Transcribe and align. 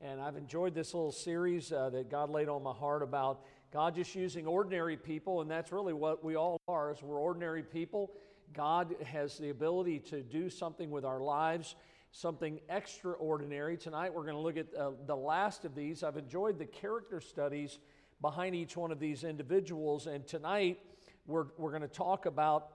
And 0.00 0.20
I've 0.20 0.36
enjoyed 0.36 0.74
this 0.76 0.94
little 0.94 1.10
series 1.10 1.72
uh, 1.72 1.90
that 1.90 2.08
God 2.08 2.30
laid 2.30 2.48
on 2.48 2.62
my 2.62 2.72
heart 2.72 3.02
about 3.02 3.40
God 3.72 3.96
just 3.96 4.14
using 4.14 4.46
ordinary 4.46 4.96
people, 4.96 5.40
and 5.40 5.50
that's 5.50 5.72
really 5.72 5.92
what 5.92 6.22
we 6.22 6.36
all 6.36 6.60
are. 6.68 6.92
Is 6.92 7.02
we're 7.02 7.18
ordinary 7.18 7.64
people. 7.64 8.12
God 8.52 8.94
has 9.04 9.38
the 9.38 9.50
ability 9.50 9.98
to 10.10 10.22
do 10.22 10.50
something 10.50 10.92
with 10.92 11.04
our 11.04 11.18
lives, 11.18 11.74
something 12.12 12.60
extraordinary. 12.68 13.76
Tonight 13.76 14.14
we're 14.14 14.22
going 14.22 14.36
to 14.36 14.40
look 14.40 14.56
at 14.56 14.72
uh, 14.78 14.92
the 15.04 15.16
last 15.16 15.64
of 15.64 15.74
these. 15.74 16.04
I've 16.04 16.16
enjoyed 16.16 16.60
the 16.60 16.66
character 16.66 17.20
studies 17.20 17.80
behind 18.20 18.54
each 18.54 18.76
one 18.76 18.92
of 18.92 19.00
these 19.00 19.24
individuals, 19.24 20.06
and 20.06 20.24
tonight 20.28 20.78
we're, 21.26 21.46
we're 21.56 21.70
going 21.70 21.82
to 21.82 21.88
talk 21.88 22.26
about 22.26 22.68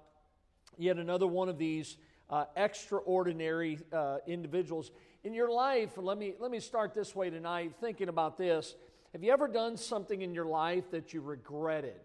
yet 0.78 0.98
another 0.98 1.28
one 1.28 1.48
of 1.48 1.58
these 1.58 1.96
uh, 2.30 2.46
extraordinary 2.58 3.80
uh, 3.94 4.18
individuals 4.28 4.92
in 5.24 5.34
your 5.34 5.50
life. 5.50 5.92
Let 5.98 6.18
me 6.18 6.34
let 6.40 6.52
me 6.52 6.60
start 6.60 6.94
this 6.94 7.16
way 7.16 7.30
tonight, 7.30 7.74
thinking 7.80 8.10
about 8.10 8.38
this. 8.38 8.76
Have 9.14 9.24
you 9.24 9.32
ever 9.32 9.48
done 9.48 9.78
something 9.78 10.22
in 10.22 10.34
your 10.34 10.46
life 10.46 10.90
that 10.92 11.14
you 11.14 11.22
regretted? 11.22 12.00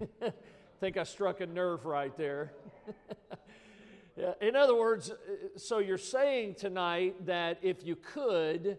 think 0.80 0.96
I 0.96 1.04
struck 1.04 1.40
a 1.40 1.46
nerve 1.46 1.86
right 1.86 2.16
there. 2.16 2.52
in 4.40 4.56
other 4.56 4.74
words, 4.74 5.12
so 5.56 5.78
you're 5.78 5.96
saying 5.96 6.54
tonight 6.54 7.26
that 7.26 7.58
if 7.62 7.84
you 7.84 7.96
could, 7.96 8.78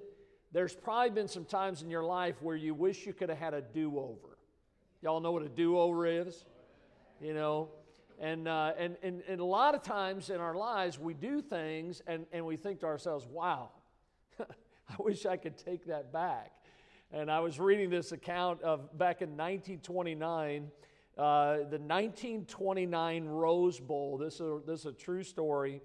there's 0.52 0.76
probably 0.76 1.10
been 1.10 1.28
some 1.28 1.46
times 1.46 1.82
in 1.82 1.90
your 1.90 2.04
life 2.04 2.36
where 2.42 2.56
you 2.56 2.74
wish 2.74 3.06
you 3.06 3.14
could 3.14 3.30
have 3.30 3.38
had 3.38 3.54
a 3.54 3.62
do 3.62 3.98
over. 3.98 4.38
Y'all 5.02 5.20
know 5.20 5.32
what 5.32 5.44
a 5.44 5.50
do 5.50 5.78
over 5.78 6.06
is? 6.06 6.46
You 7.22 7.34
know, 7.34 7.70
and, 8.20 8.48
uh, 8.48 8.74
and, 8.78 8.98
and, 9.04 9.22
and 9.28 9.40
a 9.40 9.46
lot 9.46 9.76
of 9.76 9.84
times 9.84 10.30
in 10.30 10.38
our 10.38 10.56
lives, 10.56 10.98
we 10.98 11.14
do 11.14 11.42
things 11.42 12.02
and, 12.08 12.26
and 12.32 12.46
we 12.46 12.58
think 12.58 12.80
to 12.80 12.88
ourselves, 12.88 13.28
wow, 13.28 13.70
I 14.40 14.96
wish 15.00 15.26
I 15.26 15.38
could 15.38 15.58
take 15.58 15.86
that 15.86 16.12
back. 16.12 16.52
And 17.12 17.30
I 17.32 17.40
was 17.40 17.60
reading 17.60 17.90
this 17.90 18.12
account 18.12 18.62
of 18.64 18.98
back 18.98 19.22
in 19.22 19.30
1929, 19.30 20.72
uh, 21.18 21.22
the 21.58 21.80
1929 21.80 23.26
Rose 23.26 23.80
Bowl. 23.80 24.18
This 24.18 24.42
is, 24.42 24.64
this 24.66 24.80
is 24.82 24.86
a 24.88 24.92
true 24.94 25.24
story 25.24 25.82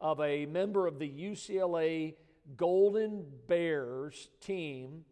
of 0.00 0.20
a 0.20 0.46
member 0.46 0.86
of 0.86 0.98
the 0.98 1.08
UCLA 1.08 2.14
Golden 2.56 3.24
Bears 3.46 4.30
team 4.40 5.04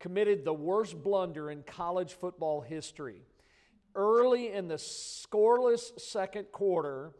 committed 0.00 0.44
the 0.44 0.52
worst 0.52 1.02
blunder 1.02 1.50
in 1.50 1.62
college 1.62 2.14
football 2.14 2.60
history 2.60 3.22
early 3.98 4.52
in 4.52 4.68
the 4.68 4.76
scoreless 4.76 6.00
second 6.00 6.46
quarter, 6.52 7.12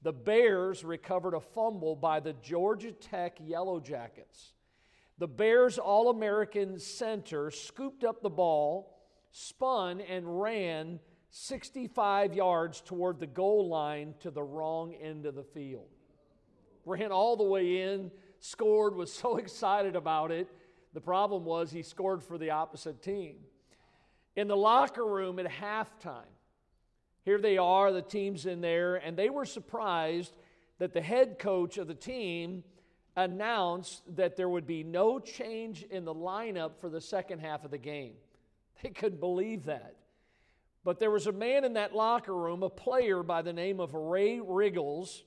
the 0.00 0.12
Bears 0.12 0.84
recovered 0.84 1.34
a 1.34 1.40
fumble 1.40 1.96
by 1.96 2.20
the 2.20 2.32
Georgia 2.34 2.92
Tech 2.92 3.36
Yellow 3.44 3.80
Jackets. 3.80 4.54
The 5.18 5.28
Bears 5.28 5.78
All 5.78 6.08
American 6.08 6.78
center 6.78 7.50
scooped 7.50 8.04
up 8.04 8.22
the 8.22 8.30
ball, 8.30 8.96
spun, 9.32 10.00
and 10.00 10.40
ran 10.40 11.00
65 11.30 12.34
yards 12.34 12.80
toward 12.80 13.18
the 13.18 13.26
goal 13.26 13.68
line 13.68 14.14
to 14.20 14.30
the 14.30 14.42
wrong 14.42 14.94
end 14.94 15.26
of 15.26 15.34
the 15.34 15.42
field. 15.42 15.88
Ran 16.86 17.12
all 17.12 17.36
the 17.36 17.44
way 17.44 17.82
in, 17.82 18.10
scored, 18.38 18.94
was 18.94 19.12
so 19.22 19.36
excited 19.36 19.96
about 19.96 20.30
it. 20.30 20.48
The 20.94 21.00
problem 21.00 21.44
was 21.44 21.70
he 21.70 21.82
scored 21.82 22.22
for 22.22 22.38
the 22.38 22.50
opposite 22.50 23.02
team 23.02 23.36
in 24.40 24.48
the 24.48 24.56
locker 24.56 25.04
room 25.04 25.38
at 25.38 25.46
halftime. 25.46 26.32
Here 27.26 27.38
they 27.38 27.58
are, 27.58 27.92
the 27.92 28.00
team's 28.00 28.46
in 28.46 28.62
there, 28.62 28.96
and 28.96 29.14
they 29.14 29.28
were 29.28 29.44
surprised 29.44 30.32
that 30.78 30.94
the 30.94 31.02
head 31.02 31.38
coach 31.38 31.76
of 31.76 31.86
the 31.86 31.94
team 31.94 32.64
announced 33.16 34.02
that 34.16 34.36
there 34.36 34.48
would 34.48 34.66
be 34.66 34.82
no 34.82 35.18
change 35.18 35.82
in 35.82 36.06
the 36.06 36.14
lineup 36.14 36.78
for 36.80 36.88
the 36.88 37.02
second 37.02 37.40
half 37.40 37.64
of 37.64 37.70
the 37.70 37.78
game. 37.78 38.14
They 38.82 38.88
couldn't 38.88 39.20
believe 39.20 39.66
that. 39.66 39.96
But 40.84 40.98
there 40.98 41.10
was 41.10 41.26
a 41.26 41.32
man 41.32 41.66
in 41.66 41.74
that 41.74 41.94
locker 41.94 42.34
room, 42.34 42.62
a 42.62 42.70
player 42.70 43.22
by 43.22 43.42
the 43.42 43.52
name 43.52 43.78
of 43.78 43.92
Ray 43.92 44.40
Riggles, 44.40 45.22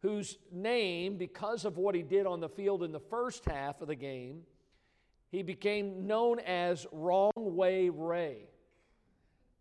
whose 0.00 0.38
name, 0.50 1.18
because 1.18 1.66
of 1.66 1.76
what 1.76 1.94
he 1.94 2.00
did 2.00 2.24
on 2.24 2.40
the 2.40 2.48
field 2.48 2.82
in 2.82 2.92
the 2.92 2.98
first 2.98 3.44
half 3.44 3.82
of 3.82 3.88
the 3.88 3.94
game, 3.94 4.44
he 5.30 5.42
became 5.42 6.06
known 6.06 6.38
as 6.40 6.86
Wrong 6.92 7.32
Way 7.36 7.88
Ray. 7.88 8.48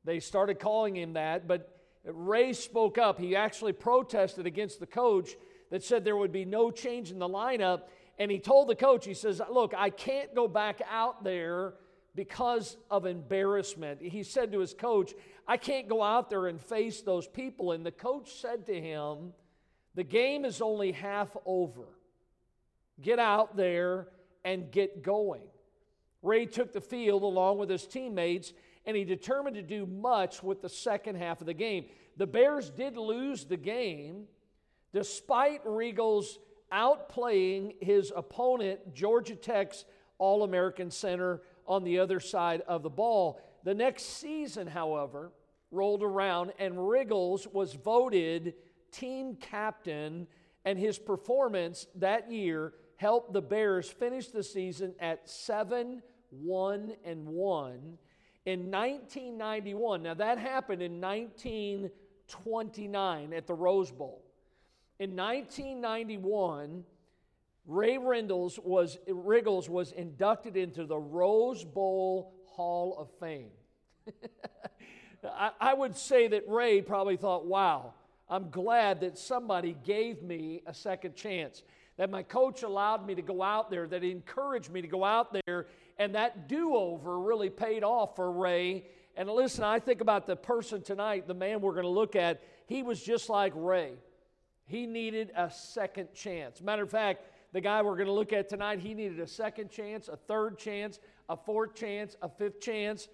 They 0.04 0.20
started 0.20 0.60
calling 0.60 0.96
him 0.96 1.14
that, 1.14 1.48
but 1.48 1.76
Ray 2.04 2.54
spoke 2.54 2.98
up. 2.98 3.20
He 3.20 3.36
actually 3.36 3.74
protested 3.74 4.46
against 4.46 4.80
the 4.80 4.86
coach 4.86 5.32
that 5.72 5.84
said 5.84 6.04
there 6.04 6.16
would 6.16 6.32
be 6.32 6.46
no 6.46 6.70
change 6.70 7.12
in 7.12 7.20
the 7.20 7.28
lineup. 7.28 7.84
And 8.20 8.30
he 8.30 8.40
told 8.40 8.70
the 8.70 8.76
coach, 8.76 9.06
he 9.06 9.14
says, 9.14 9.42
Look, 9.50 9.74
I 9.76 9.90
can't 9.90 10.34
go 10.36 10.48
back 10.48 10.82
out 10.90 11.24
there 11.24 11.74
because 12.14 12.78
of 12.90 13.06
embarrassment. 13.06 14.02
He 14.02 14.24
said 14.24 14.52
to 14.52 14.60
his 14.60 14.74
coach, 14.74 15.14
I 15.48 15.58
can't 15.58 15.90
go 15.90 16.02
out 16.02 16.30
there 16.30 16.48
and 16.48 16.62
face 16.62 17.02
those 17.02 17.28
people. 17.28 17.72
And 17.72 17.86
the 17.86 17.92
coach 17.92 18.36
said 18.40 18.68
to 18.68 18.80
him, 18.80 19.34
The 19.96 20.04
game 20.04 20.46
is 20.46 20.62
only 20.62 20.92
half 20.92 21.36
over. 21.46 21.88
Get 23.02 23.20
out 23.20 23.58
there 23.58 24.08
and 24.46 24.72
get 24.72 25.04
going. 25.04 25.42
Ray 26.26 26.46
took 26.46 26.74
the 26.74 26.82
field 26.82 27.24
along 27.24 27.60
with 27.60 27.70
his 27.70 27.86
teammates 27.86 28.54
and 28.86 28.98
he 28.98 29.04
determined 29.04 29.56
to 29.56 29.62
do 29.62 29.86
much 29.86 30.44
with 30.44 30.62
the 30.62 30.70
second 30.70 31.16
half 31.16 31.40
of 31.42 31.48
the 31.48 31.54
game. 31.54 31.86
The 32.18 32.28
Bears 32.28 32.70
did 32.70 32.98
lose 32.98 33.46
the 33.46 33.58
game 33.58 34.26
despite 34.94 35.62
Riggles 35.66 36.40
outplaying 36.72 37.76
his 37.82 38.12
opponent, 38.16 38.94
Georgia 38.94 39.36
Tech's 39.36 39.86
All 40.18 40.44
American 40.44 40.90
center, 40.90 41.42
on 41.68 41.84
the 41.84 42.00
other 42.00 42.20
side 42.20 42.62
of 42.68 42.84
the 42.84 42.90
ball. 42.90 43.42
The 43.64 43.74
next 43.74 44.04
season, 44.04 44.68
however, 44.68 45.32
rolled 45.72 46.04
around 46.04 46.54
and 46.60 46.88
Riggles 46.88 47.48
was 47.48 47.74
voted 47.74 48.54
team 48.92 49.36
captain, 49.36 50.28
and 50.64 50.80
his 50.80 50.98
performance 50.98 51.88
that 51.96 52.32
year 52.32 52.74
helped 52.98 53.34
the 53.34 53.42
Bears 53.42 53.90
finish 53.90 54.28
the 54.28 54.44
season 54.44 54.96
at 55.00 55.30
7 55.30 56.02
1 56.30 56.94
and 57.04 57.26
1 57.26 57.98
in 58.46 58.72
1991. 58.72 60.04
Now, 60.04 60.14
that 60.14 60.38
happened 60.38 60.82
in 60.82 61.02
1929 61.02 63.34
at 63.34 63.48
the 63.48 63.54
Rose 63.54 63.92
Bowl. 63.92 64.22
In 65.00 65.16
1991, 65.16 66.86
Ray 67.68 67.98
Rindles 67.98 68.60
was, 68.60 68.98
Riggles 69.08 69.70
was 69.70 69.92
inducted 69.92 70.56
into 70.56 70.86
the 70.86 70.98
Rose 70.98 71.64
Bowl 71.64 72.34
Hall 72.46 72.96
of 72.98 73.10
Fame. 73.20 73.50
I, 75.24 75.52
I 75.60 75.74
would 75.74 75.98
say 75.98 76.28
that 76.28 76.48
Ray 76.48 76.82
probably 76.82 77.18
thought, 77.18 77.46
wow, 77.46 77.94
I'm 78.30 78.50
glad 78.50 79.02
that 79.02 79.18
somebody 79.18 79.76
gave 79.84 80.22
me 80.22 80.62
a 80.66 80.74
second 80.74 81.16
chance 81.16 81.64
that 81.98 82.10
my 82.10 82.24
coach 82.24 82.64
allowed 82.64 83.06
me 83.06 83.16
to 83.16 83.22
go 83.22 83.42
out 83.42 83.70
there, 83.70 83.88
that 83.88 84.04
he 84.04 84.12
encouraged 84.12 84.70
me 84.70 84.82
to 84.82 84.88
go 84.88 85.04
out 85.04 85.36
there, 85.46 85.68
and 85.98 86.16
that 86.16 86.48
do 86.48 86.76
over 86.76 87.20
really 87.20 87.50
paid 87.50 87.84
off 87.84 88.16
for 88.16 88.32
Ray. 88.32 88.86
And 89.16 89.30
listen, 89.30 89.64
I 89.64 89.80
think 89.80 90.02
about 90.02 90.26
the 90.28 90.36
person 90.36 90.82
tonight, 90.82 91.28
the 91.28 91.34
man 91.34 91.62
we're 91.62 91.74
going 91.74 91.84
to 91.84 91.90
look 91.90 92.16
at, 92.16 92.44
he 92.68 92.84
was 92.84 93.02
just 93.02 93.30
like 93.30 93.54
Ray. 93.56 93.94
He 94.66 94.88
needed 94.88 95.32
a 95.36 95.50
second 95.50 96.14
chance. 96.14 96.62
Matter 96.62 96.84
of 96.84 96.90
fact, 96.90 97.26
the 97.54 97.62
guy 97.62 97.82
we're 97.82 97.96
going 97.96 98.08
to 98.08 98.14
look 98.14 98.34
at 98.34 98.50
tonight, 98.50 98.80
he 98.80 98.94
needed 98.94 99.20
a 99.20 99.28
second 99.28 99.70
chance, 99.70 100.08
a 100.08 100.18
third 100.18 100.58
chance, 100.58 101.00
a 101.30 101.38
fourth 101.38 101.76
chance, 101.76 102.16
a 102.22 102.28
fifth 102.28 102.60
chance. 102.60 103.08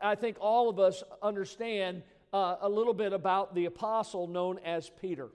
I 0.00 0.14
think 0.14 0.36
all 0.40 0.68
of 0.68 0.78
us 0.78 1.02
understand 1.22 2.02
uh, 2.32 2.56
a 2.60 2.68
little 2.68 2.94
bit 2.94 3.12
about 3.12 3.54
the 3.54 3.66
apostle 3.66 4.26
known 4.28 4.60
as 4.64 4.88
Peter. 4.88 5.28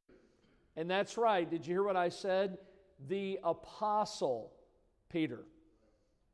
And 0.76 0.90
that's 0.90 1.18
right. 1.18 1.50
Did 1.50 1.68
you 1.68 1.74
hear 1.74 1.84
what 1.84 1.98
I 1.98 2.10
said? 2.10 2.58
the 3.06 3.40
apostle 3.44 4.52
Peter. 5.10 5.44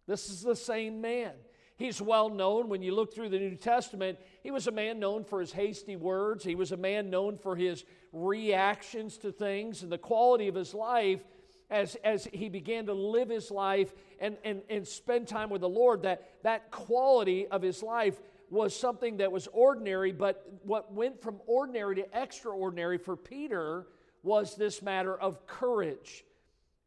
This 0.08 0.30
is 0.30 0.42
the 0.42 0.56
same 0.56 1.02
man. 1.02 1.32
He's 1.76 2.02
well 2.02 2.30
known 2.30 2.70
when 2.70 2.82
you 2.82 2.94
look 2.94 3.14
through 3.14 3.30
the 3.30 3.40
New 3.40 3.56
Testament. 3.56 4.20
He 4.42 4.52
was 4.52 4.68
a 4.68 4.72
man 4.72 5.00
known 5.00 5.24
for 5.24 5.40
his 5.40 5.52
hasty 5.52 5.96
words, 5.96 6.44
he 6.44 6.56
was 6.56 6.72
a 6.72 6.78
man 6.78 7.10
known 7.10 7.38
for 7.38 7.56
his 7.56 7.84
reactions 8.12 9.18
to 9.20 9.32
things 9.32 9.84
and 9.84 9.92
the 9.92 9.98
quality 9.98 10.48
of 10.48 10.56
his 10.56 10.74
life 10.74 11.22
as, 11.70 11.96
as 12.04 12.28
he 12.32 12.50
began 12.50 12.86
to 12.86 12.94
live 12.94 13.30
his 13.30 13.50
life 13.50 13.94
and, 14.20 14.38
and, 14.44 14.62
and 14.70 14.88
spend 14.88 15.28
time 15.28 15.50
with 15.50 15.62
the 15.62 15.70
Lord. 15.70 16.04
That, 16.04 16.44
that 16.44 16.70
quality 16.70 17.48
of 17.48 17.62
his 17.62 17.82
life 17.82 18.22
was 18.52 18.76
something 18.76 19.18
that 19.18 19.32
was 19.32 19.48
ordinary, 19.52 20.12
but 20.12 20.46
what 20.64 20.94
went 20.94 21.20
from 21.22 21.42
ordinary 21.48 21.96
to 21.96 22.06
extraordinary 22.14 23.00
for 23.00 23.16
Peter 23.16 23.88
was 24.22 24.56
this 24.56 24.84
matter 24.84 25.20
of 25.20 25.48
courage. 25.48 26.24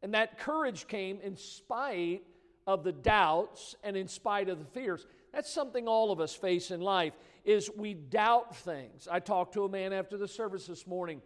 And 0.03 0.15
that 0.15 0.39
courage 0.39 0.87
came 0.87 1.19
in 1.21 1.37
spite 1.37 2.23
of 2.67 2.83
the 2.83 2.93
doubts 2.93 3.75
and 3.83 3.97
in 3.97 4.09
spite 4.09 4.49
of 4.49 4.59
the 4.59 4.65
fears. 4.65 5.07
That's 5.33 5.53
something 5.53 5.87
all 5.87 6.11
of 6.11 6.21
us 6.21 6.35
face 6.35 6.71
in 6.71 6.81
life 6.81 7.13
is 7.45 7.71
we 7.77 7.95
doubt 7.95 8.57
things. 8.57 9.07
I 9.11 9.21
talked 9.21 9.55
to 9.55 9.65
a 9.65 9.69
man 9.69 9.93
after 9.93 10.17
the 10.17 10.27
service 10.27 10.67
this 10.67 10.87
morning 10.87 11.23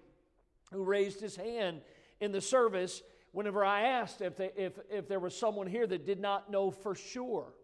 who 0.73 0.85
raised 0.85 1.21
his 1.21 1.37
hand 1.37 1.81
in 2.21 2.33
the 2.33 2.41
service 2.41 3.03
whenever 3.33 3.65
I 3.65 3.83
asked 3.83 4.21
if, 4.21 4.37
they, 4.37 4.51
if, 4.57 4.79
if 4.91 5.09
there 5.09 5.21
was 5.21 5.37
someone 5.37 5.67
here 5.67 5.87
that 5.87 6.05
did 6.05 6.21
not 6.21 6.51
know 6.51 6.71
for 6.71 6.95
sure. 6.95 7.55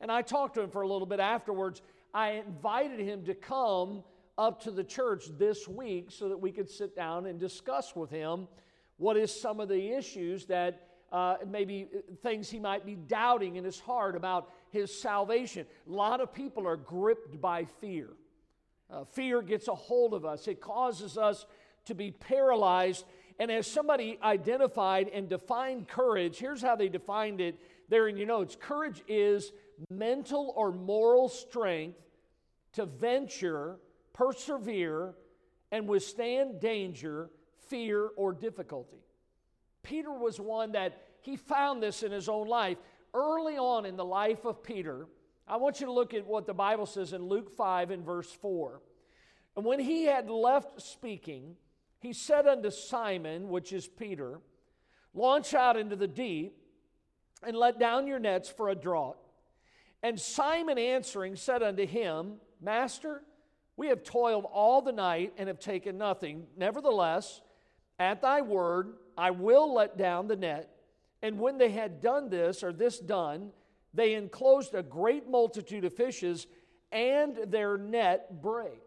And 0.00 0.10
I 0.10 0.22
talked 0.22 0.54
to 0.54 0.62
him 0.62 0.70
for 0.70 0.82
a 0.82 0.88
little 0.88 1.06
bit 1.06 1.20
afterwards. 1.20 1.82
I 2.14 2.42
invited 2.46 3.00
him 3.00 3.24
to 3.24 3.34
come 3.34 4.04
up 4.38 4.62
to 4.62 4.70
the 4.70 4.84
church 4.84 5.24
this 5.38 5.66
week 5.66 6.10
so 6.10 6.28
that 6.28 6.38
we 6.38 6.52
could 6.52 6.68
sit 6.68 6.94
down 6.94 7.26
and 7.26 7.38
discuss 7.38 7.96
with 7.96 8.10
him 8.10 8.48
what 8.98 9.16
is 9.16 9.38
some 9.38 9.60
of 9.60 9.68
the 9.68 9.92
issues 9.92 10.46
that 10.46 10.85
uh, 11.16 11.38
maybe 11.48 11.88
things 12.22 12.50
he 12.50 12.58
might 12.58 12.84
be 12.84 12.94
doubting 12.94 13.56
in 13.56 13.64
his 13.64 13.80
heart 13.80 14.16
about 14.16 14.52
his 14.68 14.92
salvation. 15.00 15.64
A 15.88 15.90
lot 15.90 16.20
of 16.20 16.30
people 16.34 16.68
are 16.68 16.76
gripped 16.76 17.40
by 17.40 17.64
fear. 17.64 18.10
Uh, 18.90 19.04
fear 19.04 19.40
gets 19.40 19.66
a 19.66 19.74
hold 19.74 20.12
of 20.12 20.26
us, 20.26 20.46
it 20.46 20.60
causes 20.60 21.16
us 21.16 21.46
to 21.86 21.94
be 21.94 22.10
paralyzed. 22.10 23.06
And 23.38 23.50
as 23.50 23.66
somebody 23.66 24.18
identified 24.22 25.08
and 25.08 25.26
defined 25.26 25.88
courage, 25.88 26.36
here's 26.36 26.60
how 26.60 26.76
they 26.76 26.90
defined 26.90 27.40
it 27.40 27.58
there 27.88 28.08
in 28.08 28.18
your 28.18 28.26
notes 28.26 28.54
courage 28.60 29.02
is 29.08 29.52
mental 29.88 30.52
or 30.54 30.70
moral 30.70 31.30
strength 31.30 31.98
to 32.74 32.84
venture, 32.84 33.76
persevere, 34.12 35.14
and 35.72 35.88
withstand 35.88 36.60
danger, 36.60 37.30
fear, 37.68 38.10
or 38.16 38.34
difficulty. 38.34 38.98
Peter 39.82 40.12
was 40.12 40.40
one 40.40 40.72
that 40.72 41.05
he 41.26 41.36
found 41.36 41.82
this 41.82 42.02
in 42.02 42.12
his 42.12 42.28
own 42.28 42.46
life. 42.46 42.78
Early 43.12 43.58
on 43.58 43.84
in 43.84 43.96
the 43.96 44.04
life 44.04 44.44
of 44.44 44.62
Peter, 44.62 45.06
I 45.48 45.56
want 45.56 45.80
you 45.80 45.86
to 45.86 45.92
look 45.92 46.14
at 46.14 46.26
what 46.26 46.46
the 46.46 46.54
Bible 46.54 46.86
says 46.86 47.12
in 47.12 47.28
Luke 47.28 47.50
5 47.56 47.90
and 47.90 48.04
verse 48.04 48.30
4. 48.30 48.80
And 49.56 49.64
when 49.64 49.80
he 49.80 50.04
had 50.04 50.30
left 50.30 50.80
speaking, 50.80 51.56
he 51.98 52.12
said 52.12 52.46
unto 52.46 52.70
Simon, 52.70 53.48
which 53.48 53.72
is 53.72 53.88
Peter, 53.88 54.40
Launch 55.14 55.54
out 55.54 55.76
into 55.76 55.96
the 55.96 56.06
deep 56.06 56.56
and 57.42 57.56
let 57.56 57.80
down 57.80 58.06
your 58.06 58.18
nets 58.18 58.48
for 58.48 58.68
a 58.68 58.74
draught. 58.74 59.16
And 60.02 60.20
Simon 60.20 60.78
answering 60.78 61.36
said 61.36 61.62
unto 61.62 61.86
him, 61.86 62.34
Master, 62.60 63.22
we 63.76 63.88
have 63.88 64.04
toiled 64.04 64.44
all 64.44 64.80
the 64.80 64.92
night 64.92 65.32
and 65.38 65.48
have 65.48 65.58
taken 65.58 65.98
nothing. 65.98 66.46
Nevertheless, 66.56 67.40
at 67.98 68.22
thy 68.22 68.42
word, 68.42 68.92
I 69.18 69.30
will 69.32 69.74
let 69.74 69.96
down 69.96 70.28
the 70.28 70.36
net. 70.36 70.75
And 71.26 71.40
when 71.40 71.58
they 71.58 71.70
had 71.70 72.00
done 72.00 72.28
this, 72.30 72.62
or 72.62 72.72
this 72.72 73.00
done, 73.00 73.50
they 73.92 74.14
enclosed 74.14 74.74
a 74.74 74.82
great 74.84 75.28
multitude 75.28 75.84
of 75.84 75.92
fishes, 75.92 76.46
and 76.92 77.36
their 77.48 77.76
net 77.76 78.40
brake. 78.40 78.80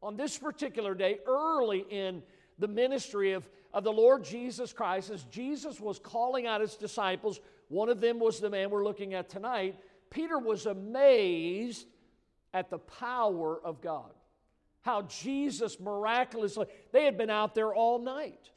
On 0.00 0.16
this 0.16 0.38
particular 0.38 0.94
day, 0.94 1.18
early 1.26 1.84
in 1.90 2.22
the 2.60 2.68
ministry 2.68 3.32
of, 3.32 3.44
of 3.74 3.82
the 3.82 3.92
Lord 3.92 4.22
Jesus 4.22 4.72
Christ, 4.72 5.10
as 5.10 5.24
Jesus 5.24 5.80
was 5.80 5.98
calling 5.98 6.46
out 6.46 6.60
his 6.60 6.76
disciples, 6.76 7.40
one 7.66 7.88
of 7.88 8.00
them 8.00 8.20
was 8.20 8.38
the 8.38 8.50
man 8.50 8.70
we're 8.70 8.84
looking 8.84 9.14
at 9.14 9.28
tonight. 9.28 9.74
Peter 10.10 10.38
was 10.38 10.66
amazed 10.66 11.88
at 12.54 12.70
the 12.70 12.78
power 12.78 13.60
of 13.64 13.80
God. 13.80 14.12
How 14.82 15.02
Jesus 15.02 15.80
miraculously, 15.80 16.66
they 16.92 17.04
had 17.04 17.18
been 17.18 17.30
out 17.30 17.56
there 17.56 17.74
all 17.74 17.98
night 17.98 18.50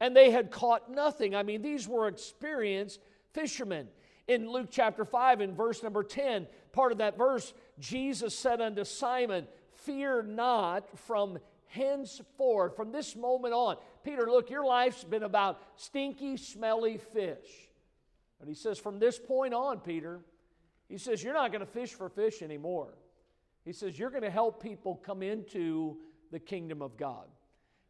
and 0.00 0.16
they 0.16 0.30
had 0.30 0.50
caught 0.50 0.90
nothing. 0.90 1.34
I 1.34 1.42
mean, 1.42 1.62
these 1.62 1.88
were 1.88 2.08
experienced 2.08 3.00
fishermen. 3.32 3.88
In 4.26 4.50
Luke 4.50 4.68
chapter 4.70 5.04
5, 5.04 5.40
in 5.40 5.54
verse 5.54 5.82
number 5.82 6.02
10, 6.02 6.46
part 6.72 6.92
of 6.92 6.98
that 6.98 7.18
verse, 7.18 7.52
Jesus 7.78 8.36
said 8.36 8.60
unto 8.60 8.84
Simon, 8.84 9.46
Fear 9.72 10.22
not 10.22 10.98
from 10.98 11.38
henceforth, 11.66 12.76
from 12.76 12.92
this 12.92 13.16
moment 13.16 13.52
on. 13.52 13.76
Peter, 14.02 14.26
look, 14.26 14.48
your 14.48 14.64
life's 14.64 15.04
been 15.04 15.24
about 15.24 15.60
stinky, 15.76 16.36
smelly 16.36 16.98
fish. 16.98 17.70
And 18.40 18.48
he 18.48 18.54
says, 18.54 18.78
From 18.78 18.98
this 18.98 19.18
point 19.18 19.52
on, 19.52 19.80
Peter, 19.80 20.20
he 20.88 20.98
says, 20.98 21.22
You're 21.22 21.34
not 21.34 21.50
going 21.50 21.60
to 21.60 21.70
fish 21.70 21.92
for 21.92 22.08
fish 22.08 22.42
anymore. 22.42 22.94
He 23.64 23.72
says, 23.72 23.98
You're 23.98 24.10
going 24.10 24.22
to 24.22 24.30
help 24.30 24.62
people 24.62 24.96
come 24.96 25.22
into 25.22 25.98
the 26.30 26.38
kingdom 26.38 26.82
of 26.82 26.96
God. 26.96 27.26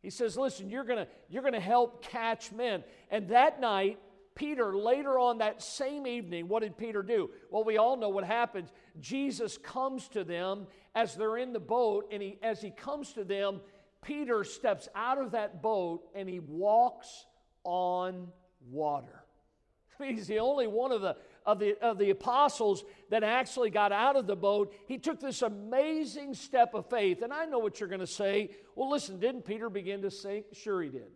He 0.04 0.10
says, 0.10 0.36
Listen, 0.36 0.68
you're 0.68 0.84
going 0.84 1.06
you're 1.30 1.42
going 1.42 1.54
to 1.54 1.60
help 1.60 2.02
catch 2.02 2.52
men. 2.52 2.84
And 3.10 3.30
that 3.30 3.58
night, 3.58 3.98
Peter, 4.34 4.76
later 4.76 5.18
on 5.18 5.38
that 5.38 5.62
same 5.62 6.06
evening, 6.06 6.46
what 6.46 6.62
did 6.62 6.76
Peter 6.76 7.02
do? 7.02 7.30
Well, 7.50 7.64
we 7.64 7.78
all 7.78 7.96
know 7.96 8.10
what 8.10 8.24
happens. 8.24 8.68
Jesus 9.00 9.56
comes 9.56 10.08
to 10.08 10.22
them 10.22 10.66
as 10.94 11.14
they're 11.14 11.38
in 11.38 11.54
the 11.54 11.60
boat, 11.60 12.08
and 12.12 12.22
he, 12.22 12.38
as 12.42 12.60
he 12.60 12.70
comes 12.70 13.14
to 13.14 13.24
them, 13.24 13.60
Peter 14.02 14.44
steps 14.44 14.88
out 14.94 15.16
of 15.16 15.30
that 15.30 15.62
boat 15.62 16.02
and 16.14 16.28
he 16.28 16.38
walks 16.38 17.24
on 17.64 18.28
water. 18.70 19.24
He's 19.98 20.26
the 20.26 20.40
only 20.40 20.66
one 20.66 20.92
of 20.92 21.00
the, 21.00 21.16
of, 21.46 21.58
the, 21.58 21.76
of 21.82 21.98
the 21.98 22.10
apostles 22.10 22.84
that 23.10 23.22
actually 23.22 23.70
got 23.70 23.92
out 23.92 24.16
of 24.16 24.26
the 24.26 24.36
boat. 24.36 24.74
He 24.86 24.98
took 24.98 25.20
this 25.20 25.42
amazing 25.42 26.34
step 26.34 26.74
of 26.74 26.88
faith. 26.88 27.22
And 27.22 27.32
I 27.32 27.44
know 27.44 27.58
what 27.58 27.80
you're 27.80 27.88
going 27.88 28.00
to 28.00 28.06
say. 28.06 28.50
Well, 28.74 28.90
listen, 28.90 29.20
didn't 29.20 29.44
Peter 29.44 29.68
begin 29.68 30.02
to 30.02 30.10
sink? 30.10 30.46
Sure, 30.52 30.82
he 30.82 30.88
did. 30.88 31.10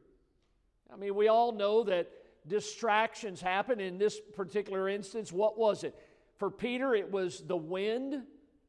I 0.92 0.96
mean, 0.96 1.14
we 1.14 1.28
all 1.28 1.52
know 1.52 1.84
that 1.84 2.10
distractions 2.46 3.40
happen. 3.40 3.80
In 3.80 3.98
this 3.98 4.20
particular 4.34 4.88
instance, 4.88 5.32
what 5.32 5.58
was 5.58 5.84
it? 5.84 5.94
For 6.36 6.50
Peter, 6.50 6.94
it 6.94 7.10
was 7.10 7.42
the 7.46 7.56
wind 7.56 8.22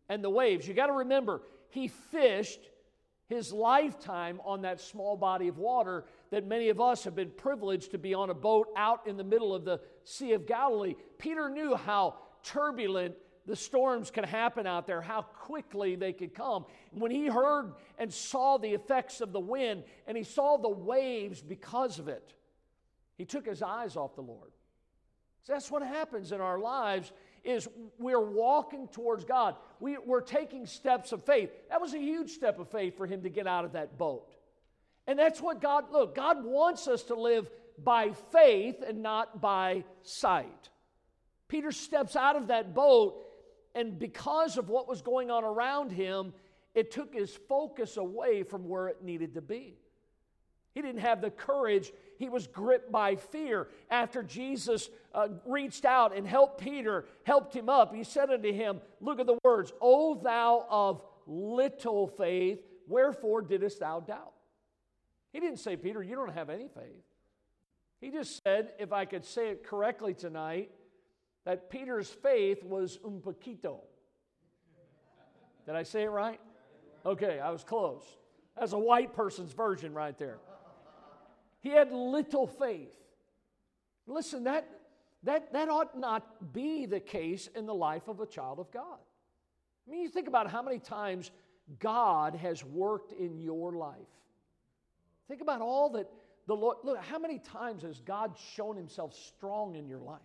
and 0.08 0.24
the 0.24 0.30
waves. 0.30 0.68
You 0.68 0.74
got 0.74 0.88
to 0.88 0.94
remember, 0.94 1.42
he 1.70 1.88
fished 1.88 2.60
his 3.28 3.54
lifetime 3.54 4.42
on 4.44 4.64
that 4.64 4.82
small 4.82 5.16
body 5.16 5.48
of 5.48 5.58
water 5.58 6.06
that 6.32 6.46
many 6.46 6.70
of 6.70 6.80
us 6.80 7.04
have 7.04 7.16
been 7.16 7.32
privileged 7.32 7.92
to 7.92 7.98
be 7.98 8.14
on 8.14 8.30
a 8.30 8.34
boat 8.34 8.68
out 8.76 9.08
in 9.08 9.18
the 9.18 9.24
middle 9.24 9.54
of 9.54 9.66
the 9.66 9.80
Sea 10.04 10.34
of 10.34 10.46
Galilee. 10.46 10.96
Peter 11.18 11.50
knew 11.50 11.76
how 11.76 12.16
turbulent 12.44 13.16
the 13.46 13.56
storms 13.56 14.12
could 14.12 14.26
happen 14.26 14.68
out 14.68 14.86
there, 14.86 15.02
how 15.02 15.24
quickly 15.24 15.96
they 15.96 16.14
could 16.14 16.36
come. 16.36 16.66
When 16.92 17.10
he 17.10 17.26
heard 17.26 17.74
and 17.98 18.14
saw 18.14 18.58
the 18.58 18.70
effects 18.70 19.22
of 19.22 19.32
the 19.32 19.40
wind 19.40 19.84
and 20.06 20.16
he 20.16 20.24
saw 20.24 20.58
the 20.58 20.70
waves 20.70 21.42
because 21.42 21.98
of 21.98 22.08
it, 22.08 22.34
he 23.18 23.26
took 23.26 23.48
his 23.48 23.64
eyes 23.64 23.96
off 23.96 24.16
the 24.16 24.22
Lord. 24.22 24.52
So 25.42 25.54
that's 25.54 25.72
what 25.72 25.82
happens 25.82 26.32
in 26.32 26.42
our 26.42 26.60
lives 26.60 27.12
is 27.44 27.68
we're 27.98 28.20
walking 28.20 28.88
towards 28.90 29.24
God. 29.24 29.56
We, 29.80 29.98
we're 29.98 30.22
taking 30.22 30.66
steps 30.66 31.12
of 31.12 31.24
faith. 31.24 31.50
That 31.70 31.82
was 31.82 31.94
a 31.94 32.00
huge 32.00 32.32
step 32.32 32.60
of 32.60 32.70
faith 32.70 32.98
for 32.98 33.08
him 33.08 33.24
to 33.24 33.30
get 33.30 33.48
out 33.48 33.66
of 33.66 33.72
that 33.74 33.98
boat. 33.98 34.36
And 35.10 35.18
that's 35.18 35.42
what 35.42 35.60
God, 35.60 35.86
look, 35.92 36.14
God 36.14 36.46
wants 36.46 36.88
us 36.88 37.02
to 37.06 37.16
live 37.16 37.50
by 37.84 38.12
faith 38.32 38.84
and 38.88 39.02
not 39.02 39.42
by 39.42 39.84
sight. 40.04 40.70
Peter 41.48 41.72
steps 41.72 42.16
out 42.16 42.36
of 42.36 42.50
that 42.50 42.76
boat, 42.76 43.26
and 43.74 43.98
because 43.98 44.60
of 44.60 44.70
what 44.70 44.88
was 44.88 45.02
going 45.02 45.32
on 45.32 45.44
around 45.44 45.92
him, 45.92 46.32
it 46.76 46.92
took 46.92 47.12
his 47.12 47.36
focus 47.50 47.98
away 47.98 48.44
from 48.44 48.70
where 48.70 48.88
it 48.88 49.02
needed 49.02 49.34
to 49.34 49.42
be. 49.42 49.80
He 50.76 50.84
didn't 50.84 51.02
have 51.02 51.22
the 51.22 51.32
courage. 51.32 51.92
He 52.20 52.30
was 52.30 52.46
gripped 52.46 52.92
by 52.92 53.16
fear. 53.16 53.68
After 53.90 54.22
Jesus 54.22 54.92
uh, 55.16 55.30
reached 55.44 55.86
out 55.86 56.16
and 56.16 56.28
helped 56.28 56.62
Peter, 56.62 57.06
helped 57.24 57.56
him 57.56 57.68
up, 57.68 57.96
he 57.96 58.04
said 58.04 58.30
unto 58.30 58.54
him, 58.54 58.80
Look 59.02 59.20
at 59.20 59.26
the 59.26 59.40
words, 59.44 59.74
O 59.82 60.14
thou 60.14 60.68
of 60.70 61.02
little 61.26 62.06
faith, 62.06 62.60
wherefore 62.88 63.42
didst 63.42 63.80
thou 63.80 64.02
doubt? 64.02 64.34
He 65.32 65.40
didn't 65.40 65.60
say, 65.60 65.76
Peter, 65.78 66.02
you 66.02 66.16
don't 66.16 66.34
have 66.34 66.50
any 66.50 66.68
faith. 66.68 67.04
He 68.02 68.12
just 68.12 68.42
said, 68.44 68.74
if 68.80 68.94
I 68.94 69.06
could 69.06 69.26
say 69.26 69.50
it 69.50 69.64
correctly 69.64 70.14
tonight, 70.14 70.72
that 71.46 71.70
Peter's 71.70 72.10
faith 72.10 72.64
was 72.64 73.00
un 73.06 73.22
poquito. 73.22 73.82
Did 75.66 75.76
I 75.76 75.84
say 75.84 76.04
it 76.04 76.10
right? 76.10 76.40
Okay, 77.06 77.40
I 77.40 77.52
was 77.52 77.64
close. 77.64 78.04
That's 78.58 78.74
a 78.74 78.80
white 78.80 79.14
person's 79.14 79.52
version 79.52 79.94
right 79.94 80.18
there. 80.18 80.40
He 81.62 81.70
had 81.70 81.92
little 81.92 82.48
faith. 82.48 82.94
Listen, 84.08 84.46
that, 84.46 84.68
that, 85.24 85.54
that 85.54 85.70
ought 85.70 85.98
not 85.98 86.54
be 86.54 86.86
the 86.86 87.00
case 87.00 87.48
in 87.56 87.66
the 87.66 87.74
life 87.74 88.08
of 88.08 88.20
a 88.20 88.26
child 88.26 88.60
of 88.60 88.72
God. 88.72 88.98
I 89.88 89.92
mean, 89.92 90.02
you 90.02 90.10
think 90.10 90.28
about 90.28 90.50
how 90.50 90.62
many 90.62 90.80
times 90.80 91.32
God 91.80 92.36
has 92.36 92.64
worked 92.64 93.12
in 93.12 93.40
your 93.40 93.74
life. 93.74 94.08
Think 95.30 95.42
about 95.42 95.62
all 95.62 95.92
that 95.92 96.10
the 96.48 96.56
Lord, 96.56 96.78
look, 96.84 96.98
how 96.98 97.20
many 97.20 97.38
times 97.38 97.84
has 97.84 98.02
God 98.02 98.36
shown 98.56 98.76
himself 98.76 99.16
strong 99.16 99.76
in 99.76 99.88
your 99.88 100.00
life? 100.00 100.20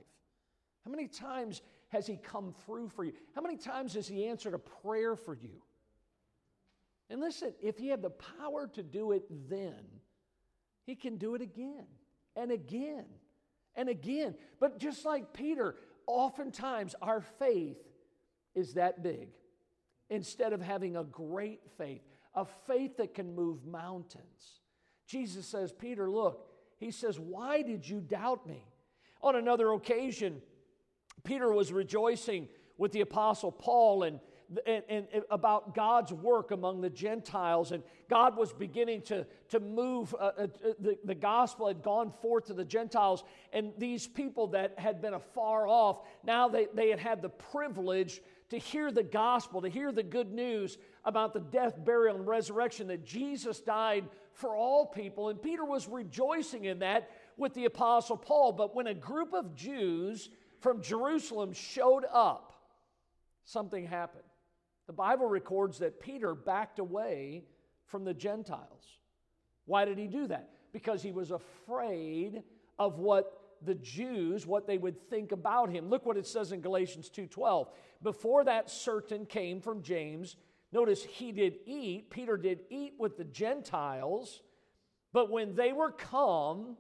How 0.85 0.91
many 0.91 1.07
times 1.07 1.61
has 1.91 2.07
he 2.07 2.17
come 2.17 2.55
through 2.65 2.89
for 2.89 3.05
you? 3.05 3.13
How 3.35 3.43
many 3.43 3.59
times 3.59 3.95
has 3.95 4.09
he 4.09 4.27
answered 4.27 4.55
a 4.55 4.59
prayer 4.59 5.17
for 5.17 5.35
you? 5.35 5.63
And 7.11 7.21
listen, 7.21 7.53
if 7.63 7.77
he 7.77 7.89
had 7.89 8.01
the 8.01 8.11
power 8.11 8.67
to 8.69 8.83
do 8.83 9.13
it 9.13 9.25
then, 9.51 9.75
he 10.87 10.95
can 10.95 11.19
do 11.19 11.35
it 11.35 11.43
again 11.43 11.87
and 12.35 12.51
again 12.51 13.05
and 13.77 13.91
again. 13.91 14.35
But 14.59 14.79
just 14.79 15.05
like 15.05 15.35
Peter, 15.35 15.77
oftentimes 16.07 16.95
our 17.03 17.21
faith 17.39 17.77
is 18.55 18.75
that 18.75 19.03
big. 19.03 19.29
Instead 20.09 20.55
of 20.55 20.63
having 20.63 20.97
a 20.97 21.05
great 21.05 21.61
faith, 21.77 22.03
a 22.35 22.47
faith 22.67 22.97
that 22.97 23.15
can 23.15 23.35
move 23.35 23.67
mountains. 23.67 24.61
Jesus 25.07 25.47
says, 25.47 25.73
Peter, 25.73 26.11
look, 26.11 26.47
He 26.79 26.91
says, 26.91 27.19
Why 27.19 27.63
did 27.63 27.89
you 27.89 28.01
doubt 28.01 28.47
me? 28.47 28.65
On 29.23 29.37
another 29.37 29.73
occasion, 29.73 30.43
Peter 31.25 31.51
was 31.53 31.73
rejoicing 31.73 32.49
with 32.77 32.93
the 32.93 33.01
Apostle 33.01 33.53
Paul 33.53 34.03
and, 34.03 34.21
and, 34.67 34.83
and, 34.89 35.07
about 35.31 35.75
God's 35.75 36.13
work 36.13 36.51
among 36.51 36.81
the 36.81 36.91
Gentiles. 36.91 37.73
And 37.73 37.83
God 38.11 38.37
was 38.37 38.53
beginning 38.53 39.03
to, 39.03 39.27
to 39.51 39.61
move, 39.61 40.15
uh, 40.19 40.33
uh, 40.37 40.47
the, 40.79 40.99
the 41.05 41.15
gospel 41.15 41.69
had 41.69 41.83
gone 41.83 42.13
forth 42.21 42.47
to 42.47 42.55
the 42.55 42.65
Gentiles. 42.65 43.25
And 43.53 43.73
these 43.79 44.07
people 44.07 44.49
that 44.49 44.79
had 44.79 45.01
been 45.01 45.15
afar 45.15 45.67
off, 45.67 46.01
now 46.25 46.49
they, 46.49 46.67
they 46.75 46.91
had 46.91 46.99
had 46.99 47.23
the 47.23 47.31
privilege 47.31 48.21
to 48.51 48.59
hear 48.59 48.93
the 48.93 49.03
gospel, 49.03 49.63
to 49.63 49.69
hear 49.69 49.91
the 49.93 50.03
good 50.03 50.33
news 50.33 50.77
about 51.05 51.33
the 51.33 51.41
death, 51.41 51.83
burial, 51.83 52.17
and 52.17 52.27
resurrection 52.27 52.89
that 52.89 53.05
Jesus 53.05 53.61
died 53.61 54.05
for 54.35 54.57
all 54.57 54.87
people. 54.87 55.29
And 55.29 55.41
Peter 55.41 55.65
was 55.65 55.89
rejoicing 55.89 56.65
in 56.65 56.81
that 56.81 57.11
with 57.37 57.55
the 57.55 57.65
Apostle 57.65 58.17
Paul. 58.17 58.53
But 58.53 58.75
when 58.75 58.87
a 58.87 58.95
group 58.95 59.33
of 59.33 59.55
Jews 59.55 60.29
from 60.61 60.83
Jerusalem 60.83 61.53
showed 61.53 62.05
up, 62.13 62.53
something 63.45 63.87
happened. 63.87 64.25
The 64.87 64.93
Bible 64.93 65.27
records 65.27 65.79
that 65.79 66.01
Peter 66.01 66.35
backed 66.35 66.79
away 66.79 67.45
from 67.87 68.05
the 68.05 68.15
Gentiles. 68.15 68.99
Why 69.67 69.85
did 69.85 69.99
he 69.99 70.07
do 70.07 70.27
that? 70.27 70.51
Because 70.73 71.03
he 71.03 71.13
was 71.13 71.31
afraid 71.31 72.43
of 72.79 72.99
what 72.99 73.41
the 73.63 73.75
Jews 73.77 74.47
what 74.47 74.67
they 74.67 74.79
would 74.79 75.01
think 75.09 75.33
about 75.33 75.71
him. 75.71 75.89
Look 75.89 76.05
what 76.05 76.17
it 76.17 76.27
says 76.27 76.53
in 76.53 76.61
Galatians 76.61 77.09
2:12. 77.09 77.71
Before 78.03 78.45
that 78.45 78.69
certain 78.69 79.25
came 79.25 79.61
from 79.61 79.83
James, 79.83 80.37
notice 80.75 81.03
he 81.05 81.33
did 81.33 81.55
eat, 81.65 82.11
Peter 82.11 82.37
did 82.37 82.61
eat 82.69 82.95
with 82.99 83.17
the 83.17 83.25
Gentiles, 83.25 84.43
but 85.13 85.31
when 85.31 85.55
they 85.55 85.73
were 85.73 85.93
come, 85.93 86.77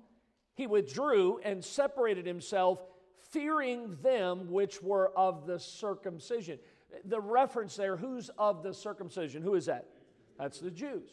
he 0.55 0.67
withdrew 0.67 1.39
and 1.45 1.65
separated 1.65 2.27
himself, 2.27 2.81
fearing 3.31 3.97
them 4.03 4.51
which 4.51 4.83
were 4.83 5.17
of 5.17 5.47
the 5.47 5.59
circumcision. 5.59 6.59
The 7.05 7.21
reference 7.21 7.77
there, 7.77 7.97
who's 7.97 8.31
of 8.37 8.63
the 8.63 8.75
circumcision? 8.75 9.43
Who 9.43 9.55
is 9.55 9.67
that? 9.67 9.87
That's 10.39 10.61
the 10.61 10.71
Jews. 10.71 11.09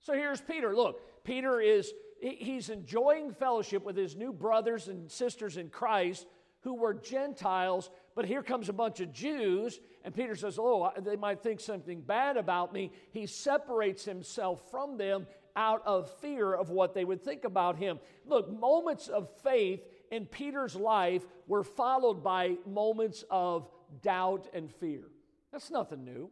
So 0.00 0.14
here's 0.14 0.40
Peter. 0.40 0.74
Look, 0.74 1.00
Peter 1.24 1.60
is 1.60 1.92
he's 2.20 2.70
enjoying 2.70 3.32
fellowship 3.32 3.84
with 3.84 3.96
his 3.96 4.14
new 4.14 4.32
brothers 4.32 4.88
and 4.88 5.10
sisters 5.10 5.56
in 5.56 5.68
Christ 5.68 6.26
who 6.62 6.74
were 6.74 6.94
Gentiles, 6.94 7.90
but 8.14 8.24
here 8.24 8.42
comes 8.42 8.68
a 8.68 8.72
bunch 8.72 9.00
of 9.00 9.12
Jews, 9.12 9.80
and 10.04 10.14
Peter 10.14 10.34
says, 10.34 10.58
Oh, 10.60 10.90
they 10.98 11.16
might 11.16 11.42
think 11.42 11.60
something 11.60 12.00
bad 12.00 12.36
about 12.36 12.72
me. 12.72 12.92
He 13.10 13.26
separates 13.26 14.04
himself 14.04 14.70
from 14.70 14.96
them 14.96 15.26
out 15.56 15.82
of 15.84 16.10
fear 16.20 16.54
of 16.54 16.70
what 16.70 16.94
they 16.94 17.04
would 17.04 17.22
think 17.22 17.44
about 17.44 17.76
him. 17.76 17.98
Look, 18.26 18.50
moments 18.50 19.08
of 19.08 19.28
faith 19.42 19.82
in 20.10 20.26
Peter's 20.26 20.76
life 20.76 21.26
were 21.46 21.64
followed 21.64 22.22
by 22.22 22.56
moments 22.66 23.24
of 23.30 23.68
doubt 24.02 24.48
and 24.54 24.70
fear. 24.70 25.02
That's 25.50 25.70
nothing 25.70 26.04
new. 26.04 26.30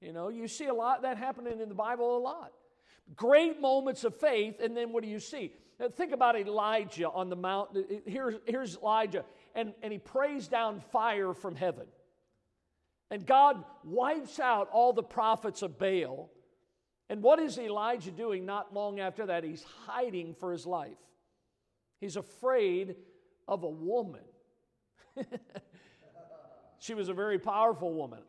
You 0.00 0.12
know, 0.12 0.28
you 0.28 0.48
see 0.48 0.66
a 0.66 0.74
lot 0.74 1.02
that 1.02 1.16
happening 1.16 1.60
in 1.60 1.68
the 1.68 1.74
Bible 1.74 2.16
a 2.16 2.18
lot. 2.18 2.52
Great 3.16 3.60
moments 3.60 4.04
of 4.04 4.14
faith, 4.16 4.60
and 4.60 4.76
then 4.76 4.92
what 4.92 5.02
do 5.02 5.08
you 5.08 5.20
see? 5.20 5.52
Now, 5.78 5.88
think 5.88 6.12
about 6.12 6.38
Elijah 6.38 7.10
on 7.10 7.28
the 7.28 7.36
mountain. 7.36 7.84
Uh, 7.90 7.94
here's, 8.06 8.34
here's 8.46 8.76
Elijah, 8.76 9.24
and, 9.54 9.72
and 9.82 9.92
he 9.92 9.98
prays 9.98 10.48
down 10.48 10.80
fire 10.80 11.32
from 11.32 11.54
heaven. 11.54 11.86
And 13.10 13.24
God 13.24 13.64
wipes 13.84 14.40
out 14.40 14.68
all 14.72 14.92
the 14.92 15.02
prophets 15.02 15.62
of 15.62 15.78
Baal. 15.78 16.30
And 17.08 17.22
what 17.22 17.38
is 17.38 17.58
Elijah 17.58 18.10
doing 18.10 18.46
not 18.46 18.74
long 18.74 18.98
after 18.98 19.26
that? 19.26 19.44
He's 19.44 19.64
hiding 19.86 20.34
for 20.34 20.52
his 20.52 20.66
life. 20.66 20.96
He's 22.00 22.16
afraid 22.16 22.96
of 23.46 23.62
a 23.62 23.68
woman. 23.68 24.22
she 26.78 26.94
was 26.94 27.08
a 27.08 27.14
very 27.14 27.38
powerful 27.38 27.92
woman, 27.92 28.20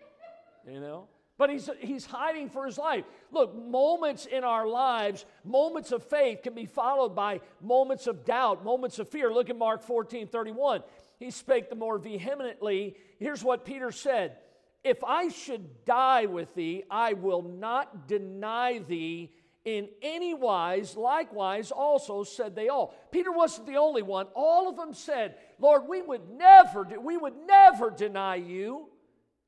you 0.70 0.80
know? 0.80 1.08
But 1.38 1.50
he's, 1.50 1.70
he's 1.80 2.06
hiding 2.06 2.50
for 2.50 2.66
his 2.66 2.78
life. 2.78 3.04
Look, 3.32 3.54
moments 3.56 4.26
in 4.26 4.44
our 4.46 4.66
lives, 4.66 5.26
moments 5.44 5.92
of 5.92 6.02
faith 6.04 6.44
can 6.44 6.54
be 6.54 6.66
followed 6.66 7.14
by 7.14 7.42
moments 7.62 8.08
of 8.08 8.24
doubt, 8.24 8.64
moments 8.64 9.00
of 9.00 9.10
fear. 9.10 9.34
Look 9.34 9.50
at 9.50 9.58
Mark 9.58 9.84
14 9.84 10.28
31. 10.28 10.82
He 11.20 11.32
spake 11.32 11.70
the 11.70 11.76
more 11.76 11.98
vehemently. 11.98 12.96
Here's 13.20 13.44
what 13.44 13.66
Peter 13.66 13.92
said 13.92 14.38
If 14.84 15.04
I 15.04 15.30
should 15.30 15.86
die 15.86 16.26
with 16.26 16.54
thee, 16.56 16.84
I 16.90 17.14
will 17.14 17.42
not 17.42 18.08
deny 18.08 18.80
thee 18.80 19.32
in 19.66 19.90
any 20.02 20.34
wise. 20.34 20.96
Likewise, 20.96 21.72
also 21.72 22.24
said 22.24 22.56
they 22.56 22.70
all. 22.70 22.96
Peter 23.12 23.32
wasn't 23.32 23.68
the 23.68 23.78
only 23.78 24.04
one. 24.04 24.28
All 24.36 24.70
of 24.70 24.78
them 24.78 24.94
said, 24.94 25.36
Lord, 25.60 25.84
we 25.90 26.02
would 26.02 26.30
never, 26.30 26.88
we 27.02 27.18
would 27.18 27.36
never 27.48 27.90
deny 27.90 28.36
you. 28.36 28.90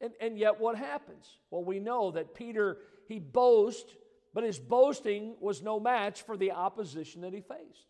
And, 0.01 0.11
and 0.19 0.37
yet, 0.37 0.59
what 0.59 0.75
happens? 0.77 1.27
Well, 1.49 1.63
we 1.63 1.79
know 1.79 2.11
that 2.11 2.35
Peter, 2.35 2.77
he 3.07 3.19
boasts, 3.19 3.95
but 4.33 4.43
his 4.43 4.59
boasting 4.59 5.35
was 5.39 5.63
no 5.63 5.79
match 5.79 6.23
for 6.23 6.37
the 6.37 6.51
opposition 6.51 7.21
that 7.21 7.33
he 7.33 7.41
faced. 7.41 7.87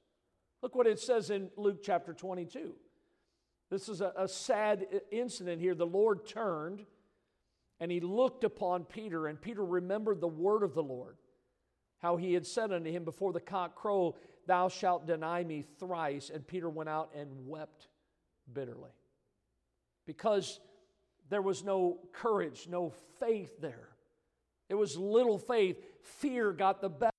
Look 0.62 0.76
what 0.76 0.88
it 0.88 1.00
says 1.00 1.30
in 1.30 1.50
Luke 1.58 1.80
chapter 1.84 2.14
22. 2.14 2.74
This 3.70 3.90
is 3.90 4.02
a, 4.02 4.14
a 4.18 4.28
sad 4.28 4.88
incident 5.12 5.62
here. 5.62 5.76
The 5.76 5.86
Lord 5.86 6.26
turned 6.26 6.86
and 7.80 7.92
he 7.92 8.00
looked 8.00 8.44
upon 8.44 8.86
Peter, 8.86 9.28
and 9.28 9.40
Peter 9.40 9.64
remembered 9.64 10.20
the 10.20 10.28
word 10.28 10.64
of 10.64 10.74
the 10.74 10.84
Lord, 10.84 11.18
how 12.00 12.18
he 12.18 12.34
had 12.34 12.46
said 12.46 12.72
unto 12.72 12.92
him, 12.92 13.04
Before 13.04 13.32
the 13.32 13.40
cock 13.40 13.76
crow, 13.76 14.16
thou 14.48 14.68
shalt 14.68 15.06
deny 15.06 15.44
me 15.44 15.64
thrice. 15.80 16.32
And 16.34 16.46
Peter 16.46 16.70
went 16.70 16.90
out 16.90 17.12
and 17.16 17.48
wept 17.48 17.88
bitterly. 18.52 18.92
Because 20.06 20.60
there 21.30 21.42
was 21.42 21.64
no 21.64 22.00
courage, 22.14 22.68
no 22.70 22.94
faith 23.20 23.62
there. 23.62 23.90
It 24.70 24.76
was 24.76 24.98
little 24.98 25.38
faith. 25.38 25.78
Fear 26.02 26.54
got 26.54 26.82
the 26.82 26.90
best. 26.90 27.14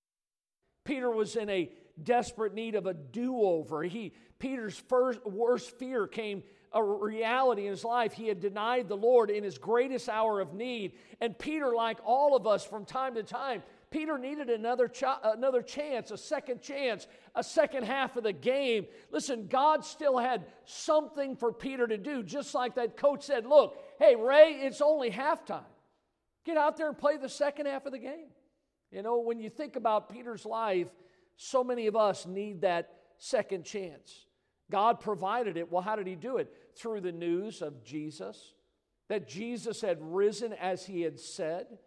Peter 0.85 1.11
was 1.11 1.37
in 1.37 1.49
a 1.50 1.71
desperate 2.05 2.55
need 2.55 2.75
of 2.75 2.87
a 2.87 2.95
do-over. 2.95 3.83
He 3.83 4.12
Peter's 4.38 4.78
first 4.88 5.25
worst 5.26 5.71
fear 5.78 6.07
came 6.07 6.43
a 6.73 6.83
reality 6.83 7.64
in 7.64 7.71
his 7.71 7.85
life. 7.85 8.12
He 8.12 8.28
had 8.28 8.40
denied 8.40 8.88
the 8.88 8.97
Lord 8.97 9.31
in 9.31 9.43
his 9.43 9.59
greatest 9.59 10.09
hour 10.09 10.40
of 10.40 10.55
need. 10.55 10.93
And 11.21 11.38
Peter, 11.38 11.75
like 11.75 11.99
all 12.05 12.37
of 12.37 12.47
us 12.47 12.64
from 12.64 12.85
time 12.85 13.14
to 13.14 13.23
time, 13.23 13.62
Peter 13.90 14.19
needed 14.19 14.50
another, 14.50 14.87
ch- 14.87 15.05
another 15.25 15.62
chance, 15.62 16.11
a 16.11 16.19
second 16.19 16.61
chance, 16.61 17.07
a 17.35 17.43
second 17.43 17.85
half 17.85 18.17
of 18.17 18.23
the 18.23 18.35
game. 18.35 18.87
Listen, 19.11 19.47
God 19.47 19.85
still 19.85 20.19
had 20.19 20.45
something 20.67 21.37
for 21.37 21.52
Peter 21.52 21.87
to 21.87 21.97
do, 21.97 22.23
just 22.23 22.55
like 22.55 22.75
that 22.75 22.97
coach 22.97 23.23
said, 23.23 23.47
Look, 23.47 23.78
hey, 23.99 24.14
Ray, 24.14 24.61
it's 24.62 24.83
only 24.83 25.11
halftime. 25.11 25.64
Get 26.45 26.59
out 26.59 26.76
there 26.76 26.88
and 26.88 26.99
play 26.99 27.17
the 27.17 27.28
second 27.28 27.67
half 27.67 27.87
of 27.87 27.93
the 27.93 27.99
game. 27.99 28.28
You 28.90 29.02
know, 29.02 29.21
when 29.21 29.40
you 29.40 29.50
think 29.50 29.76
about 29.76 30.11
Peter's 30.11 30.45
life, 30.45 30.88
so 31.38 31.64
many 31.64 31.87
of 31.87 31.97
us 31.97 32.26
need 32.26 32.61
that 32.61 32.90
second 33.16 33.64
chance. 33.64 34.26
God 34.71 35.00
provided 35.00 35.57
it. 35.57 35.73
Well, 35.73 35.80
how 35.80 35.97
did 35.97 36.07
He 36.07 36.14
do 36.14 36.37
it? 36.37 36.52
Through 36.76 37.00
the 37.00 37.12
news 37.12 37.62
of 37.62 37.83
Jesus, 37.83 38.52
that 39.09 39.26
Jesus 39.26 39.80
had 39.80 39.97
risen 40.02 40.52
as 40.52 40.85
He 40.85 41.00
had 41.00 41.18
said 41.18 41.78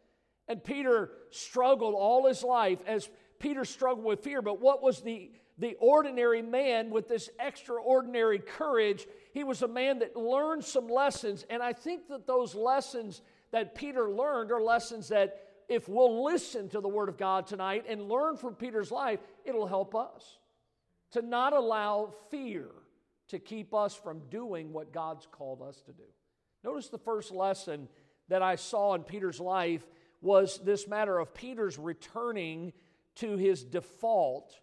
and 0.51 0.61
Peter 0.61 1.11
struggled 1.29 1.95
all 1.95 2.27
his 2.27 2.43
life 2.43 2.79
as 2.85 3.09
Peter 3.39 3.63
struggled 3.63 4.05
with 4.05 4.19
fear. 4.19 4.41
But 4.41 4.59
what 4.59 4.83
was 4.83 4.99
the, 5.01 5.31
the 5.57 5.75
ordinary 5.79 6.41
man 6.41 6.89
with 6.89 7.07
this 7.07 7.29
extraordinary 7.39 8.39
courage? 8.39 9.07
He 9.33 9.45
was 9.45 9.61
a 9.61 9.67
man 9.69 9.99
that 9.99 10.17
learned 10.17 10.65
some 10.65 10.89
lessons. 10.89 11.45
And 11.49 11.63
I 11.63 11.71
think 11.71 12.09
that 12.09 12.27
those 12.27 12.53
lessons 12.53 13.21
that 13.51 13.75
Peter 13.75 14.09
learned 14.09 14.51
are 14.51 14.61
lessons 14.61 15.07
that 15.07 15.39
if 15.71 15.87
we'll 15.87 16.25
listen 16.25 16.67
to 16.67 16.81
the 16.81 16.89
Word 16.89 17.07
of 17.07 17.17
God 17.17 17.47
tonight 17.47 17.85
and 17.87 18.09
learn 18.09 18.35
from 18.35 18.55
Peter's 18.55 18.91
life, 18.91 19.21
it'll 19.45 19.67
help 19.67 19.95
us 19.95 20.37
to 21.11 21.21
not 21.21 21.53
allow 21.53 22.13
fear 22.29 22.67
to 23.29 23.39
keep 23.39 23.73
us 23.73 23.95
from 23.95 24.19
doing 24.29 24.73
what 24.73 24.91
God's 24.91 25.25
called 25.31 25.61
us 25.61 25.79
to 25.83 25.93
do. 25.93 26.03
Notice 26.61 26.89
the 26.89 26.97
first 26.97 27.31
lesson 27.31 27.87
that 28.27 28.41
I 28.41 28.57
saw 28.57 28.95
in 28.95 29.03
Peter's 29.03 29.39
life 29.39 29.87
was 30.21 30.59
this 30.61 30.89
matter 30.89 31.17
of 31.17 31.33
Peter's 31.33 31.79
returning 31.79 32.73
to 33.15 33.37
his 33.37 33.63
default. 33.63 34.53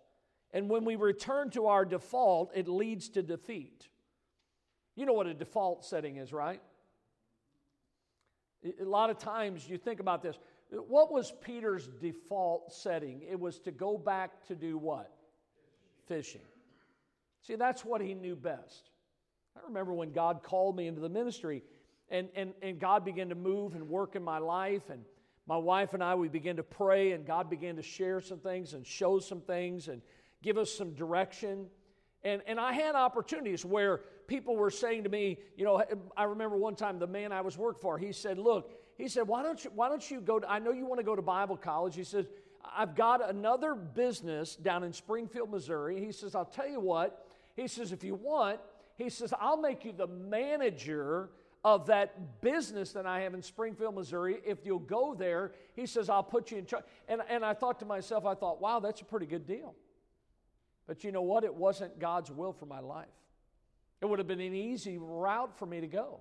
And 0.53 0.69
when 0.69 0.85
we 0.85 0.97
return 0.97 1.49
to 1.53 1.69
our 1.69 1.87
default, 1.87 2.53
it 2.55 2.69
leads 2.69 3.09
to 3.11 3.23
defeat. 3.23 3.89
You 4.95 5.07
know 5.07 5.15
what 5.15 5.27
a 5.27 5.33
default 5.33 5.87
setting 5.87 6.17
is, 6.17 6.35
right? 6.35 6.61
A 8.79 8.85
lot 8.85 9.09
of 9.09 9.17
times 9.17 9.67
you 9.67 9.79
think 9.79 10.01
about 10.01 10.23
this. 10.23 10.37
What 10.71 11.13
was 11.13 11.33
Peter's 11.41 11.89
default 12.01 12.73
setting? 12.73 13.23
It 13.29 13.39
was 13.41 13.59
to 13.61 13.71
go 13.71 13.97
back 13.97 14.47
to 14.49 14.55
do 14.55 14.77
what? 14.77 15.11
Fishing. 16.07 16.43
See, 17.43 17.57
that's 17.57 17.85
what 17.85 18.01
he 18.01 18.15
knew 18.15 18.37
best. 18.37 18.91
I 19.57 19.61
remember 19.67 19.95
when 19.95 20.13
God 20.13 20.43
called 20.43 20.77
me 20.77 20.87
into 20.87 21.01
the 21.01 21.09
ministry 21.09 21.63
and, 22.11 22.29
and, 22.35 22.53
and 22.63 22.79
God 22.79 23.05
began 23.05 23.31
to 23.31 23.35
move 23.35 23.75
and 23.75 23.89
work 23.89 24.15
in 24.15 24.23
my 24.23 24.39
life 24.39 24.91
and 24.91 25.05
my 25.47 25.57
wife 25.57 25.95
and 25.95 26.05
I, 26.05 26.15
we 26.15 26.29
began 26.29 26.57
to 26.57 26.63
pray, 26.63 27.13
and 27.13 27.25
God 27.25 27.49
began 27.49 27.77
to 27.77 27.83
share 27.83 28.21
some 28.21 28.39
things 28.39 28.75
and 28.75 28.87
show 28.87 29.19
some 29.19 29.41
things 29.41 29.89
and 29.89 30.03
give 30.43 30.59
us 30.59 30.71
some 30.71 30.93
direction. 30.93 31.69
And, 32.23 32.43
and 32.47 32.61
I 32.61 32.75
had 32.75 32.95
opportunities 32.95 33.65
where 33.65 34.03
people 34.27 34.57
were 34.57 34.71
saying 34.71 35.05
to 35.05 35.09
me, 35.09 35.39
you 35.57 35.65
know, 35.65 35.83
I 36.15 36.25
remember 36.25 36.59
one 36.59 36.77
time 36.77 36.99
the 36.99 37.07
man 37.07 37.33
I 37.33 37.41
was 37.41 37.57
working 37.57 37.81
for, 37.81 37.97
he 37.97 38.13
said, 38.13 38.39
look, 38.39 38.78
he 38.99 39.09
said, 39.09 39.29
why 39.29 39.43
don't 39.43 39.65
you, 39.65 39.71
why 39.75 39.89
don't 39.89 40.11
you 40.11 40.21
go 40.21 40.41
to, 40.41 40.51
I 40.51 40.59
know 40.59 40.73
you 40.73 40.85
want 40.85 40.99
to 40.99 41.05
go 41.05 41.17
to 41.17 41.23
Bible 41.23 41.57
college. 41.57 41.95
He 41.95 42.05
says, 42.05 42.27
I've 42.77 42.97
got 42.97 43.27
another 43.31 43.75
business 43.75 44.57
down 44.57 44.83
in 44.83 44.93
Springfield, 44.93 45.51
Missouri. 45.51 46.05
He 46.05 46.13
says, 46.13 46.35
I'll 46.35 46.45
tell 46.45 46.69
you 46.69 46.81
what. 46.81 47.25
He 47.55 47.69
says, 47.69 47.93
if 47.93 48.03
you 48.03 48.17
want, 48.17 48.59
he 48.97 49.09
says, 49.09 49.33
I'll 49.41 49.57
make 49.57 49.85
you 49.85 49.93
the 49.93 50.09
manager 50.09 51.31
of 51.65 51.87
that 51.87 52.41
business 52.41 52.93
that 52.93 53.07
I 53.07 53.21
have 53.21 53.35
in 53.35 53.43
Springfield, 53.43 53.95
Missouri. 53.95 54.41
If 54.45 54.67
you'll 54.67 54.81
go 54.81 55.15
there, 55.15 55.53
he 55.75 55.87
says, 55.87 56.09
I'll 56.09 56.23
put 56.23 56.51
you 56.51 56.59
in 56.59 56.67
charge. 56.67 56.85
And, 57.09 57.21
and 57.29 57.45
I 57.45 57.55
thought 57.55 57.79
to 57.81 57.87
myself, 57.87 58.27
I 58.27 58.35
thought, 58.35 58.61
wow, 58.61 58.81
that's 58.81 59.01
a 59.01 59.05
pretty 59.05 59.27
good 59.27 59.47
deal. 59.47 59.75
But 60.89 61.05
you 61.05 61.13
know 61.13 61.23
what? 61.23 61.45
It 61.45 61.55
wasn't 61.55 61.99
God's 61.99 62.31
will 62.31 62.53
for 62.53 62.67
my 62.67 62.81
life. 62.81 63.07
It 64.01 64.07
would 64.07 64.19
have 64.19 64.29
been 64.29 64.41
an 64.41 64.55
easy 64.55 64.99
route 64.99 65.57
for 65.57 65.67
me 65.67 65.81
to 65.81 65.87
go. 65.87 66.21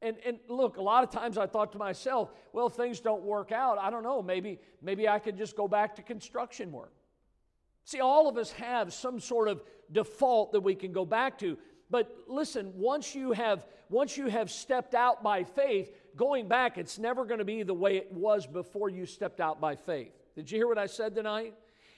And, 0.00 0.16
and 0.24 0.38
look, 0.48 0.76
a 0.76 0.82
lot 0.82 1.02
of 1.02 1.10
times 1.10 1.36
I 1.38 1.46
thought 1.46 1.72
to 1.72 1.78
myself, 1.78 2.32
well, 2.52 2.68
if 2.68 2.74
things 2.74 3.00
don't 3.00 3.22
work 3.22 3.50
out, 3.50 3.78
I 3.78 3.90
don't 3.90 4.04
know, 4.04 4.22
maybe, 4.22 4.60
maybe 4.80 5.08
I 5.08 5.18
could 5.18 5.36
just 5.36 5.56
go 5.56 5.66
back 5.66 5.96
to 5.96 6.02
construction 6.02 6.70
work. 6.70 6.92
See, 7.84 8.00
all 8.00 8.28
of 8.28 8.36
us 8.36 8.52
have 8.52 8.92
some 8.92 9.18
sort 9.18 9.48
of 9.48 9.62
default 9.90 10.52
that 10.52 10.60
we 10.60 10.74
can 10.74 10.92
go 10.92 11.04
back 11.04 11.38
to. 11.38 11.58
But 11.90 12.14
listen, 12.28 12.72
once 12.76 13.14
you 13.14 13.32
have 13.32 13.66
once 13.90 14.16
you 14.18 14.26
have 14.26 14.50
stepped 14.50 14.94
out 14.94 15.22
by 15.22 15.44
faith, 15.44 15.90
going 16.14 16.46
back, 16.46 16.76
it's 16.76 16.98
never 16.98 17.24
going 17.24 17.38
to 17.38 17.44
be 17.44 17.62
the 17.62 17.74
way 17.74 17.96
it 17.96 18.12
was 18.12 18.46
before 18.46 18.90
you 18.90 19.06
stepped 19.06 19.40
out 19.40 19.60
by 19.60 19.76
faith. 19.76 20.12
Did 20.36 20.50
you 20.50 20.58
hear 20.58 20.68
what 20.68 20.78
I 20.78 20.86
said 20.86 21.14
tonight? 21.14 21.54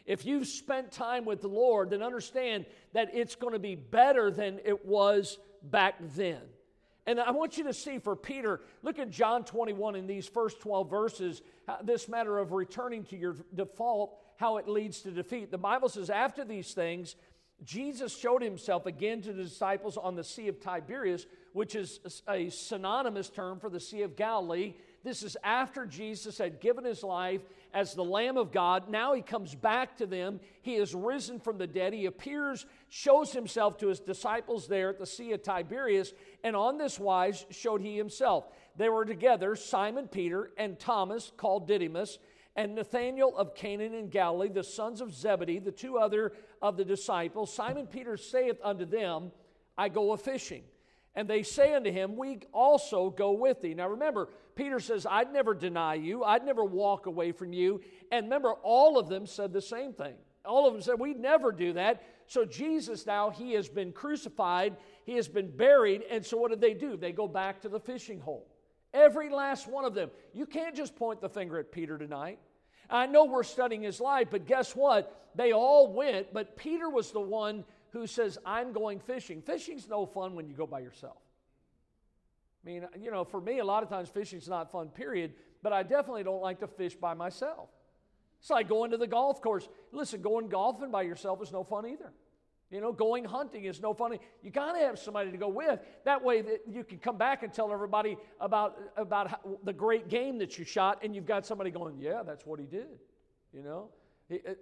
If 0.07 0.25
you've 0.25 0.47
spent 0.47 0.93
time 0.93 1.25
with 1.25 1.41
the 1.41 1.49
Lord, 1.49 1.91
then 1.91 2.03
understand 2.03 2.67
that 2.93 3.11
it's 3.13 3.35
going 3.35 3.53
to 3.53 3.59
be 3.59 3.75
better 3.75 4.31
than 4.31 4.61
it 4.65 4.87
was 4.87 5.39
back 5.63 5.97
then. 6.15 6.41
And 7.07 7.19
I 7.19 7.31
want 7.31 7.59
you 7.59 7.65
to 7.65 7.73
see 7.73 7.99
for 7.99 8.15
Peter, 8.15 8.61
look 8.83 8.99
at 8.99 9.11
John 9.11 9.45
21 9.45 9.97
in 9.97 10.07
these 10.07 10.27
first 10.27 10.61
12 10.61 10.91
verses, 10.91 11.43
this 11.83 12.09
matter 12.09 12.39
of 12.39 12.53
returning 12.53 13.05
to 13.05 13.17
your 13.17 13.37
default, 13.55 14.19
how 14.37 14.59
it 14.59 14.69
leads 14.69 15.01
to 15.03 15.11
defeat. 15.11 15.51
The 15.51 15.59
Bible 15.59 15.89
says, 15.89 16.11
after 16.11 16.45
these 16.45 16.73
things, 16.73 17.17
Jesus 17.65 18.17
showed 18.17 18.43
himself 18.43 18.87
again 18.87 19.21
to 19.23 19.33
the 19.33 19.43
disciples 19.43 19.97
on 19.97 20.15
the 20.15 20.25
Sea 20.25 20.49
of 20.49 20.61
Tiberias, 20.61 21.27
which 21.53 21.75
is 21.75 22.23
a 22.29 22.49
synonymous 22.49 23.29
term 23.29 23.61
for 23.61 23.69
the 23.69 23.81
Sea 23.81 24.03
of 24.03 24.17
Galilee. 24.17 24.75
This 25.03 25.23
is 25.23 25.37
after 25.43 25.87
Jesus 25.87 26.37
had 26.37 26.61
given 26.61 26.85
his 26.85 27.03
life 27.03 27.41
as 27.73 27.95
the 27.95 28.05
Lamb 28.05 28.37
of 28.37 28.53
God. 28.53 28.91
Now 28.91 29.15
he 29.15 29.23
comes 29.23 29.55
back 29.55 29.97
to 29.97 30.07
them. 30.07 30.41
He 30.61 30.75
is 30.75 30.95
risen 30.95 31.41
from 31.41 31.57
the 31.57 31.67
dead. 31.67 31.95
He 31.95 32.07
appears, 32.07 32.67
shows 32.91 33.33
himself 33.33 33.79
to 33.79 33.89
his 33.89 34.01
disciples 34.01 34.69
there 34.69 34.91
at 34.91 34.99
the 34.99 35.07
Sea 35.07 35.33
of 35.33 35.43
Tiberias, 35.43 36.13
and 36.45 36.55
on 36.55 36.77
this 36.77 36.99
wise 36.99 37.47
showed 37.51 37.81
he 37.81 37.97
himself. 37.97 38.45
They 38.77 38.91
were 38.91 39.07
together, 39.07 39.57
Simon 39.57 40.07
Peter 40.07 40.51
and 40.59 40.79
Thomas, 40.79 41.33
called 41.37 41.67
Didymus, 41.67 42.19
and 42.57 42.75
Nathanael 42.75 43.35
of 43.37 43.55
Canaan 43.55 43.95
in 43.95 44.09
Galilee, 44.09 44.49
the 44.49 44.65
sons 44.65 45.01
of 45.01 45.15
Zebedee, 45.15 45.61
the 45.61 45.71
two 45.71 45.97
other 45.97 46.33
of 46.61 46.77
the 46.77 46.85
disciples. 46.85 47.55
Simon 47.55 47.87
Peter 47.87 48.17
saith 48.17 48.59
unto 48.63 48.85
them, 48.85 49.33
I 49.79 49.89
go 49.89 50.13
a 50.13 50.19
fishing. 50.19 50.65
And 51.15 51.27
they 51.27 51.43
say 51.43 51.75
unto 51.75 51.91
him, 51.91 52.17
We 52.17 52.41
also 52.53 53.11
go 53.11 53.33
with 53.33 53.63
thee. 53.63 53.75
Now 53.75 53.89
remember, 53.89 54.29
Peter 54.61 54.79
says, 54.79 55.07
I'd 55.09 55.33
never 55.33 55.55
deny 55.55 55.95
you, 55.95 56.23
I'd 56.23 56.45
never 56.45 56.63
walk 56.63 57.07
away 57.07 57.33
from 57.33 57.55
you. 57.55 57.81
And 58.13 58.27
remember, 58.27 58.53
all 58.63 58.99
of 58.99 59.09
them 59.09 59.27
said 59.27 59.55
the 59.55 59.63
same 59.63 59.95
thing. 59.95 60.13
All 60.45 60.67
of 60.67 60.75
them 60.75 60.83
said, 60.83 61.01
We'd 61.01 61.19
never 61.19 61.51
do 61.51 61.73
that. 61.73 62.03
So 62.27 62.45
Jesus 62.45 63.07
now, 63.07 63.31
he 63.31 63.55
has 63.55 63.71
been 63.71 63.91
crucified, 63.91 64.77
he 65.07 65.15
has 65.15 65.29
been 65.29 65.51
buried. 65.51 66.03
And 66.11 66.27
so 66.27 66.37
what 66.37 66.51
did 66.51 66.61
they 66.61 66.75
do? 66.75 66.99
They 66.99 67.11
go 67.11 67.27
back 67.27 67.63
to 67.63 67.71
the 67.71 67.81
fishing 67.81 68.21
hole. 68.21 68.49
Every 68.93 69.31
last 69.31 69.67
one 69.67 69.87
of 69.87 69.95
them. 69.95 70.11
You 70.35 70.45
can't 70.45 70.77
just 70.77 70.95
point 70.95 71.23
the 71.23 71.31
finger 71.31 71.59
at 71.59 71.73
Peter 71.73 71.97
tonight. 71.97 72.39
I 72.91 73.07
know 73.07 73.25
we're 73.25 73.45
studying 73.45 73.81
his 73.81 73.99
life, 73.99 74.29
but 74.31 74.45
guess 74.45 74.77
what? 74.77 75.31
They 75.37 75.53
all 75.53 75.91
went, 75.91 76.35
but 76.35 76.59
Peter 76.59 76.91
was 76.91 77.13
the 77.13 77.21
one 77.21 77.65
who 77.93 78.07
says, 78.07 78.37
I'm 78.45 78.75
going 78.75 79.01
fishing. 79.01 79.41
Fishing's 79.41 79.89
no 79.89 80.05
fun 80.05 80.35
when 80.35 80.47
you 80.49 80.55
go 80.55 80.67
by 80.67 80.81
yourself. 80.81 81.17
I 82.63 82.69
mean, 82.69 82.87
you 83.01 83.11
know, 83.11 83.25
for 83.25 83.41
me, 83.41 83.59
a 83.59 83.65
lot 83.65 83.83
of 83.83 83.89
times 83.89 84.09
fishing's 84.09 84.49
not 84.49 84.71
fun, 84.71 84.89
period, 84.89 85.33
but 85.63 85.73
I 85.73 85.83
definitely 85.83 86.25
don't 86.25 86.43
like 86.43 86.61
to 86.61 86.67
fish 86.67 86.95
by 86.95 87.15
myself. 87.15 87.69
It's 88.41 88.51
like 88.51 88.69
going 88.69 88.91
to 88.91 88.97
the 88.97 89.07
golf 89.07 89.41
course. 89.41 89.69
Listen, 89.93 90.23
going 90.23 90.49
golfing 90.49 90.91
by 90.91 91.03
yourself 91.03 91.43
is 91.43 91.53
no 91.53 91.65
fun 91.65 91.87
either. 91.87 92.13
You 92.71 92.81
know, 92.81 92.93
going 92.93 93.25
hunting 93.25 93.65
is 93.65 93.81
no 93.81 93.93
fun. 93.93 94.17
You 94.43 94.51
got 94.51 94.73
to 94.75 94.79
have 94.79 94.99
somebody 94.99 95.33
to 95.33 95.37
go 95.37 95.49
with. 95.49 95.81
That 96.05 96.23
way 96.23 96.41
that 96.43 96.61
you 96.69 96.85
can 96.85 96.99
come 96.99 97.19
back 97.19 97.43
and 97.43 97.53
tell 97.53 97.73
everybody 97.73 98.17
about, 98.41 98.79
about 98.97 99.29
how, 99.29 99.39
the 99.65 99.73
great 99.73 100.09
game 100.09 100.39
that 100.39 100.57
you 100.57 100.65
shot, 100.65 101.01
and 101.03 101.15
you've 101.15 101.27
got 101.27 101.45
somebody 101.45 101.71
going, 101.71 101.99
yeah, 101.99 102.23
that's 102.23 102.47
what 102.47 102.61
he 102.61 102.67
did. 102.67 103.01
You 103.53 103.65
know, 103.65 103.89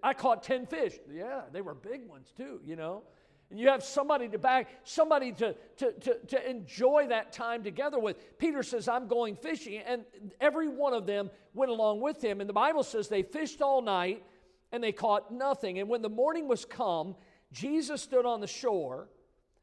I 0.02 0.14
caught 0.14 0.42
10 0.42 0.66
fish. 0.66 0.94
Yeah, 1.12 1.42
they 1.52 1.60
were 1.60 1.74
big 1.74 2.08
ones 2.08 2.32
too, 2.34 2.60
you 2.64 2.76
know. 2.76 3.02
And 3.50 3.58
you 3.58 3.68
have 3.68 3.82
somebody 3.82 4.28
to 4.28 4.38
back, 4.38 4.68
somebody 4.84 5.32
to, 5.32 5.54
to, 5.78 5.92
to, 5.92 6.14
to 6.26 6.50
enjoy 6.50 7.06
that 7.08 7.32
time 7.32 7.62
together 7.62 7.98
with. 7.98 8.38
Peter 8.38 8.62
says, 8.62 8.88
I'm 8.88 9.08
going 9.08 9.36
fishing. 9.36 9.80
And 9.86 10.04
every 10.40 10.68
one 10.68 10.92
of 10.92 11.06
them 11.06 11.30
went 11.54 11.70
along 11.70 12.00
with 12.00 12.22
him. 12.22 12.40
And 12.40 12.48
the 12.48 12.54
Bible 12.54 12.82
says 12.82 13.08
they 13.08 13.22
fished 13.22 13.62
all 13.62 13.80
night 13.80 14.22
and 14.70 14.84
they 14.84 14.92
caught 14.92 15.32
nothing. 15.32 15.78
And 15.78 15.88
when 15.88 16.02
the 16.02 16.10
morning 16.10 16.46
was 16.46 16.64
come, 16.64 17.16
Jesus 17.52 18.02
stood 18.02 18.26
on 18.26 18.40
the 18.40 18.46
shore, 18.46 19.08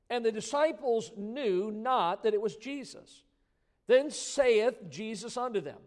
and 0.10 0.26
the 0.26 0.32
disciples 0.32 1.12
knew 1.16 1.72
not 1.72 2.24
that 2.24 2.34
it 2.34 2.42
was 2.42 2.56
Jesus. 2.56 3.24
Then 3.88 4.10
saith 4.10 4.90
Jesus 4.90 5.38
unto 5.38 5.62
them, 5.62 5.78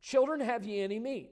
Children, 0.00 0.40
have 0.40 0.64
ye 0.64 0.80
any 0.80 0.98
meat? 0.98 1.30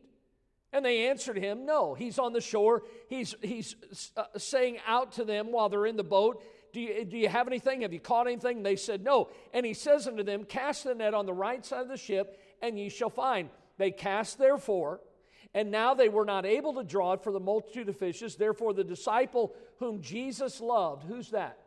And 0.72 0.84
they 0.84 1.08
answered 1.08 1.36
him, 1.36 1.66
No. 1.66 1.94
He's 1.94 2.18
on 2.18 2.32
the 2.32 2.40
shore. 2.40 2.82
He's, 3.08 3.34
he's 3.42 3.76
uh, 4.16 4.24
saying 4.36 4.78
out 4.86 5.12
to 5.12 5.24
them 5.24 5.50
while 5.52 5.68
they're 5.68 5.86
in 5.86 5.96
the 5.96 6.04
boat, 6.04 6.42
do 6.72 6.80
you, 6.80 7.04
do 7.04 7.18
you 7.18 7.28
have 7.28 7.46
anything? 7.48 7.80
Have 7.80 7.92
you 7.92 8.00
caught 8.00 8.26
anything? 8.26 8.58
And 8.58 8.66
they 8.66 8.76
said, 8.76 9.02
No. 9.02 9.28
And 9.52 9.66
he 9.66 9.74
says 9.74 10.06
unto 10.06 10.22
them, 10.22 10.44
Cast 10.44 10.84
the 10.84 10.94
net 10.94 11.14
on 11.14 11.26
the 11.26 11.32
right 11.32 11.64
side 11.64 11.82
of 11.82 11.88
the 11.88 11.96
ship, 11.96 12.38
and 12.62 12.78
ye 12.78 12.88
shall 12.88 13.10
find. 13.10 13.50
They 13.78 13.90
cast 13.90 14.38
therefore, 14.38 15.00
and 15.54 15.70
now 15.70 15.94
they 15.94 16.08
were 16.08 16.24
not 16.24 16.46
able 16.46 16.74
to 16.74 16.84
draw 16.84 17.14
it 17.14 17.24
for 17.24 17.32
the 17.32 17.40
multitude 17.40 17.88
of 17.88 17.96
fishes. 17.96 18.36
Therefore, 18.36 18.72
the 18.72 18.84
disciple 18.84 19.54
whom 19.78 20.00
Jesus 20.02 20.60
loved, 20.60 21.04
who's 21.04 21.30
that? 21.30 21.58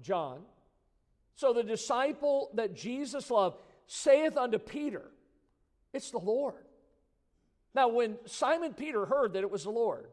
John. 0.00 0.40
So 1.36 1.52
the 1.52 1.62
disciple 1.62 2.50
that 2.54 2.74
Jesus 2.74 3.30
loved 3.30 3.58
saith 3.86 4.36
unto 4.36 4.58
Peter, 4.58 5.02
It's 5.92 6.10
the 6.10 6.18
Lord. 6.18 6.54
Now, 7.74 7.88
when 7.88 8.16
Simon 8.26 8.74
Peter 8.74 9.06
heard 9.06 9.32
that 9.32 9.42
it 9.42 9.50
was 9.50 9.64
the 9.64 9.70
Lord, 9.70 10.06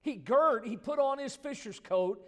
he 0.00 0.14
girded, 0.14 0.68
he 0.68 0.76
put 0.76 0.98
on 0.98 1.18
his 1.18 1.34
fisher's 1.36 1.80
coat. 1.80 2.20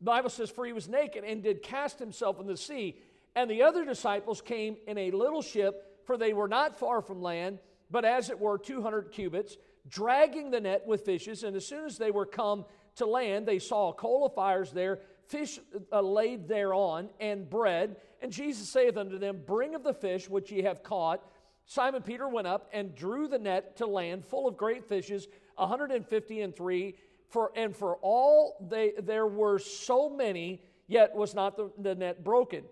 The 0.00 0.04
Bible 0.04 0.30
says, 0.30 0.50
For 0.50 0.64
he 0.64 0.72
was 0.72 0.88
naked 0.88 1.24
and 1.24 1.42
did 1.42 1.62
cast 1.62 1.98
himself 1.98 2.40
in 2.40 2.46
the 2.46 2.56
sea. 2.56 2.96
And 3.36 3.50
the 3.50 3.62
other 3.62 3.84
disciples 3.84 4.40
came 4.40 4.76
in 4.86 4.98
a 4.98 5.10
little 5.10 5.42
ship, 5.42 6.00
for 6.04 6.16
they 6.16 6.32
were 6.32 6.48
not 6.48 6.78
far 6.78 7.02
from 7.02 7.22
land, 7.22 7.58
but 7.90 8.04
as 8.04 8.30
it 8.30 8.38
were 8.38 8.58
200 8.58 9.10
cubits, 9.10 9.56
dragging 9.88 10.50
the 10.50 10.60
net 10.60 10.86
with 10.86 11.04
fishes. 11.04 11.42
And 11.42 11.56
as 11.56 11.66
soon 11.66 11.84
as 11.86 11.98
they 11.98 12.10
were 12.10 12.26
come 12.26 12.64
to 12.96 13.06
land, 13.06 13.46
they 13.46 13.58
saw 13.58 13.88
a 13.90 13.94
coal 13.94 14.24
of 14.24 14.34
fires 14.34 14.70
there, 14.70 15.00
fish 15.26 15.58
uh, 15.92 16.00
laid 16.00 16.46
thereon, 16.46 17.08
and 17.18 17.48
bread. 17.50 17.96
And 18.22 18.30
Jesus 18.30 18.68
saith 18.68 18.96
unto 18.96 19.18
them, 19.18 19.42
Bring 19.44 19.74
of 19.74 19.82
the 19.82 19.94
fish 19.94 20.28
which 20.28 20.52
ye 20.52 20.62
have 20.62 20.82
caught. 20.82 21.22
Simon 21.66 22.02
Peter 22.02 22.28
went 22.28 22.46
up 22.46 22.68
and 22.72 22.94
drew 22.94 23.26
the 23.26 23.38
net 23.38 23.76
to 23.76 23.86
land 23.86 24.24
full 24.24 24.46
of 24.46 24.56
great 24.56 24.84
fishes, 24.88 25.26
150 25.56 26.40
and 26.40 26.54
three. 26.54 26.96
For, 27.28 27.50
and 27.56 27.74
for 27.74 27.96
all 28.02 28.56
they, 28.68 28.92
there 29.02 29.26
were 29.26 29.58
so 29.58 30.10
many, 30.10 30.62
yet 30.86 31.14
was 31.14 31.34
not 31.34 31.56
the, 31.56 31.70
the 31.78 31.94
net 31.94 32.22
broken. 32.22 32.64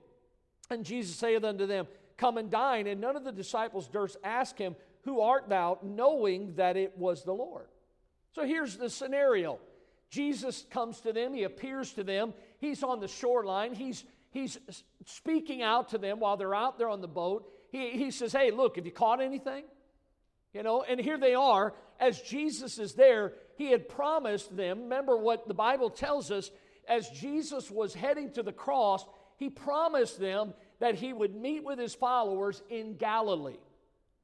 And 0.70 0.85
Jesus 0.85 1.16
saith 1.16 1.42
unto 1.42 1.66
them, 1.66 1.87
Come 2.16 2.38
and 2.38 2.50
dine. 2.50 2.87
And 2.87 3.00
none 3.00 3.16
of 3.16 3.24
the 3.24 3.33
disciples 3.33 3.88
durst 3.88 4.18
ask 4.22 4.57
him, 4.57 4.76
Who 5.05 5.20
art 5.20 5.48
thou? 5.48 5.78
knowing 5.83 6.55
that 6.57 6.76
it 6.76 6.96
was 6.96 7.24
the 7.24 7.33
Lord. 7.33 7.66
So 8.33 8.44
here's 8.44 8.76
the 8.76 8.90
scenario 8.90 9.59
Jesus 10.11 10.66
comes 10.70 11.00
to 11.00 11.12
them, 11.12 11.33
he 11.33 11.44
appears 11.44 11.92
to 11.94 12.05
them, 12.05 12.35
he's 12.59 12.83
on 12.83 13.00
the 13.00 13.09
shoreline, 13.09 13.72
he's, 13.72 14.05
he's 14.31 14.59
speaking 15.07 15.62
out 15.62 15.88
to 15.88 15.98
them 15.98 16.20
while 16.20 16.37
they're 16.37 16.55
out 16.55 16.76
there 16.76 16.90
on 16.90 17.00
the 17.00 17.09
boat 17.09 17.48
he, 17.72 17.90
he 17.90 18.11
says, 18.11 18.32
Hey, 18.32 18.52
look, 18.52 18.76
have 18.76 18.87
you 18.87 18.92
caught 18.92 19.20
anything? 19.20 19.64
You 20.52 20.62
know, 20.62 20.82
and 20.82 21.00
here 21.00 21.18
they 21.18 21.35
are. 21.35 21.74
As 21.98 22.20
Jesus 22.20 22.78
is 22.78 22.94
there, 22.94 23.32
he 23.56 23.70
had 23.70 23.88
promised 23.88 24.54
them. 24.54 24.82
Remember 24.82 25.16
what 25.16 25.48
the 25.48 25.54
Bible 25.54 25.90
tells 25.90 26.30
us 26.30 26.50
as 26.88 27.08
Jesus 27.11 27.70
was 27.70 27.94
heading 27.94 28.32
to 28.32 28.42
the 28.42 28.52
cross, 28.52 29.04
he 29.37 29.48
promised 29.48 30.20
them 30.20 30.52
that 30.80 30.96
he 30.96 31.12
would 31.12 31.35
meet 31.35 31.64
with 31.64 31.78
his 31.78 31.94
followers 31.94 32.62
in 32.68 32.96
Galilee. 32.96 33.58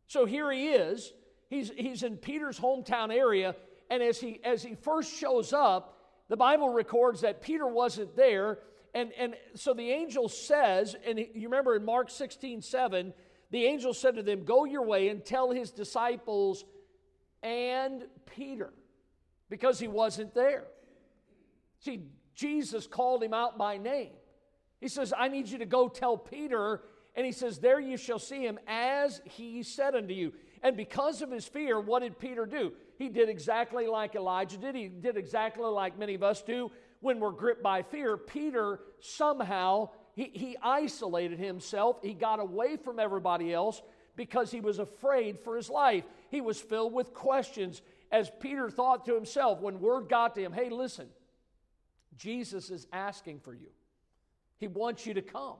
So 0.06 0.26
here 0.26 0.50
he 0.50 0.68
is. 0.68 1.12
He's, 1.48 1.70
he's 1.76 2.02
in 2.02 2.16
Peter's 2.16 2.58
hometown 2.58 3.12
area. 3.12 3.54
And 3.90 4.02
as 4.02 4.20
he, 4.20 4.40
as 4.44 4.62
he 4.62 4.74
first 4.74 5.14
shows 5.14 5.52
up, 5.52 5.98
the 6.28 6.36
Bible 6.36 6.68
records 6.70 7.22
that 7.22 7.40
Peter 7.40 7.66
wasn't 7.66 8.14
there. 8.16 8.58
And, 8.94 9.12
and 9.18 9.34
so 9.54 9.72
the 9.72 9.90
angel 9.90 10.28
says, 10.28 10.96
and 11.06 11.18
you 11.18 11.48
remember 11.48 11.76
in 11.76 11.84
Mark 11.84 12.10
16 12.10 12.62
7, 12.62 13.14
the 13.50 13.64
angel 13.64 13.94
said 13.94 14.16
to 14.16 14.22
them, 14.22 14.44
Go 14.44 14.64
your 14.64 14.84
way 14.84 15.08
and 15.08 15.24
tell 15.24 15.50
his 15.50 15.70
disciples 15.70 16.64
and 17.42 18.04
Peter, 18.26 18.72
because 19.48 19.78
he 19.78 19.88
wasn't 19.88 20.34
there. 20.34 20.64
See, 21.80 22.02
Jesus 22.34 22.86
called 22.86 23.22
him 23.22 23.34
out 23.34 23.56
by 23.56 23.78
name. 23.78 24.10
He 24.80 24.88
says, 24.88 25.12
I 25.16 25.28
need 25.28 25.48
you 25.48 25.58
to 25.58 25.66
go 25.66 25.88
tell 25.88 26.16
Peter. 26.16 26.82
And 27.14 27.26
he 27.26 27.32
says, 27.32 27.58
There 27.58 27.80
you 27.80 27.96
shall 27.96 28.18
see 28.18 28.42
him 28.42 28.58
as 28.66 29.20
he 29.24 29.62
said 29.62 29.94
unto 29.94 30.14
you. 30.14 30.32
And 30.62 30.76
because 30.76 31.22
of 31.22 31.30
his 31.30 31.46
fear, 31.46 31.80
what 31.80 32.02
did 32.02 32.18
Peter 32.18 32.46
do? 32.46 32.72
He 32.98 33.08
did 33.08 33.28
exactly 33.28 33.86
like 33.86 34.14
Elijah 34.14 34.56
did. 34.56 34.74
He 34.74 34.88
did 34.88 35.16
exactly 35.16 35.64
like 35.64 35.98
many 35.98 36.14
of 36.14 36.22
us 36.22 36.42
do 36.42 36.70
when 37.00 37.20
we're 37.20 37.30
gripped 37.30 37.62
by 37.62 37.82
fear. 37.82 38.16
Peter 38.16 38.80
somehow 39.00 39.90
he, 40.18 40.32
he 40.34 40.56
isolated 40.60 41.38
himself. 41.38 41.98
He 42.02 42.12
got 42.12 42.40
away 42.40 42.76
from 42.76 42.98
everybody 42.98 43.54
else 43.54 43.80
because 44.16 44.50
he 44.50 44.58
was 44.60 44.80
afraid 44.80 45.38
for 45.38 45.54
his 45.54 45.70
life. 45.70 46.02
He 46.28 46.40
was 46.40 46.60
filled 46.60 46.92
with 46.92 47.14
questions. 47.14 47.82
As 48.10 48.28
Peter 48.40 48.68
thought 48.68 49.04
to 49.04 49.14
himself, 49.14 49.60
when 49.60 49.78
word 49.78 50.08
got 50.08 50.34
to 50.34 50.42
him, 50.42 50.52
hey, 50.52 50.70
listen, 50.70 51.06
Jesus 52.16 52.68
is 52.70 52.88
asking 52.92 53.38
for 53.38 53.54
you. 53.54 53.68
He 54.56 54.66
wants 54.66 55.06
you 55.06 55.14
to 55.14 55.22
come. 55.22 55.58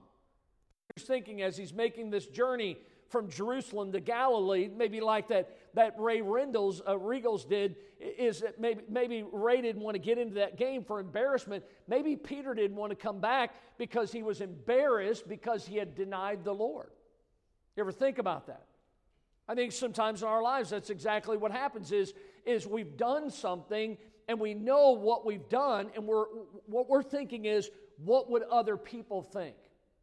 He's 0.93 1.05
thinking 1.05 1.41
as 1.41 1.55
he's 1.55 1.73
making 1.73 2.09
this 2.09 2.25
journey 2.25 2.75
from 3.07 3.29
Jerusalem 3.29 3.93
to 3.93 4.01
Galilee, 4.01 4.69
maybe 4.75 4.99
like 4.99 5.29
that, 5.29 5.55
that 5.73 5.93
Ray 5.97 6.21
Rendell's, 6.21 6.81
uh, 6.85 6.93
Regals 6.93 7.47
did, 7.47 7.75
is 7.99 8.41
that 8.41 8.59
maybe, 8.59 8.81
maybe 8.89 9.23
Ray 9.31 9.61
didn't 9.61 9.81
want 9.81 9.95
to 9.95 9.99
get 9.99 10.17
into 10.17 10.35
that 10.35 10.57
game 10.57 10.83
for 10.83 10.99
embarrassment. 10.99 11.63
Maybe 11.87 12.15
Peter 12.15 12.53
didn't 12.53 12.77
want 12.77 12.91
to 12.91 12.95
come 12.95 13.19
back 13.19 13.55
because 13.77 14.11
he 14.11 14.23
was 14.23 14.41
embarrassed 14.41 15.27
because 15.27 15.65
he 15.65 15.77
had 15.77 15.95
denied 15.95 16.43
the 16.43 16.53
Lord. 16.53 16.89
You 17.75 17.81
ever 17.81 17.91
think 17.91 18.17
about 18.17 18.47
that? 18.47 18.65
I 19.47 19.55
think 19.55 19.71
sometimes 19.71 20.21
in 20.21 20.27
our 20.27 20.43
lives 20.43 20.69
that's 20.69 20.89
exactly 20.89 21.37
what 21.37 21.51
happens 21.51 21.91
is, 21.91 22.13
is 22.45 22.67
we've 22.67 22.97
done 22.97 23.29
something 23.29 23.97
and 24.27 24.39
we 24.39 24.53
know 24.53 24.91
what 24.91 25.25
we've 25.25 25.49
done 25.49 25.89
and 25.95 26.05
we're, 26.05 26.25
what 26.67 26.87
we're 26.87 27.03
thinking 27.03 27.45
is, 27.45 27.69
what 27.97 28.29
would 28.29 28.43
other 28.43 28.77
people 28.77 29.23
think? 29.23 29.55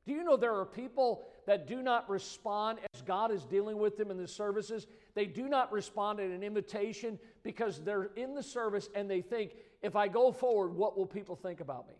Do 0.07 0.13
you 0.13 0.23
know 0.23 0.37
there 0.37 0.55
are 0.55 0.65
people 0.65 1.27
that 1.47 1.67
do 1.67 1.83
not 1.83 2.09
respond 2.09 2.79
as 2.95 3.03
God 3.03 3.33
is 3.33 3.45
dealing 3.45 3.79
with 3.79 3.97
them 3.97 4.11
in 4.11 4.17
the 4.17 4.29
services? 4.29 4.87
They 5.15 5.27
do 5.27 5.49
not 5.49 5.73
respond 5.73 6.21
at 6.21 6.31
an 6.31 6.45
invitation 6.45 7.19
because 7.43 7.81
they're 7.81 8.11
in 8.17 8.35
the 8.35 8.43
service 8.43 8.89
and 8.95 9.11
they 9.11 9.21
think, 9.21 9.53
if 9.83 9.97
I 9.97 10.07
go 10.07 10.31
forward, 10.31 10.75
what 10.75 10.97
will 10.97 11.07
people 11.07 11.35
think 11.35 11.61
about 11.61 11.89
me? 11.89 11.95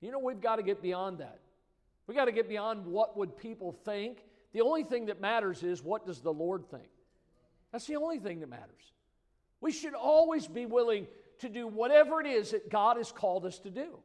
You 0.00 0.12
know, 0.12 0.18
we've 0.18 0.40
got 0.40 0.56
to 0.56 0.62
get 0.62 0.80
beyond 0.82 1.18
that. 1.18 1.40
We've 2.06 2.16
got 2.16 2.26
to 2.26 2.32
get 2.32 2.48
beyond 2.48 2.86
what 2.86 3.16
would 3.18 3.36
people 3.36 3.72
think. 3.84 4.24
The 4.52 4.62
only 4.62 4.84
thing 4.84 5.06
that 5.06 5.20
matters 5.20 5.62
is 5.62 5.82
what 5.82 6.06
does 6.06 6.20
the 6.20 6.32
Lord 6.32 6.70
think? 6.70 6.88
That's 7.72 7.86
the 7.86 7.96
only 7.96 8.18
thing 8.18 8.40
that 8.40 8.48
matters. 8.48 8.92
We 9.60 9.72
should 9.72 9.94
always 9.94 10.46
be 10.46 10.64
willing 10.64 11.06
to 11.40 11.48
do 11.48 11.66
whatever 11.66 12.20
it 12.20 12.26
is 12.26 12.52
that 12.52 12.70
God 12.70 12.96
has 12.96 13.12
called 13.12 13.44
us 13.44 13.58
to 13.60 13.70
do. 13.70 13.98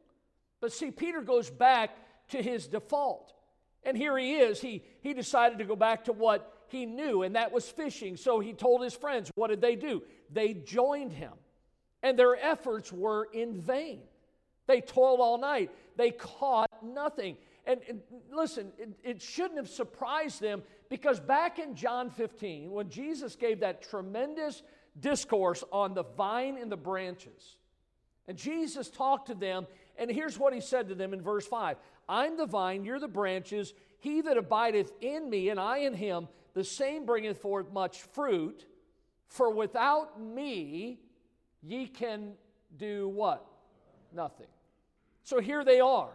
But 0.60 0.74
see, 0.74 0.92
Peter 0.92 1.22
goes 1.22 1.50
back 1.50 1.92
to 2.32 2.42
his 2.42 2.68
default. 2.68 3.34
And 3.84 3.98
here 3.98 4.18
he 4.18 4.36
is. 4.36 4.62
He, 4.62 4.84
he 5.02 5.14
decided 5.14 5.58
to 5.60 5.66
go 5.66 5.76
back 5.76 6.06
to 6.06 6.14
what 6.14 6.52
he 6.68 6.86
knew, 6.86 7.24
and 7.24 7.36
that 7.36 7.52
was 7.52 7.70
fishing. 7.70 8.16
So 8.16 8.40
he 8.40 8.54
told 8.54 8.84
his 8.84 8.94
friends, 8.94 9.32
what 9.36 9.50
did 9.50 9.62
they 9.62 9.76
do? 9.76 10.04
They 10.32 10.54
joined 10.54 11.12
him, 11.12 11.34
and 12.02 12.18
their 12.18 12.36
efforts 12.36 12.92
were 12.92 13.28
in 13.34 13.60
vain. 13.60 14.02
They 14.68 14.82
toiled 14.82 15.20
all 15.20 15.38
night, 15.38 15.72
they 15.98 16.12
caught 16.12 16.70
nothing. 16.84 17.38
And, 17.66 17.82
and 17.88 18.02
listen, 18.32 18.72
it, 18.78 18.90
it 19.04 19.22
shouldn't 19.22 19.58
have 19.58 19.70
surprised 19.70 20.42
them 20.42 20.64
because 20.90 21.20
back 21.20 21.60
in 21.60 21.76
John 21.76 22.10
15, 22.10 22.72
when 22.72 22.90
Jesus 22.90 23.36
gave 23.36 23.60
that 23.60 23.82
tremendous 23.82 24.64
discourse 25.00 25.64
on 25.72 25.94
the 25.94 26.04
vine 26.04 26.58
and 26.58 26.72
the 26.72 26.78
branches, 26.78 27.58
and 28.28 28.38
Jesus 28.38 28.90
talked 28.90 29.28
to 29.28 29.36
them, 29.36 29.68
and 29.98 30.10
here's 30.10 30.40
what 30.40 30.54
he 30.54 30.62
said 30.62 30.90
to 30.90 30.96
them 30.96 31.14
in 31.14 31.22
verse 31.22 31.46
5 31.46 31.78
I'm 32.08 32.38
the 32.38 32.46
vine, 32.46 32.84
you're 32.84 33.00
the 33.00 33.08
branches. 33.08 33.74
He 34.00 34.22
that 34.22 34.38
abideth 34.38 34.92
in 35.02 35.30
me, 35.30 35.50
and 35.50 35.60
I 35.60 35.80
in 35.80 35.94
him, 35.94 36.28
the 36.54 36.64
same 36.64 37.06
bringeth 37.06 37.42
forth 37.42 37.72
much 37.72 38.02
fruit. 38.02 38.66
For 39.28 39.50
without 39.50 40.20
me, 40.20 41.00
ye 41.62 41.88
can 41.88 42.34
do 42.78 43.08
what? 43.08 43.46
Nothing. 44.14 44.48
So 45.24 45.40
here 45.40 45.64
they 45.64 45.80
are. 45.80 46.10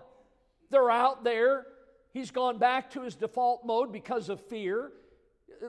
They're 0.70 0.90
out 0.90 1.24
there. 1.24 1.66
He's 2.12 2.30
gone 2.30 2.58
back 2.58 2.90
to 2.90 3.02
his 3.02 3.14
default 3.14 3.64
mode 3.64 3.92
because 3.92 4.28
of 4.28 4.40
fear. 4.40 4.90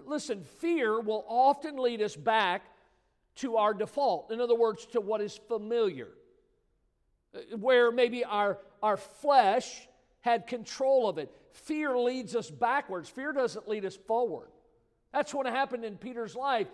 Listen, 0.05 0.43
fear 0.43 0.99
will 0.99 1.25
often 1.27 1.77
lead 1.77 2.01
us 2.01 2.15
back 2.15 2.63
to 3.35 3.57
our 3.57 3.73
default. 3.73 4.31
In 4.31 4.41
other 4.41 4.55
words, 4.55 4.85
to 4.87 5.01
what 5.01 5.21
is 5.21 5.39
familiar. 5.47 6.09
Where 7.57 7.91
maybe 7.91 8.25
our, 8.25 8.57
our 8.81 8.97
flesh 8.97 9.87
had 10.27 10.45
control 10.45 11.07
of 11.07 11.17
it. 11.17 11.31
Fear 11.53 11.97
leads 11.97 12.35
us 12.35 12.51
backwards, 12.51 13.07
fear 13.07 13.31
doesn't 13.31 13.67
lead 13.67 13.85
us 13.85 13.95
forward. 13.95 14.49
That's 15.13 15.33
what 15.33 15.45
happened 15.45 15.85
in 15.85 15.97
Peter's 15.97 16.35
life. 16.35 16.67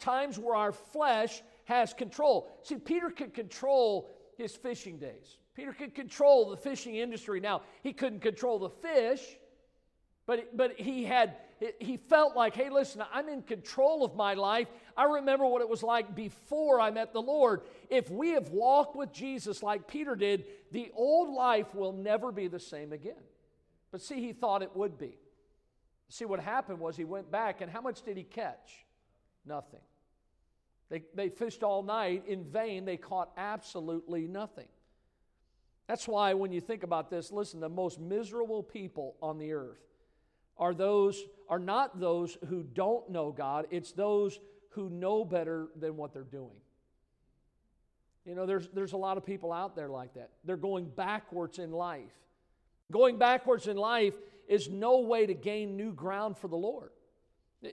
Times 0.00 0.38
where 0.38 0.56
our 0.56 0.72
flesh 0.72 1.42
has 1.66 1.92
control. 1.92 2.50
See, 2.62 2.76
Peter 2.76 3.10
could 3.10 3.34
control 3.34 4.10
his 4.38 4.56
fishing 4.56 4.98
days. 4.98 5.36
Peter 5.54 5.74
could 5.74 5.94
control 5.94 6.48
the 6.48 6.56
fishing 6.56 6.94
industry. 6.94 7.40
Now, 7.40 7.60
he 7.82 7.92
couldn't 7.92 8.20
control 8.20 8.58
the 8.58 8.70
fish, 8.70 9.20
but, 10.24 10.56
but 10.56 10.80
he 10.80 11.04
had 11.04 11.36
he 11.80 11.96
felt 11.96 12.36
like, 12.36 12.54
hey, 12.54 12.70
listen, 12.70 13.02
I'm 13.12 13.28
in 13.28 13.42
control 13.42 14.04
of 14.04 14.14
my 14.14 14.34
life. 14.34 14.68
I 14.96 15.04
remember 15.04 15.46
what 15.46 15.62
it 15.62 15.68
was 15.68 15.82
like 15.82 16.14
before 16.14 16.80
I 16.80 16.90
met 16.90 17.12
the 17.12 17.22
Lord. 17.22 17.62
If 17.90 18.10
we 18.10 18.30
have 18.30 18.50
walked 18.50 18.96
with 18.96 19.12
Jesus 19.12 19.62
like 19.62 19.88
Peter 19.88 20.14
did, 20.14 20.44
the 20.70 20.90
old 20.94 21.34
life 21.34 21.74
will 21.74 21.92
never 21.92 22.30
be 22.30 22.48
the 22.48 22.60
same 22.60 22.92
again. 22.92 23.14
But 23.90 24.02
see, 24.02 24.20
he 24.20 24.32
thought 24.32 24.62
it 24.62 24.76
would 24.76 24.98
be. 24.98 25.18
See, 26.10 26.24
what 26.24 26.40
happened 26.40 26.78
was 26.78 26.96
he 26.96 27.04
went 27.04 27.30
back, 27.30 27.60
and 27.60 27.70
how 27.70 27.80
much 27.80 28.02
did 28.02 28.16
he 28.16 28.22
catch? 28.22 28.86
Nothing. 29.44 29.80
They, 30.90 31.02
they 31.14 31.28
fished 31.28 31.62
all 31.62 31.82
night 31.82 32.24
in 32.26 32.44
vain, 32.44 32.84
they 32.84 32.96
caught 32.96 33.30
absolutely 33.36 34.26
nothing. 34.26 34.68
That's 35.86 36.06
why, 36.06 36.34
when 36.34 36.52
you 36.52 36.60
think 36.60 36.82
about 36.82 37.10
this, 37.10 37.32
listen, 37.32 37.60
the 37.60 37.68
most 37.68 37.98
miserable 37.98 38.62
people 38.62 39.16
on 39.22 39.38
the 39.38 39.52
earth 39.52 39.80
are 40.56 40.74
those 40.74 41.22
are 41.48 41.58
not 41.58 41.98
those 42.00 42.36
who 42.48 42.62
don't 42.62 43.10
know 43.10 43.32
God, 43.32 43.66
it's 43.70 43.92
those 43.92 44.38
who 44.70 44.90
know 44.90 45.24
better 45.24 45.68
than 45.78 45.96
what 45.96 46.12
they're 46.12 46.22
doing. 46.22 46.60
You 48.24 48.34
know, 48.34 48.44
there's, 48.44 48.68
there's 48.74 48.92
a 48.92 48.96
lot 48.98 49.16
of 49.16 49.24
people 49.24 49.52
out 49.52 49.74
there 49.74 49.88
like 49.88 50.14
that. 50.14 50.30
They're 50.44 50.56
going 50.56 50.84
backwards 50.84 51.58
in 51.58 51.72
life. 51.72 52.12
Going 52.92 53.18
backwards 53.18 53.68
in 53.68 53.76
life 53.76 54.14
is 54.46 54.68
no 54.68 55.00
way 55.00 55.26
to 55.26 55.34
gain 55.34 55.76
new 55.76 55.92
ground 55.92 56.36
for 56.36 56.48
the 56.48 56.56
Lord. 56.56 56.90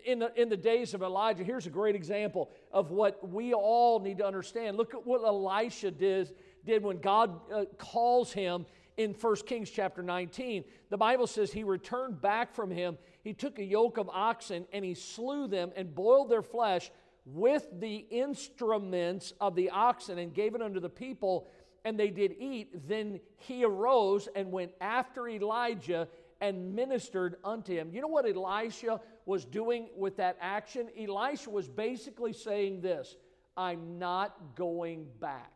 In 0.06 0.20
the, 0.20 0.42
in 0.42 0.50
the 0.50 0.58
days 0.58 0.94
of 0.94 1.04
Elijah, 1.04 1.44
here's 1.44 1.68
a 1.68 1.70
great 1.70 1.94
example 1.94 2.50
of 2.72 2.90
what 2.90 3.28
we 3.30 3.54
all 3.54 4.00
need 4.00 4.18
to 4.18 4.26
understand. 4.26 4.78
Look 4.78 4.94
at 4.94 5.06
what 5.06 5.24
Elisha 5.24 5.92
did, 5.92 6.34
did 6.66 6.84
when 6.84 7.00
God 7.00 7.40
uh, 7.54 7.66
calls 7.78 8.32
him 8.32 8.66
in 8.97 9.13
1 9.13 9.36
Kings 9.45 9.69
chapter 9.69 10.01
19. 10.01 10.63
The 10.89 10.97
Bible 10.97 11.27
says 11.27 11.51
he 11.51 11.63
returned 11.63 12.21
back 12.21 12.53
from 12.53 12.71
him. 12.71 12.97
He 13.23 13.34
took 13.34 13.60
a 13.60 13.63
yoke 13.63 13.97
of 13.97 14.10
oxen 14.10 14.65
and 14.71 14.86
he 14.86 14.93
slew 14.93 15.47
them 15.47 15.71
and 15.75 15.93
boiled 15.93 16.29
their 16.29 16.41
flesh 16.41 16.91
with 17.25 17.67
the 17.79 18.05
instruments 18.10 19.34
of 19.41 19.55
the 19.55 19.71
oxen 19.71 20.19
and 20.19 20.34
gave 20.34 20.53
it 20.55 20.62
unto 20.62 20.79
the 20.79 20.89
people, 20.89 21.47
and 21.84 21.99
they 21.99 22.10
did 22.10 22.36
eat. 22.39 22.88
Then 22.88 23.19
he 23.38 23.65
arose 23.65 24.27
and 24.36 24.51
went 24.51 24.71
after 24.79 25.27
Elijah 25.27 26.08
and 26.39 26.75
ministered 26.75 27.38
unto 27.43 27.73
him. 27.73 27.89
You 27.91 28.01
know 28.01 28.08
what 28.08 28.25
Elisha 28.27 29.01
was 29.25 29.43
doing 29.43 29.89
with 29.97 30.17
that 30.17 30.38
action? 30.39 30.89
Elisha 30.99 31.49
was 31.49 31.67
basically 31.67 32.34
saying 32.34 32.81
this 32.81 33.15
I'm 33.58 33.97
not 33.97 34.55
going 34.55 35.08
back. 35.19 35.51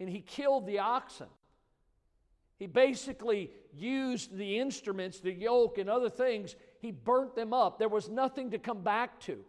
And 0.00 0.08
he 0.08 0.20
killed 0.20 0.66
the 0.66 0.80
oxen. 0.80 1.26
He 2.58 2.66
basically 2.66 3.50
used 3.72 4.36
the 4.36 4.58
instruments, 4.58 5.20
the 5.20 5.32
yoke, 5.32 5.78
and 5.78 5.88
other 5.88 6.10
things. 6.10 6.56
He 6.80 6.90
burnt 6.90 7.36
them 7.36 7.52
up. 7.52 7.78
There 7.78 7.88
was 7.88 8.08
nothing 8.08 8.50
to 8.50 8.58
come 8.58 8.82
back 8.82 9.20
to. 9.20 9.44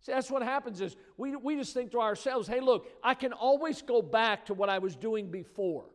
See, 0.00 0.12
that's 0.12 0.30
what 0.30 0.42
happens 0.42 0.80
is 0.80 0.96
we, 1.16 1.34
we 1.36 1.56
just 1.56 1.72
think 1.72 1.92
to 1.92 2.00
ourselves, 2.00 2.46
hey, 2.48 2.60
look, 2.60 2.88
I 3.02 3.14
can 3.14 3.32
always 3.32 3.82
go 3.82 4.02
back 4.02 4.46
to 4.46 4.54
what 4.54 4.68
I 4.68 4.78
was 4.78 4.96
doing 4.96 5.30
before. 5.30 5.86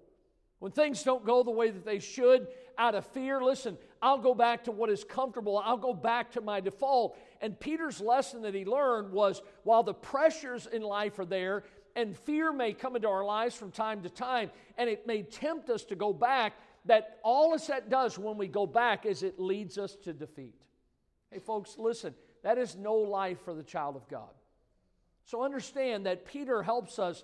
When 0.60 0.72
things 0.72 1.04
don't 1.04 1.26
go 1.26 1.44
the 1.44 1.52
way 1.52 1.70
that 1.70 1.86
they 1.86 2.00
should, 2.00 2.48
out 2.78 2.96
of 2.96 3.06
fear, 3.08 3.42
listen, 3.42 3.78
I'll 4.02 4.18
go 4.18 4.34
back 4.34 4.64
to 4.66 4.72
what 4.72 4.90
is 4.90 5.04
comfortable. 5.04 5.58
I'll 5.58 5.78
go 5.78 5.94
back 5.94 6.32
to 6.32 6.42
my 6.42 6.60
default. 6.60 7.18
And 7.42 7.60
Peter's 7.60 8.02
lesson 8.02 8.42
that 8.44 8.56
he 8.56 8.66
learned 8.66 9.12
was 9.12 9.42
while 9.64 9.84
the 9.84 9.94
pressures 9.94 10.68
in 10.68 10.82
life 10.82 11.20
are 11.20 11.26
there, 11.26 11.64
and 11.96 12.18
fear 12.18 12.52
may 12.52 12.74
come 12.74 12.96
into 12.96 13.08
our 13.08 13.24
lives 13.24 13.56
from 13.56 13.72
time 13.72 14.02
to 14.04 14.10
time, 14.10 14.52
and 14.78 14.90
it 14.90 15.08
may 15.08 15.24
tempt 15.24 15.70
us 15.70 15.84
to 15.86 15.96
go 15.96 16.14
back. 16.14 16.54
That 16.86 17.20
all 17.24 17.56
that 17.58 17.90
does 17.90 18.18
when 18.18 18.38
we 18.38 18.48
go 18.48 18.66
back 18.66 19.06
is 19.06 19.22
it 19.22 19.40
leads 19.40 19.78
us 19.78 19.96
to 20.06 20.14
defeat. 20.14 20.56
Hey, 21.30 21.40
folks, 21.40 21.78
listen, 21.78 22.16
that 22.44 22.58
is 22.58 22.76
no 22.76 22.96
life 22.96 23.40
for 23.44 23.54
the 23.54 23.64
child 23.64 23.96
of 23.96 24.08
God. 24.08 24.30
So 25.26 25.44
understand 25.44 26.06
that 26.06 26.26
Peter 26.26 26.64
helps 26.64 26.98
us 26.98 27.24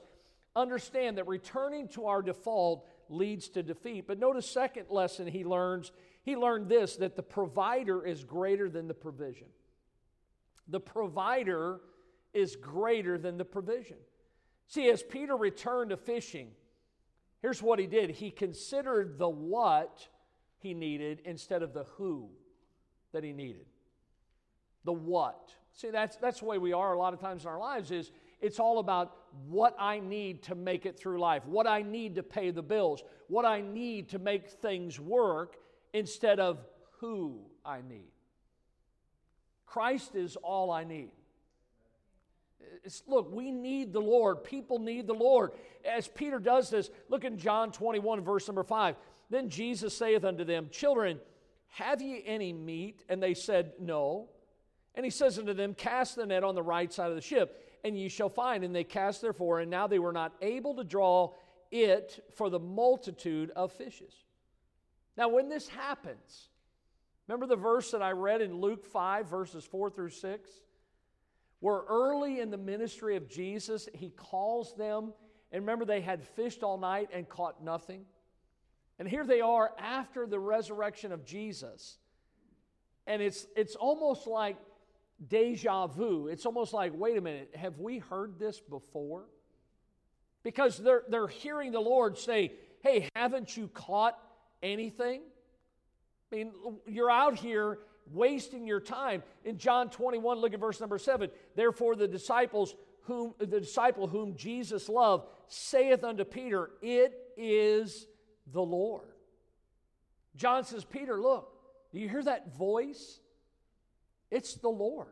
understand 0.56 1.17
that 1.17 1.28
returning 1.28 1.88
to 1.89 2.06
our 2.06 2.21
default 2.21 2.88
leads 3.10 3.49
to 3.49 3.63
defeat. 3.63 4.06
But 4.08 4.19
notice 4.19 4.49
second 4.49 4.88
lesson 4.89 5.28
he 5.28 5.43
learns, 5.43 5.91
he 6.23 6.36
learned 6.36 6.69
this 6.69 6.97
that 6.97 7.15
the 7.15 7.23
provider 7.23 8.06
is 8.06 8.23
greater 8.23 8.69
than 8.69 8.88
the 8.88 8.93
provision. 8.93 9.47
The 10.67 10.80
provider 10.80 11.80
is 12.34 12.56
greater 12.56 13.17
than 13.17 13.38
the 13.38 13.45
provision. 13.45 13.97
See, 14.67 14.89
as 14.89 15.04
Peter 15.04 15.36
returned 15.36 15.91
to 15.91 15.97
fishing, 15.97 16.49
here's 17.41 17.62
what 17.62 17.80
he 17.80 17.88
did. 17.88 18.10
He 18.10 18.32
considered 18.32 19.17
the 19.17 19.30
what 19.30 20.08
he 20.58 20.73
needed 20.73 21.21
instead 21.25 21.62
of 21.62 21.73
the 21.73 21.84
who 21.97 22.30
that 23.13 23.23
he 23.23 23.32
needed. 23.32 23.65
The 24.84 24.93
what. 24.93 25.54
See, 25.73 25.89
that's, 25.89 26.15
that's 26.17 26.39
the 26.39 26.45
way 26.45 26.58
we 26.58 26.73
are 26.73 26.93
a 26.93 26.97
lot 26.97 27.13
of 27.13 27.19
times 27.19 27.43
in 27.43 27.49
our 27.49 27.60
lives 27.60 27.91
is 27.91 28.12
it's 28.41 28.60
all 28.60 28.80
about 28.80 29.15
what 29.47 29.75
I 29.80 29.99
need 29.99 30.43
to 30.43 30.56
make 30.56 30.86
it 30.86 30.97
through 30.97 31.19
life, 31.19 31.45
what 31.45 31.67
I 31.67 31.82
need 31.82 32.15
to 32.15 32.23
pay 32.23 32.51
the 32.51 32.62
bills, 32.62 33.04
what 33.28 33.45
I 33.45 33.62
need 33.62 34.10
to 34.10 34.19
make 34.19 34.49
things 34.49 34.99
work 34.99 35.58
instead 35.93 36.39
of 36.39 36.60
who 36.99 37.39
I 37.65 37.82
need. 37.82 38.12
Christ 39.65 40.15
is 40.15 40.36
all 40.38 40.71
I 40.71 40.84
need. 40.84 41.12
It's, 42.84 43.04
look, 43.08 43.32
we 43.32 43.51
need 43.51 43.93
the 43.93 44.01
Lord. 44.01 44.43
People 44.43 44.80
need 44.80 45.08
the 45.08 45.13
Lord. 45.13 45.51
As 45.84 46.08
Peter 46.08 46.39
does 46.39 46.69
this, 46.69 46.89
look 47.10 47.23
in 47.23 47.38
John 47.38 47.71
21, 47.71 48.21
verse 48.21 48.47
number 48.47 48.63
5. 48.63 48.95
Then 49.30 49.49
Jesus 49.49 49.95
saith 49.95 50.23
unto 50.23 50.43
them, 50.43 50.69
Children, 50.71 51.19
have 51.69 52.01
ye 52.01 52.23
any 52.25 52.54
meat? 52.54 53.04
And 53.10 53.21
they 53.21 53.34
said, 53.34 53.73
No. 53.80 54.30
And 54.93 55.04
he 55.04 55.12
says 55.12 55.38
unto 55.39 55.54
them, 55.54 55.73
Cast 55.73 56.15
the 56.15 56.25
net 56.25 56.43
on 56.43 56.56
the 56.56 56.63
right 56.63 56.91
side 56.91 57.10
of 57.10 57.15
the 57.15 57.21
ship 57.21 57.62
and 57.86 57.95
ye 57.97 58.10
shall 58.10 58.30
find. 58.30 58.63
And 58.63 58.75
they 58.75 58.84
cast 58.84 59.21
therefore, 59.21 59.60
and 59.60 59.69
now 59.69 59.88
they 59.88 59.99
were 59.99 60.12
not 60.12 60.34
able 60.41 60.73
to 60.75 60.84
draw 60.84 61.34
it 61.71 62.25
for 62.34 62.49
the 62.49 62.60
multitude 62.60 63.51
of 63.51 63.71
fishes. 63.71 64.13
Now, 65.15 65.30
when 65.30 65.49
this 65.49 65.69
happens, 65.69 66.49
remember 67.28 67.45
the 67.45 67.56
verse 67.56 67.91
that 67.91 68.01
I 68.01 68.12
read 68.12 68.41
in 68.41 68.60
Luke 68.60 68.86
5, 68.86 69.30
verses 69.30 69.63
4 69.63 69.91
through 69.91 70.10
6? 70.10 70.49
Where 71.65 71.82
early 71.89 72.41
in 72.41 72.51
the 72.51 72.60
ministry 72.60 73.15
of 73.15 73.28
Jesus, 73.28 73.89
he 73.91 74.12
calls 74.12 74.75
them, 74.75 75.13
and 75.51 75.63
remember 75.63 75.84
they 75.84 75.99
had 75.99 76.23
fished 76.23 76.62
all 76.62 76.78
night 76.78 77.10
and 77.12 77.28
caught 77.28 77.63
nothing. 77.63 78.06
And 78.99 79.08
here 79.08 79.25
they 79.25 79.41
are 79.41 79.71
after 79.80 80.28
the 80.28 80.38
resurrection 80.38 81.12
of 81.12 81.25
Jesus. 81.25 81.97
And 83.08 83.19
it's, 83.19 83.47
it's 83.56 83.75
almost 83.75 84.28
like 84.28 84.58
deja 85.28 85.88
vu. 85.88 86.28
It's 86.28 86.45
almost 86.45 86.71
like, 86.71 86.91
wait 86.93 87.17
a 87.17 87.21
minute, 87.21 87.49
have 87.56 87.80
we 87.80 87.97
heard 87.97 88.38
this 88.38 88.60
before? 88.60 89.23
Because 90.43 90.78
they're, 90.78 91.01
they're 91.10 91.28
hearing 91.28 91.71
the 91.71 91.80
Lord 91.80 92.15
say, 92.15 92.51
hey, 92.84 93.10
haven't 93.15 93.58
you 93.58 93.69
caught 93.69 94.19
anything? 94.62 95.21
I 96.32 96.36
mean, 96.36 96.51
you're 96.86 97.10
out 97.10 97.34
here 97.34 97.80
wasting 98.12 98.68
your 98.68 98.80
time. 98.80 99.24
In 99.44 99.58
John 99.58 99.89
21, 99.89 100.39
look 100.39 100.54
at 100.54 100.60
verse 100.60 100.80
number 100.80 100.98
7. 100.98 101.30
Therefore, 101.56 101.96
the 101.96 102.08
disciples 102.08 102.76
whom 103.04 103.34
the 103.38 103.46
disciple 103.46 104.08
whom 104.08 104.36
Jesus 104.36 104.89
loved 104.89 105.28
saith 105.48 106.04
unto 106.04 106.24
Peter, 106.24 106.72
It 106.82 107.13
is 107.38 108.08
the 108.52 108.62
Lord. 108.62 109.10
John 110.36 110.63
says, 110.63 110.84
Peter, 110.84 111.20
look, 111.20 111.52
do 111.94 112.00
you 112.00 112.10
hear 112.10 112.24
that 112.24 112.56
voice? 112.56 113.20
It's 114.32 114.56
the 114.56 114.70
Lord. 114.70 115.08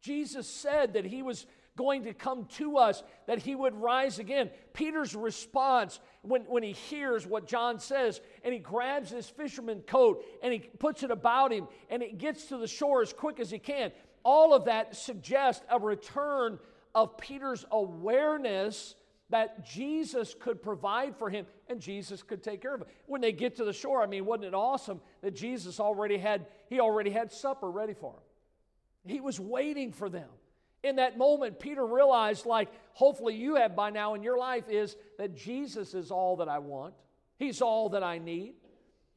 Jesus 0.00 0.48
said 0.48 0.94
that 0.94 1.04
he 1.04 1.22
was 1.22 1.46
going 1.76 2.04
to 2.04 2.14
come 2.14 2.46
to 2.56 2.78
us, 2.78 3.02
that 3.26 3.40
he 3.40 3.54
would 3.54 3.74
rise 3.74 4.18
again. 4.18 4.50
Peter's 4.72 5.14
response 5.14 5.98
when, 6.24 6.42
when 6.42 6.62
he 6.62 6.72
hears 6.72 7.26
what 7.26 7.46
John 7.46 7.78
says, 7.78 8.20
and 8.42 8.52
he 8.52 8.58
grabs 8.58 9.10
his 9.10 9.28
fisherman 9.28 9.82
coat 9.86 10.24
and 10.42 10.52
he 10.52 10.58
puts 10.58 11.02
it 11.02 11.10
about 11.10 11.52
him 11.52 11.68
and 11.90 12.02
he 12.02 12.12
gets 12.12 12.46
to 12.46 12.56
the 12.56 12.66
shore 12.66 13.02
as 13.02 13.12
quick 13.12 13.40
as 13.40 13.50
he 13.50 13.58
can, 13.58 13.92
all 14.22 14.54
of 14.54 14.64
that 14.64 14.96
suggests 14.96 15.64
a 15.70 15.78
return 15.78 16.58
of 16.94 17.18
Peter's 17.18 17.64
awareness 17.70 18.94
that 19.30 19.66
Jesus 19.66 20.34
could 20.38 20.62
provide 20.62 21.16
for 21.16 21.28
him 21.28 21.46
and 21.68 21.80
Jesus 21.80 22.22
could 22.22 22.42
take 22.42 22.62
care 22.62 22.74
of 22.74 22.82
him. 22.82 22.88
When 23.06 23.20
they 23.20 23.32
get 23.32 23.56
to 23.56 23.64
the 23.64 23.72
shore, 23.72 24.02
I 24.02 24.06
mean, 24.06 24.24
wasn't 24.24 24.46
it 24.46 24.54
awesome 24.54 25.00
that 25.22 25.34
Jesus 25.34 25.80
already 25.80 26.18
had 26.18 26.46
he 26.68 26.80
already 26.80 27.10
had 27.10 27.32
supper 27.32 27.70
ready 27.70 27.94
for 27.94 28.12
him? 28.12 28.20
He 29.06 29.20
was 29.20 29.38
waiting 29.40 29.92
for 29.92 30.08
them. 30.08 30.28
In 30.84 30.96
that 30.96 31.16
moment, 31.16 31.58
Peter 31.58 31.84
realized, 31.84 32.44
like 32.44 32.68
hopefully 32.92 33.34
you 33.34 33.56
have 33.56 33.74
by 33.74 33.88
now 33.88 34.12
in 34.12 34.22
your 34.22 34.36
life, 34.36 34.68
is 34.68 34.96
that 35.18 35.34
Jesus 35.34 35.94
is 35.94 36.10
all 36.10 36.36
that 36.36 36.48
I 36.48 36.58
want. 36.58 36.92
He's 37.38 37.62
all 37.62 37.88
that 37.90 38.04
I 38.04 38.18
need. 38.18 38.54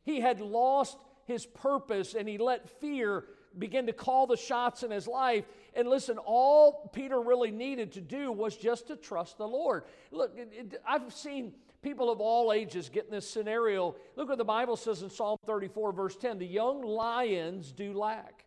He 0.03 0.21
had 0.21 0.39
lost 0.39 0.97
his 1.25 1.45
purpose 1.45 2.15
and 2.15 2.27
he 2.27 2.37
let 2.37 2.79
fear 2.79 3.25
begin 3.59 3.87
to 3.87 3.93
call 3.93 4.27
the 4.27 4.37
shots 4.37 4.83
in 4.83 4.91
his 4.91 5.07
life. 5.07 5.43
And 5.73 5.89
listen, 5.89 6.17
all 6.17 6.89
Peter 6.93 7.19
really 7.19 7.51
needed 7.51 7.91
to 7.93 8.01
do 8.01 8.31
was 8.31 8.55
just 8.55 8.87
to 8.87 8.95
trust 8.95 9.37
the 9.37 9.47
Lord. 9.47 9.83
Look, 10.11 10.37
it, 10.37 10.53
it, 10.53 10.81
I've 10.87 11.13
seen 11.13 11.51
people 11.81 12.09
of 12.09 12.21
all 12.21 12.53
ages 12.53 12.87
get 12.87 13.05
in 13.05 13.11
this 13.11 13.29
scenario. 13.29 13.95
Look 14.15 14.29
what 14.29 14.37
the 14.37 14.45
Bible 14.45 14.77
says 14.77 15.01
in 15.03 15.09
Psalm 15.09 15.37
34, 15.45 15.91
verse 15.91 16.15
10 16.15 16.39
the 16.39 16.45
young 16.45 16.81
lions 16.81 17.73
do 17.73 17.91
lack 17.91 18.45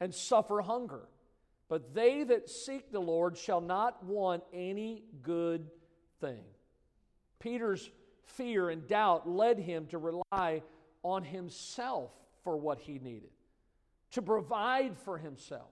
and 0.00 0.14
suffer 0.14 0.62
hunger. 0.62 1.02
But 1.68 1.94
they 1.94 2.22
that 2.24 2.48
seek 2.48 2.92
the 2.92 3.00
Lord 3.00 3.36
shall 3.36 3.60
not 3.60 4.04
want 4.04 4.44
any 4.52 5.02
good 5.22 5.70
thing. 6.20 6.44
Peter's 7.38 7.90
fear 8.24 8.70
and 8.70 8.86
doubt 8.86 9.28
led 9.28 9.58
him 9.58 9.86
to 9.86 9.98
rely 9.98 10.62
on 11.02 11.24
himself 11.24 12.12
for 12.42 12.56
what 12.56 12.78
he 12.78 12.98
needed, 12.98 13.30
to 14.12 14.22
provide 14.22 14.96
for 14.98 15.18
himself. 15.18 15.70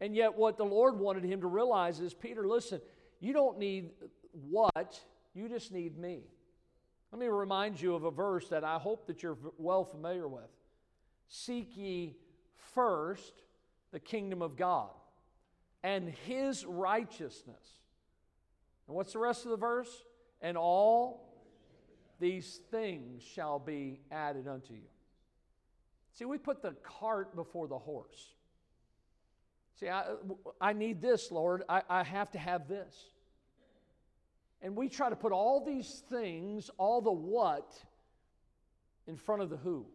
And 0.00 0.14
yet, 0.14 0.36
what 0.36 0.56
the 0.56 0.64
Lord 0.64 0.98
wanted 0.98 1.24
him 1.24 1.40
to 1.40 1.46
realize 1.46 2.00
is 2.00 2.12
Peter, 2.12 2.46
listen, 2.46 2.80
you 3.20 3.32
don't 3.32 3.58
need 3.58 3.90
what, 4.50 5.00
you 5.34 5.48
just 5.48 5.72
need 5.72 5.96
me. 5.96 6.24
Let 7.12 7.20
me 7.20 7.28
remind 7.28 7.80
you 7.80 7.94
of 7.94 8.02
a 8.02 8.10
verse 8.10 8.48
that 8.48 8.64
I 8.64 8.78
hope 8.78 9.06
that 9.06 9.22
you're 9.22 9.38
well 9.56 9.84
familiar 9.84 10.26
with. 10.26 10.50
Seek 11.28 11.76
ye 11.76 12.16
first 12.74 13.43
the 13.94 14.00
kingdom 14.00 14.42
of 14.42 14.56
God 14.56 14.90
and 15.84 16.12
his 16.26 16.66
righteousness. 16.66 17.78
And 18.88 18.96
what's 18.96 19.12
the 19.12 19.20
rest 19.20 19.44
of 19.44 19.52
the 19.52 19.56
verse? 19.56 19.88
And 20.42 20.58
all 20.58 21.32
these 22.18 22.60
things 22.72 23.22
shall 23.22 23.60
be 23.60 24.00
added 24.10 24.48
unto 24.48 24.74
you. 24.74 24.88
See, 26.12 26.24
we 26.24 26.38
put 26.38 26.60
the 26.60 26.72
cart 26.82 27.36
before 27.36 27.68
the 27.68 27.78
horse. 27.78 28.34
See, 29.78 29.88
I, 29.88 30.04
I 30.60 30.72
need 30.72 31.00
this, 31.00 31.30
Lord. 31.30 31.62
I, 31.68 31.82
I 31.88 32.02
have 32.02 32.32
to 32.32 32.38
have 32.38 32.68
this. 32.68 32.94
And 34.60 34.74
we 34.74 34.88
try 34.88 35.08
to 35.08 35.16
put 35.16 35.30
all 35.30 35.64
these 35.64 36.02
things, 36.10 36.68
all 36.78 37.00
the 37.00 37.12
what, 37.12 37.72
in 39.06 39.16
front 39.16 39.42
of 39.42 39.50
the 39.50 39.56
who. 39.56 39.86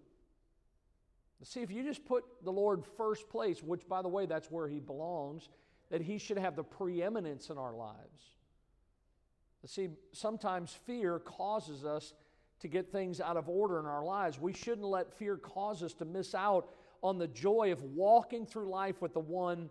See, 1.43 1.61
if 1.61 1.71
you 1.71 1.83
just 1.83 2.05
put 2.05 2.25
the 2.43 2.51
Lord 2.51 2.83
first 2.97 3.29
place, 3.29 3.63
which, 3.63 3.87
by 3.87 4.01
the 4.01 4.07
way, 4.09 4.25
that's 4.25 4.51
where 4.51 4.67
He 4.67 4.79
belongs, 4.79 5.47
that 5.89 6.01
He 6.01 6.17
should 6.17 6.37
have 6.37 6.55
the 6.55 6.63
preeminence 6.63 7.49
in 7.49 7.57
our 7.57 7.73
lives. 7.73 8.23
See, 9.65 9.89
sometimes 10.11 10.71
fear 10.85 11.19
causes 11.19 11.85
us 11.85 12.13
to 12.61 12.67
get 12.67 12.91
things 12.91 13.21
out 13.21 13.37
of 13.37 13.47
order 13.47 13.79
in 13.79 13.85
our 13.85 14.03
lives. 14.03 14.39
We 14.39 14.53
shouldn't 14.53 14.87
let 14.87 15.13
fear 15.13 15.37
cause 15.37 15.81
us 15.83 15.93
to 15.95 16.05
miss 16.05 16.35
out 16.35 16.69
on 17.01 17.17
the 17.17 17.27
joy 17.27 17.71
of 17.71 17.81
walking 17.83 18.45
through 18.45 18.69
life 18.69 19.01
with 19.01 19.13
the 19.13 19.19
one 19.19 19.69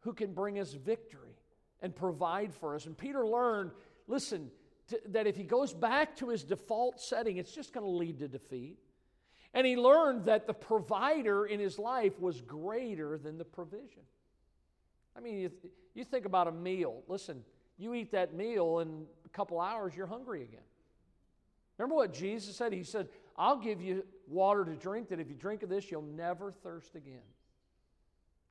who 0.00 0.12
can 0.12 0.32
bring 0.32 0.58
us 0.58 0.72
victory 0.72 1.36
and 1.80 1.94
provide 1.94 2.52
for 2.52 2.74
us. 2.74 2.86
And 2.86 2.96
Peter 2.96 3.26
learned 3.26 3.70
listen, 4.06 4.50
to, 4.88 5.00
that 5.08 5.26
if 5.26 5.36
he 5.36 5.44
goes 5.44 5.72
back 5.72 6.16
to 6.16 6.28
his 6.28 6.44
default 6.44 7.00
setting, 7.00 7.36
it's 7.36 7.52
just 7.52 7.72
going 7.72 7.86
to 7.86 7.90
lead 7.90 8.18
to 8.18 8.28
defeat. 8.28 8.78
And 9.54 9.66
he 9.66 9.76
learned 9.76 10.24
that 10.24 10.46
the 10.46 10.52
provider 10.52 11.46
in 11.46 11.60
his 11.60 11.78
life 11.78 12.18
was 12.18 12.40
greater 12.40 13.16
than 13.16 13.38
the 13.38 13.44
provision. 13.44 14.02
I 15.16 15.20
mean, 15.20 15.38
you, 15.38 15.50
you 15.94 16.04
think 16.04 16.26
about 16.26 16.48
a 16.48 16.52
meal. 16.52 17.02
Listen, 17.06 17.44
you 17.78 17.94
eat 17.94 18.10
that 18.12 18.34
meal, 18.34 18.80
in 18.80 19.06
a 19.24 19.28
couple 19.28 19.60
hours, 19.60 19.94
you're 19.96 20.08
hungry 20.08 20.42
again. 20.42 20.60
Remember 21.78 21.94
what 21.94 22.12
Jesus 22.12 22.56
said? 22.56 22.72
He 22.72 22.82
said, 22.82 23.08
I'll 23.36 23.58
give 23.58 23.80
you 23.80 24.04
water 24.28 24.64
to 24.64 24.74
drink 24.74 25.08
that 25.08 25.20
if 25.20 25.28
you 25.28 25.34
drink 25.34 25.62
of 25.62 25.68
this, 25.68 25.90
you'll 25.90 26.02
never 26.02 26.50
thirst 26.50 26.96
again. 26.96 27.22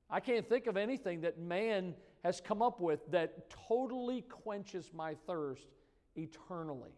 I 0.09 0.19
can't 0.19 0.47
think 0.47 0.67
of 0.67 0.77
anything 0.77 1.21
that 1.21 1.39
man 1.39 1.95
has 2.23 2.39
come 2.39 2.61
up 2.61 2.79
with 2.79 2.99
that 3.11 3.49
totally 3.67 4.21
quenches 4.21 4.91
my 4.93 5.15
thirst 5.27 5.67
eternally. 6.15 6.91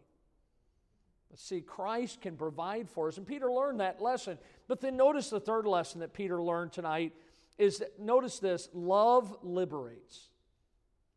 But 1.30 1.38
see, 1.38 1.60
Christ 1.60 2.20
can 2.20 2.36
provide 2.36 2.88
for 2.88 3.08
us. 3.08 3.18
And 3.18 3.26
Peter 3.26 3.50
learned 3.50 3.80
that 3.80 4.00
lesson. 4.00 4.38
But 4.68 4.80
then 4.80 4.96
notice 4.96 5.30
the 5.30 5.40
third 5.40 5.66
lesson 5.66 6.00
that 6.00 6.12
Peter 6.12 6.40
learned 6.42 6.72
tonight 6.72 7.12
is 7.58 7.78
that, 7.78 7.98
notice 7.98 8.38
this 8.38 8.68
love 8.72 9.36
liberates. 9.42 10.28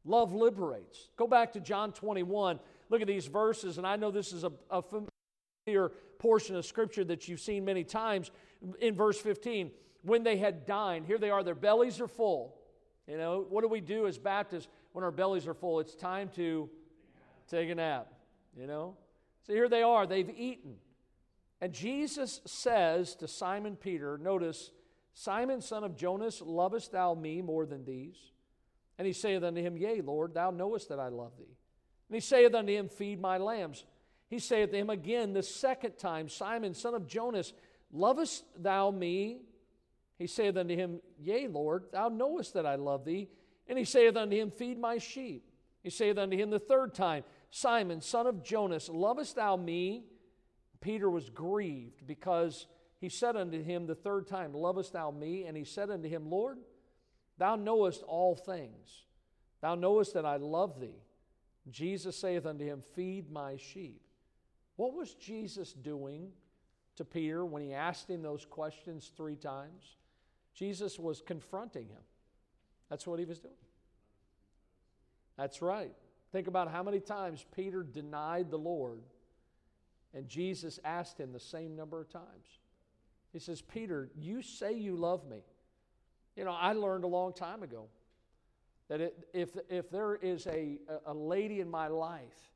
Love 0.06 0.34
liberates. 0.34 1.10
Go 1.18 1.28
back 1.28 1.54
to 1.54 1.60
John 1.60 1.92
21. 1.92 2.60
Look 2.90 3.02
at 3.02 3.08
these 3.08 3.28
verses, 3.28 3.78
and 3.78 3.86
I 3.86 3.96
know 3.98 4.10
this 4.10 4.34
is 4.34 4.44
a, 4.44 4.52
a 4.72 4.82
familiar 4.82 5.92
portion 6.18 6.56
of 6.56 6.66
Scripture 6.66 7.04
that 7.04 7.28
you've 7.28 7.40
seen 7.40 7.66
many 7.66 7.84
times. 7.84 8.32
In 8.80 8.96
verse 8.96 9.20
15, 9.20 9.72
when 10.02 10.24
they 10.24 10.38
had 10.38 10.66
dined, 10.66 11.06
here 11.06 11.18
they 11.18 11.30
are, 11.30 11.44
their 11.44 11.56
bellies 11.56 12.02
are 12.02 12.08
full. 12.08 12.56
You 13.08 13.18
know, 13.18 13.46
what 13.50 13.62
do 13.62 13.68
we 13.68 13.82
do 13.82 14.08
as 14.08 14.18
Baptists 14.18 14.68
when 14.94 15.04
our 15.04 15.12
bellies 15.12 15.48
are 15.48 15.54
full? 15.54 15.80
It's 15.80 15.96
time 15.96 16.30
to 16.36 16.70
take 17.50 17.70
a 17.70 17.76
nap, 17.76 18.12
you 18.58 18.68
know? 18.68 18.96
So 19.50 19.56
here 19.56 19.68
they 19.68 19.82
are, 19.82 20.06
they've 20.06 20.30
eaten. 20.30 20.76
And 21.60 21.74
Jesus 21.74 22.40
says 22.46 23.16
to 23.16 23.28
Simon 23.28 23.76
Peter, 23.76 24.20
notice, 24.20 24.70
Simon, 25.16 25.60
son 25.60 25.84
of 25.84 25.98
Jonas, 25.98 26.40
lovest 26.40 26.92
thou 26.92 27.16
me 27.16 27.42
more 27.42 27.66
than 27.66 27.84
these? 27.84 28.16
And 29.00 29.08
he 29.08 29.14
saith 29.14 29.42
unto 29.42 29.60
him, 29.60 29.76
Yea, 29.76 30.02
Lord, 30.02 30.36
thou 30.36 30.52
knowest 30.52 30.90
that 30.90 31.00
I 31.00 31.08
love 31.08 31.32
thee. 31.40 31.58
And 32.10 32.16
he 32.16 32.20
saith 32.20 32.54
unto 32.54 32.72
him, 32.72 32.90
Feed 32.90 33.20
my 33.20 33.40
lambs. 33.40 33.86
He 34.30 34.38
saith 34.38 34.70
to 34.70 34.78
him 34.78 34.92
again 34.92 35.34
the 35.34 35.42
second 35.42 35.98
time, 35.98 36.30
Simon, 36.30 36.76
son 36.76 36.94
of 36.94 37.08
Jonas, 37.08 37.52
lovest 37.92 38.44
thou 38.56 38.92
me? 38.92 39.42
He 40.20 40.28
saith 40.28 40.58
unto 40.58 40.76
him, 40.76 41.00
Yea, 41.20 41.48
Lord, 41.48 41.86
thou 41.92 42.10
knowest 42.10 42.54
that 42.54 42.68
I 42.68 42.76
love 42.76 43.04
thee. 43.04 43.30
And 43.68 43.80
he 43.80 43.86
saith 43.86 44.16
unto 44.16 44.38
him, 44.38 44.52
Feed 44.52 44.78
my 44.78 45.00
sheep. 45.00 45.50
He 45.82 45.90
saith 45.90 46.20
unto 46.20 46.38
him 46.38 46.52
the 46.52 46.60
third 46.60 46.94
time, 46.94 47.24
Simon, 47.52 48.02
son 48.02 48.28
of 48.28 48.44
Jonas, 48.44 48.90
lovest 48.90 49.36
thou 49.36 49.56
me? 49.56 50.06
Peter 50.82 51.10
was 51.10 51.30
grieved 51.30 52.06
because 52.06 52.68
he 53.00 53.10
said 53.10 53.36
unto 53.36 53.62
him 53.64 53.88
the 53.88 53.96
third 53.96 54.28
time, 54.28 54.54
Lovest 54.54 54.94
thou 54.94 55.12
me? 55.12 55.46
And 55.46 55.58
he 55.58 55.64
said 55.64 55.90
unto 55.90 56.08
him, 56.08 56.30
Lord, 56.30 56.60
thou 57.38 57.56
knowest 57.56 58.04
all 58.04 58.36
things. 58.36 59.06
Thou 59.62 59.76
knowest 59.76 60.14
that 60.14 60.26
I 60.26 60.38
love 60.38 60.80
thee. 60.80 61.04
Jesus 61.70 62.18
saith 62.18 62.46
unto 62.46 62.66
him, 62.66 62.82
Feed 62.96 63.32
my 63.32 63.58
sheep. 63.58 64.02
What 64.76 64.94
was 64.94 65.14
Jesus 65.16 65.74
doing 65.74 66.30
to 66.96 67.06
Peter 67.06 67.46
when 67.46 67.62
he 67.62 67.74
asked 67.74 68.10
him 68.10 68.22
those 68.22 68.46
questions 68.46 69.12
three 69.16 69.36
times? 69.36 69.98
Jesus 70.54 70.98
was 70.98 71.22
confronting 71.22 71.88
him. 71.88 72.02
That's 72.90 73.06
what 73.06 73.20
he 73.20 73.26
was 73.26 73.40
doing. 73.40 73.54
That's 75.38 75.62
right. 75.62 75.96
Think 76.32 76.48
about 76.48 76.72
how 76.72 76.84
many 76.84 77.00
times 77.00 77.46
Peter 77.56 77.84
denied 77.84 78.52
the 78.52 78.58
Lord, 78.58 79.00
and 80.14 80.28
Jesus 80.28 80.80
asked 80.86 81.20
him 81.20 81.34
the 81.34 81.40
same 81.40 81.76
number 81.76 82.00
of 82.00 82.10
times. 82.10 82.60
He 83.34 83.40
says, 83.40 83.62
Peter, 83.62 84.10
you 84.16 84.42
say 84.42 84.74
you 84.74 84.96
love 84.96 85.28
me. 85.28 85.42
You 86.36 86.46
know, 86.46 86.52
I 86.52 86.74
learned 86.74 87.04
a 87.04 87.08
long 87.08 87.34
time 87.34 87.64
ago 87.64 87.88
that 88.88 89.02
it, 89.02 89.28
if, 89.34 89.50
if 89.70 89.90
there 89.90 90.16
is 90.16 90.48
a, 90.48 90.78
a 91.06 91.14
lady 91.14 91.60
in 91.60 91.70
my 91.70 91.88
life, 91.88 92.52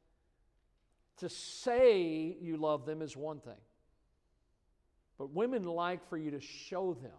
to 1.18 1.30
say 1.30 2.36
you 2.42 2.58
love 2.58 2.86
them 2.86 3.02
is 3.02 3.16
one 3.16 3.40
thing. 3.40 3.54
But 5.18 5.32
women 5.32 5.64
like 5.64 6.08
for 6.10 6.18
you 6.18 6.32
to 6.32 6.40
show 6.40 6.96
them 6.96 7.12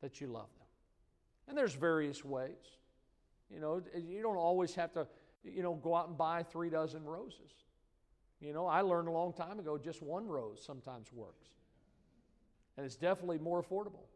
that 0.00 0.20
you 0.20 0.28
love 0.28 0.48
them. 0.58 0.66
And 1.48 1.58
there's 1.58 1.74
various 1.74 2.24
ways. 2.24 2.52
You 3.50 3.60
know, 3.60 3.82
you 3.96 4.22
don't 4.22 4.36
always 4.36 4.74
have 4.74 4.92
to 4.92 5.06
you 5.44 5.62
know, 5.62 5.74
go 5.74 5.94
out 5.94 6.08
and 6.08 6.16
buy 6.16 6.42
three 6.42 6.70
dozen 6.70 7.04
roses. 7.04 7.52
You 8.40 8.52
know, 8.52 8.66
I 8.66 8.82
learned 8.82 9.08
a 9.08 9.12
long 9.12 9.32
time 9.32 9.58
ago 9.58 9.78
just 9.78 10.02
one 10.02 10.26
rose 10.26 10.62
sometimes 10.64 11.12
works. 11.12 11.48
And 12.76 12.86
it's 12.86 12.96
definitely 12.96 13.38
more 13.38 13.62
affordable. 13.62 14.06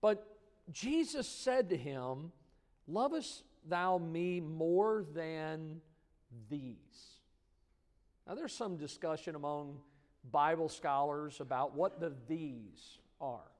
But 0.00 0.38
Jesus 0.72 1.28
said 1.28 1.68
to 1.70 1.76
him, 1.76 2.32
Lovest 2.86 3.44
thou 3.68 3.98
me 3.98 4.40
more 4.40 5.04
than 5.12 5.80
these? 6.48 6.68
Now, 8.26 8.34
there's 8.34 8.52
some 8.52 8.76
discussion 8.76 9.34
among 9.34 9.78
Bible 10.30 10.68
scholars 10.68 11.40
about 11.40 11.74
what 11.74 12.00
the 12.00 12.12
these 12.28 12.98
are. 13.20 13.50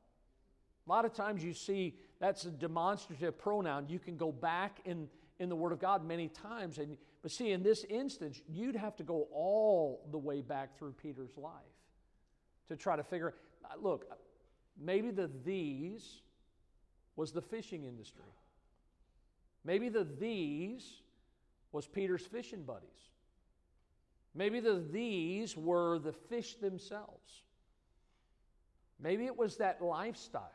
A 0.87 0.91
lot 0.91 1.05
of 1.05 1.13
times 1.13 1.43
you 1.45 1.53
see 1.53 1.97
that's 2.21 2.45
a 2.45 2.51
demonstrative 2.51 3.39
pronoun. 3.39 3.87
You 3.89 3.99
can 3.99 4.17
go 4.17 4.33
back 4.33 4.79
in 4.85 5.09
in 5.41 5.49
the 5.49 5.57
Word 5.57 5.73
of 5.73 5.81
God 5.81 6.07
many 6.07 6.29
times. 6.29 6.79
And, 6.79 6.97
but 7.23 7.33
see, 7.33 7.51
in 7.51 7.63
this 7.63 7.85
instance, 7.85 8.41
you'd 8.47 8.77
have 8.77 8.95
to 8.97 9.03
go 9.03 9.27
all 9.33 10.07
the 10.13 10.19
way 10.19 10.43
back 10.43 10.79
through 10.79 10.93
Peter's 10.93 11.37
life 11.37 11.53
to 12.69 12.77
try 12.77 12.95
to 12.95 13.03
figure 13.03 13.35
uh, 13.65 13.69
look, 13.81 14.05
maybe 14.81 15.11
the 15.11 15.29
these 15.45 16.21
was 17.17 17.33
the 17.33 17.43
fishing 17.43 17.85
industry. 17.85 18.23
Maybe 19.65 19.89
the 19.89 20.07
these 20.19 21.03
was 21.73 21.87
Peter's 21.87 22.25
fishing 22.25 22.63
buddies. 22.63 22.89
Maybe 24.35 24.61
the 24.61 24.85
these 24.93 25.57
were 25.57 25.99
the 25.99 26.13
fish 26.13 26.55
themselves. 26.57 27.43
Maybe 29.01 29.25
it 29.25 29.37
was 29.37 29.57
that 29.57 29.83
lifestyle. 29.83 30.53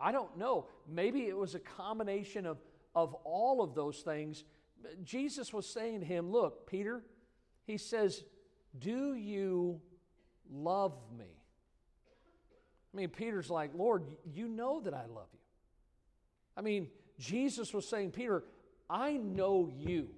I 0.00 0.10
don't 0.10 0.36
know. 0.38 0.66
Maybe 0.88 1.26
it 1.26 1.36
was 1.36 1.54
a 1.54 1.60
combination 1.60 2.46
of 2.46 2.58
of 2.94 3.14
all 3.24 3.62
of 3.62 3.74
those 3.74 4.00
things, 4.00 4.44
Jesus 5.04 5.52
was 5.52 5.66
saying 5.66 6.00
to 6.00 6.06
him, 6.06 6.30
Look, 6.30 6.66
Peter, 6.66 7.02
he 7.64 7.78
says, 7.78 8.22
Do 8.78 9.14
you 9.14 9.80
love 10.50 10.94
me? 11.16 11.42
I 12.92 12.96
mean, 12.96 13.08
Peter's 13.08 13.48
like, 13.48 13.70
Lord, 13.74 14.04
you 14.24 14.48
know 14.48 14.80
that 14.80 14.92
I 14.92 15.06
love 15.06 15.28
you. 15.32 15.38
I 16.56 16.60
mean, 16.60 16.88
Jesus 17.18 17.72
was 17.72 17.88
saying, 17.88 18.10
Peter, 18.10 18.44
I 18.90 19.12
know 19.12 19.70
you. 19.74 20.08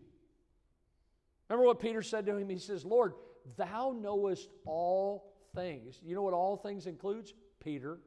Remember 1.48 1.66
what 1.66 1.78
Peter 1.78 2.02
said 2.02 2.26
to 2.26 2.36
him? 2.36 2.48
He 2.48 2.58
says, 2.58 2.84
Lord, 2.84 3.12
thou 3.56 3.94
knowest 3.96 4.48
all 4.66 5.32
things. 5.54 6.00
You 6.02 6.16
know 6.16 6.22
what 6.22 6.34
all 6.34 6.56
things 6.56 6.86
includes? 6.86 7.32
Peter, 7.60 7.98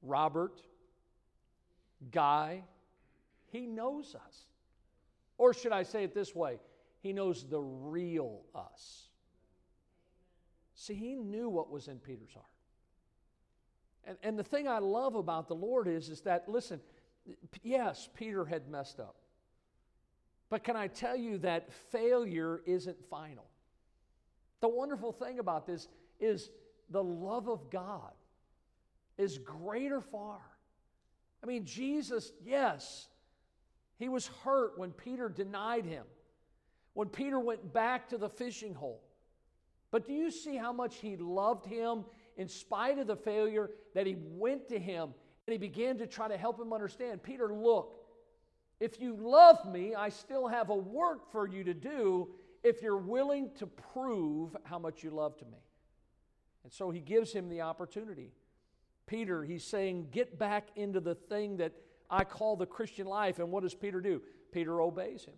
Robert, 0.00 0.62
Guy, 2.10 2.64
he 3.52 3.66
knows 3.66 4.14
us. 4.14 4.46
Or 5.36 5.52
should 5.52 5.72
I 5.72 5.82
say 5.82 6.04
it 6.04 6.14
this 6.14 6.34
way? 6.34 6.58
He 7.00 7.12
knows 7.12 7.44
the 7.48 7.60
real 7.60 8.40
us. 8.54 9.08
See, 10.74 10.94
he 10.94 11.14
knew 11.14 11.48
what 11.48 11.70
was 11.70 11.86
in 11.86 11.98
Peter's 11.98 12.32
heart. 12.32 12.46
And, 14.04 14.16
and 14.22 14.38
the 14.38 14.42
thing 14.44 14.66
I 14.66 14.78
love 14.78 15.14
about 15.14 15.48
the 15.48 15.54
Lord 15.54 15.86
is, 15.86 16.08
is 16.08 16.22
that, 16.22 16.48
listen, 16.48 16.80
yes, 17.62 18.08
Peter 18.16 18.44
had 18.44 18.68
messed 18.68 18.98
up. 18.98 19.16
But 20.48 20.64
can 20.64 20.76
I 20.76 20.88
tell 20.88 21.16
you 21.16 21.38
that 21.38 21.72
failure 21.90 22.62
isn't 22.66 23.04
final? 23.08 23.44
The 24.60 24.68
wonderful 24.68 25.12
thing 25.12 25.38
about 25.38 25.66
this 25.66 25.88
is 26.20 26.50
the 26.90 27.02
love 27.02 27.48
of 27.48 27.70
God 27.70 28.12
is 29.18 29.38
greater 29.38 30.00
far. 30.00 30.40
I 31.42 31.46
mean, 31.46 31.64
Jesus, 31.64 32.32
yes, 32.44 33.08
he 34.02 34.08
was 34.08 34.26
hurt 34.44 34.76
when 34.76 34.90
Peter 34.90 35.28
denied 35.28 35.84
him, 35.84 36.04
when 36.94 37.08
Peter 37.08 37.38
went 37.38 37.72
back 37.72 38.08
to 38.08 38.18
the 38.18 38.28
fishing 38.28 38.74
hole. 38.74 39.00
But 39.92 40.06
do 40.06 40.12
you 40.12 40.30
see 40.30 40.56
how 40.56 40.72
much 40.72 40.96
he 40.96 41.16
loved 41.16 41.66
him 41.66 42.04
in 42.36 42.48
spite 42.48 42.98
of 42.98 43.06
the 43.06 43.14
failure 43.14 43.70
that 43.94 44.06
he 44.06 44.16
went 44.18 44.68
to 44.70 44.78
him 44.78 45.14
and 45.46 45.52
he 45.52 45.58
began 45.58 45.98
to 45.98 46.06
try 46.06 46.26
to 46.26 46.36
help 46.36 46.60
him 46.60 46.72
understand? 46.72 47.22
Peter, 47.22 47.54
look, 47.54 47.94
if 48.80 49.00
you 49.00 49.14
love 49.14 49.64
me, 49.70 49.94
I 49.94 50.08
still 50.08 50.48
have 50.48 50.70
a 50.70 50.74
work 50.74 51.30
for 51.30 51.46
you 51.46 51.62
to 51.62 51.74
do 51.74 52.28
if 52.64 52.82
you're 52.82 52.96
willing 52.96 53.50
to 53.58 53.66
prove 53.66 54.56
how 54.64 54.80
much 54.80 55.04
you 55.04 55.10
love 55.10 55.36
to 55.38 55.44
me. 55.44 55.62
And 56.64 56.72
so 56.72 56.90
he 56.90 57.00
gives 57.00 57.32
him 57.32 57.48
the 57.48 57.60
opportunity. 57.60 58.32
Peter, 59.06 59.44
he's 59.44 59.62
saying, 59.62 60.08
get 60.10 60.38
back 60.38 60.68
into 60.74 60.98
the 60.98 61.14
thing 61.14 61.58
that 61.58 61.72
I 62.12 62.24
call 62.24 62.56
the 62.56 62.66
Christian 62.66 63.06
life. 63.06 63.38
And 63.38 63.50
what 63.50 63.62
does 63.62 63.74
Peter 63.74 64.00
do? 64.00 64.20
Peter 64.52 64.82
obeys 64.82 65.24
him. 65.24 65.34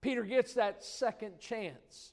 Peter 0.00 0.22
gets 0.22 0.54
that 0.54 0.84
second 0.84 1.40
chance. 1.40 2.12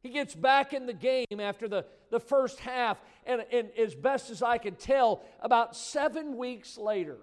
He 0.00 0.10
gets 0.10 0.34
back 0.34 0.72
in 0.72 0.86
the 0.86 0.92
game 0.92 1.40
after 1.40 1.66
the, 1.66 1.84
the 2.10 2.20
first 2.20 2.60
half. 2.60 3.00
And, 3.26 3.44
and 3.52 3.70
as 3.76 3.96
best 3.96 4.30
as 4.30 4.42
I 4.42 4.58
can 4.58 4.76
tell, 4.76 5.22
about 5.40 5.76
seven 5.76 6.36
weeks 6.36 6.78
later, 6.78 7.18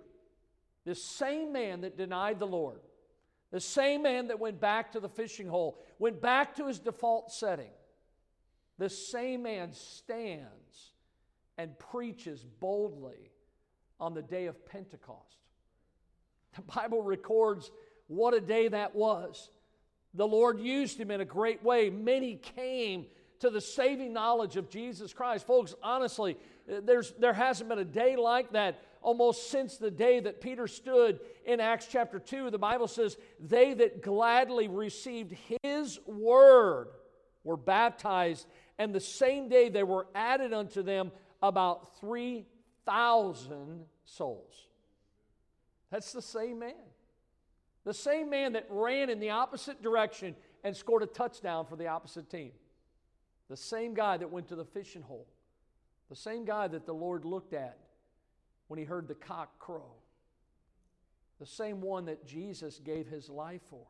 this 0.85 1.01
same 1.03 1.53
man 1.53 1.81
that 1.81 1.97
denied 1.97 2.39
the 2.39 2.47
Lord, 2.47 2.81
the 3.51 3.61
same 3.61 4.03
man 4.03 4.27
that 4.27 4.39
went 4.39 4.59
back 4.59 4.91
to 4.91 4.99
the 4.99 5.09
fishing 5.09 5.47
hole, 5.47 5.79
went 5.99 6.21
back 6.21 6.55
to 6.55 6.67
his 6.67 6.79
default 6.79 7.31
setting, 7.31 7.71
the 8.77 8.89
same 8.89 9.43
man 9.43 9.71
stands 9.73 10.93
and 11.57 11.77
preaches 11.79 12.45
boldly 12.59 13.31
on 13.99 14.13
the 14.13 14.21
day 14.21 14.47
of 14.47 14.65
Pentecost. 14.65 15.37
The 16.55 16.61
Bible 16.61 17.01
records 17.01 17.71
what 18.07 18.33
a 18.33 18.41
day 18.41 18.67
that 18.67 18.95
was. 18.95 19.49
The 20.13 20.27
Lord 20.27 20.59
used 20.59 20.99
him 20.99 21.11
in 21.11 21.21
a 21.21 21.25
great 21.25 21.63
way. 21.63 21.89
Many 21.89 22.35
came 22.35 23.05
to 23.39 23.49
the 23.49 23.61
saving 23.61 24.13
knowledge 24.13 24.57
of 24.57 24.69
Jesus 24.69 25.13
Christ. 25.13 25.45
Folks, 25.45 25.75
honestly, 25.81 26.37
there's, 26.67 27.13
there 27.19 27.33
hasn't 27.33 27.69
been 27.69 27.79
a 27.79 27.85
day 27.85 28.15
like 28.15 28.51
that 28.53 28.81
almost 29.01 29.49
since 29.49 29.77
the 29.77 29.91
day 29.91 30.19
that 30.19 30.41
Peter 30.41 30.67
stood 30.67 31.19
in 31.45 31.59
Acts 31.59 31.87
chapter 31.89 32.19
2. 32.19 32.49
The 32.49 32.57
Bible 32.57 32.87
says, 32.87 33.17
They 33.39 33.73
that 33.75 34.01
gladly 34.01 34.67
received 34.67 35.35
his 35.63 35.99
word 36.05 36.87
were 37.43 37.57
baptized, 37.57 38.45
and 38.77 38.93
the 38.93 38.99
same 38.99 39.47
day 39.47 39.69
there 39.69 39.85
were 39.85 40.07
added 40.13 40.53
unto 40.53 40.83
them 40.83 41.11
about 41.41 41.99
3,000 41.99 43.85
souls. 44.05 44.68
That's 45.91 46.11
the 46.11 46.21
same 46.21 46.59
man. 46.59 46.73
The 47.85 47.93
same 47.93 48.29
man 48.29 48.53
that 48.53 48.67
ran 48.69 49.09
in 49.09 49.19
the 49.19 49.31
opposite 49.31 49.81
direction 49.81 50.35
and 50.63 50.75
scored 50.75 51.03
a 51.03 51.07
touchdown 51.07 51.65
for 51.65 51.75
the 51.75 51.87
opposite 51.87 52.29
team. 52.29 52.51
The 53.49 53.57
same 53.57 53.93
guy 53.93 54.17
that 54.17 54.29
went 54.29 54.49
to 54.49 54.55
the 54.55 54.65
fishing 54.65 55.01
hole. 55.01 55.27
The 56.09 56.15
same 56.15 56.45
guy 56.45 56.67
that 56.67 56.85
the 56.85 56.93
Lord 56.93 57.25
looked 57.25 57.53
at 57.53 57.77
when 58.67 58.77
he 58.77 58.85
heard 58.85 59.07
the 59.07 59.15
cock 59.15 59.57
crow. 59.59 59.93
The 61.39 61.45
same 61.45 61.81
one 61.81 62.05
that 62.05 62.25
Jesus 62.25 62.79
gave 62.79 63.07
his 63.07 63.29
life 63.29 63.61
for. 63.69 63.85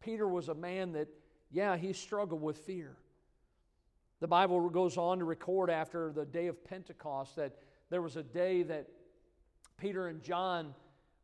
Peter 0.00 0.26
was 0.26 0.48
a 0.48 0.54
man 0.54 0.92
that, 0.92 1.08
yeah, 1.50 1.76
he 1.76 1.92
struggled 1.92 2.42
with 2.42 2.58
fear. 2.58 2.96
The 4.20 4.28
Bible 4.28 4.68
goes 4.68 4.98
on 4.98 5.18
to 5.18 5.24
record 5.24 5.70
after 5.70 6.12
the 6.12 6.24
day 6.24 6.48
of 6.48 6.62
Pentecost 6.64 7.36
that 7.36 7.56
there 7.88 8.02
was 8.02 8.16
a 8.16 8.22
day 8.22 8.62
that 8.64 8.88
Peter 9.80 10.08
and 10.08 10.22
John 10.22 10.74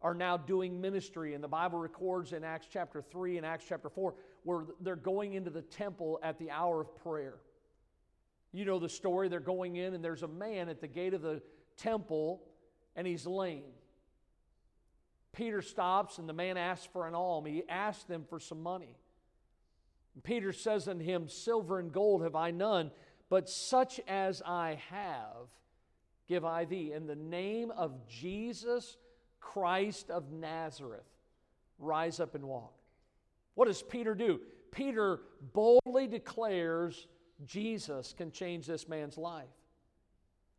are 0.02 0.14
now 0.14 0.36
doing 0.36 0.80
ministry. 0.80 1.34
And 1.34 1.44
the 1.44 1.48
Bible 1.48 1.78
records 1.78 2.32
in 2.32 2.42
Acts 2.42 2.66
chapter 2.70 3.02
3 3.02 3.36
and 3.36 3.46
Acts 3.46 3.64
chapter 3.68 3.88
4 3.88 4.14
where 4.44 4.64
they're 4.80 4.96
going 4.96 5.34
into 5.34 5.50
the 5.50 5.62
temple 5.62 6.18
at 6.22 6.38
the 6.38 6.50
hour 6.50 6.80
of 6.80 6.96
prayer. 6.96 7.34
You 8.52 8.64
know 8.64 8.78
the 8.78 8.88
story. 8.88 9.28
They're 9.28 9.40
going 9.40 9.76
in, 9.76 9.92
and 9.92 10.04
there's 10.04 10.22
a 10.22 10.28
man 10.28 10.68
at 10.68 10.80
the 10.80 10.86
gate 10.86 11.14
of 11.14 11.20
the 11.20 11.42
temple, 11.76 12.42
and 12.94 13.07
he's 13.07 13.26
lame. 13.26 13.64
Peter 15.32 15.61
stops, 15.61 16.18
and 16.18 16.28
the 16.28 16.32
man 16.32 16.57
asks 16.57 16.88
for 16.92 17.07
an 17.07 17.14
alms. 17.14 17.48
He 17.48 17.64
asks 17.68 18.04
them 18.04 18.24
for 18.30 18.38
some 18.38 18.62
money. 18.62 18.96
And 20.14 20.22
Peter 20.22 20.52
says 20.52 20.88
unto 20.88 21.04
him, 21.04 21.28
Silver 21.28 21.80
and 21.80 21.92
gold 21.92 22.22
have 22.22 22.36
I 22.36 22.52
none, 22.52 22.92
but 23.28 23.50
such 23.50 24.00
as 24.07 24.40
I 24.46 24.80
have 24.90 25.48
give 26.28 26.44
I 26.44 26.64
thee. 26.64 26.92
In 26.92 27.06
the 27.06 27.16
name 27.16 27.70
of 27.70 28.06
Jesus 28.08 28.96
Christ 29.40 30.10
of 30.10 30.32
Nazareth, 30.32 31.06
rise 31.78 32.20
up 32.20 32.34
and 32.34 32.44
walk. 32.44 32.74
What 33.54 33.66
does 33.66 33.82
Peter 33.82 34.14
do? 34.14 34.40
Peter 34.70 35.20
boldly 35.54 36.06
declares 36.06 37.06
Jesus 37.44 38.14
can 38.16 38.30
change 38.30 38.66
this 38.66 38.88
man's 38.88 39.16
life. 39.16 39.44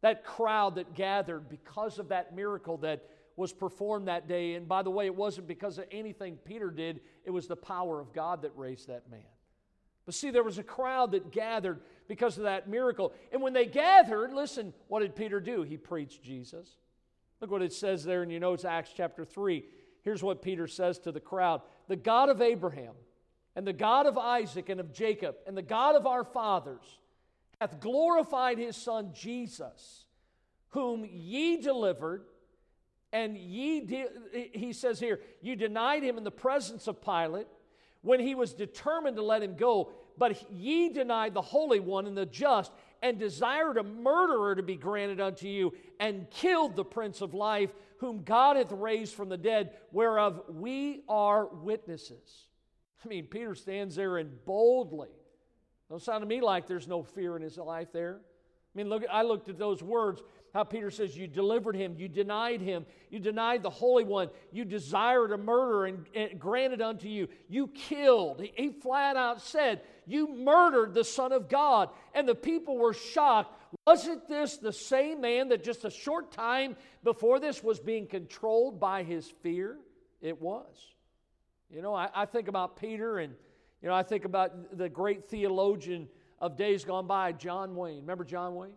That 0.01 0.24
crowd 0.24 0.76
that 0.76 0.93
gathered 0.93 1.49
because 1.49 1.99
of 1.99 2.09
that 2.09 2.36
miracle 2.36 2.78
that 2.78 3.09
was 3.36 3.53
performed 3.53 4.07
that 4.07 4.28
day, 4.28 4.55
and 4.55 4.68
by 4.68 4.82
the 4.82 4.89
way, 4.89 5.05
it 5.05 5.15
wasn't 5.15 5.47
because 5.47 5.78
of 5.78 5.86
anything 5.91 6.38
Peter 6.43 6.72
did, 6.72 7.01
it 7.24 7.32
was 7.32 7.47
the 7.47 7.55
power 7.55 7.99
of 7.99 8.13
God 8.13 8.41
that 8.41 8.51
raised 8.55 8.88
that 8.88 9.09
man. 9.11 9.22
But 10.08 10.16
see, 10.16 10.32
there 10.32 10.41
was 10.41 10.58
a 10.58 10.64
crowd 10.64 11.12
that 11.12 11.32
gathered 11.32 11.82
because 12.08 12.38
of 12.38 12.45
that 12.45 12.70
miracle. 12.70 13.14
And 13.34 13.41
when 13.41 13.51
they 13.51 13.66
gathered, 13.66 14.34
listen, 14.34 14.74
what 14.88 15.01
did 15.01 15.18
Peter 15.18 15.41
do? 15.41 15.64
He 15.64 15.76
preached 15.76 16.24
Jesus. 16.24 16.78
Look 17.41 17.51
what 17.51 17.62
it 17.62 17.74
says 17.74 18.05
there, 18.05 18.24
and 18.24 18.32
you 18.32 18.39
know 18.39 18.53
it's 18.53 18.64
Acts 18.64 18.91
chapter 18.95 19.26
3. 19.26 19.66
Here's 20.03 20.24
what 20.24 20.41
Peter 20.41 20.66
says 20.66 20.97
to 20.99 21.12
the 21.12 21.20
crowd 21.20 21.62
The 21.89 21.97
God 21.97 22.30
of 22.30 22.41
Abraham, 22.41 22.93
and 23.53 23.68
the 23.68 23.74
God 23.74 24.05
of 24.05 24.18
Isaac 24.18 24.70
and 24.70 24.80
of 24.80 24.93
Jacob, 24.93 25.36
and 25.45 25.58
the 25.58 25.62
God 25.62 25.97
of 25.97 26.08
our 26.08 26.24
fathers, 26.24 26.99
hath 27.60 27.82
glorified 27.82 28.58
his 28.58 28.78
Son 28.78 29.12
Jesus, 29.14 30.05
whom 30.70 31.03
ye 31.03 31.58
delivered, 31.58 32.24
and 33.12 33.36
ye, 33.36 33.82
de- 33.82 34.51
he 34.53 34.72
says 34.72 35.01
here, 35.01 35.20
you 35.41 35.58
denied 35.58 36.03
him 36.03 36.18
in 36.18 36.24
the 36.24 36.32
presence 36.32 36.88
of 36.88 37.01
Pilate 37.01 37.47
when 38.08 38.22
he 38.22 38.36
was 38.36 38.53
determined 38.53 39.18
to 39.18 39.22
let 39.22 39.43
him 39.43 39.55
go, 39.55 39.91
but 40.18 40.49
ye 40.49 40.88
denied 40.89 41.34
the 41.34 41.41
Holy 41.41 41.82
One 41.82 42.08
and 42.08 42.18
the 42.18 42.26
just, 42.26 42.72
and 43.03 43.20
desired 43.20 43.78
a 43.78 43.84
murderer 43.84 44.55
to 44.55 44.64
be 44.64 44.78
granted 44.78 45.20
unto 45.20 45.45
you, 45.47 45.74
and 45.99 46.30
killed 46.32 46.78
the 46.78 46.86
Prince 46.86 47.20
of 47.20 47.34
Life, 47.34 47.74
whom 47.97 48.24
God 48.24 48.55
hath 48.55 48.72
raised 48.72 49.14
from 49.14 49.28
the 49.28 49.38
dead, 49.38 49.72
whereof 49.91 50.41
we 50.47 51.03
are 51.10 51.47
witnesses. 51.47 52.47
I 53.03 53.10
mean, 53.10 53.26
Peter 53.26 53.55
stands 53.55 53.97
there 53.97 54.18
and 54.18 54.43
boldly. 54.45 55.10
Don't 55.89 56.01
sound 56.01 56.22
to 56.22 56.28
me 56.28 56.39
like 56.39 56.66
there's 56.66 56.88
no 56.88 57.03
fear 57.03 57.36
in 57.36 57.41
his 57.41 57.58
life 57.58 57.91
there. 57.91 58.22
I 58.22 58.78
mean, 58.78 58.88
look, 58.88 59.03
I 59.12 59.24
looked 59.24 59.49
at 59.49 59.58
those 59.58 59.84
words 59.84 60.22
how 60.58 60.64
Peter 60.64 60.89
says, 60.89 61.16
You 61.16 61.28
delivered 61.28 61.76
him, 61.76 61.93
you 61.99 62.08
denied 62.08 62.62
him, 62.62 62.88
you 63.12 63.20
denied 63.20 63.62
the 63.62 63.70
Holy 63.70 64.03
One, 64.03 64.30
you 64.51 64.66
desired 64.66 65.32
a 65.32 65.38
murder 65.38 65.86
and, 65.86 66.08
and 66.16 66.39
granted 66.39 66.82
unto 66.82 67.08
you, 67.08 67.28
you 67.47 67.68
killed. 67.68 68.41
He, 68.41 68.51
he 68.55 68.70
flat 68.72 69.16
out 69.16 69.39
said, 69.39 69.82
You 70.08 70.36
murdered 70.36 70.95
the 70.95 71.03
Son 71.03 71.32
of 71.32 71.47
God. 71.47 71.89
And 72.16 72.28
the 72.28 72.34
people 72.34 72.76
were 72.76 72.95
shocked. 72.95 73.53
Wasn't 73.86 74.28
this 74.28 74.58
the 74.58 74.74
same 74.74 75.22
man 75.22 75.49
that 75.49 75.64
just 75.64 75.86
a 75.86 75.91
short 75.91 76.32
time 76.32 76.76
before 77.03 77.39
this 77.39 77.64
was 77.64 77.80
being 77.80 78.08
controlled 78.08 78.80
by 78.80 79.03
his 79.03 79.30
fear? 79.43 79.78
It 80.22 80.41
was. 80.41 80.76
You 81.70 81.84
know, 81.84 81.93
I, 81.93 82.10
I 82.16 82.26
think 82.26 82.47
about 82.47 82.78
Peter 82.78 83.20
and, 83.20 83.36
you 83.84 83.89
know, 83.89 83.93
I 83.93 84.01
think 84.01 84.26
about 84.26 84.76
the 84.76 84.89
great 84.89 85.30
theologian 85.30 86.08
of 86.39 86.58
days 86.58 86.84
gone 86.84 87.05
by, 87.05 87.32
John 87.34 87.76
Wayne. 87.76 88.01
Remember 88.01 88.24
John 88.24 88.55
Wayne? 88.55 88.74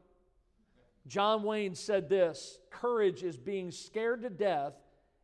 John 1.07 1.43
Wayne 1.43 1.75
said 1.75 2.09
this 2.09 2.59
courage 2.71 3.23
is 3.23 3.37
being 3.37 3.71
scared 3.71 4.23
to 4.23 4.31
death 4.31 4.75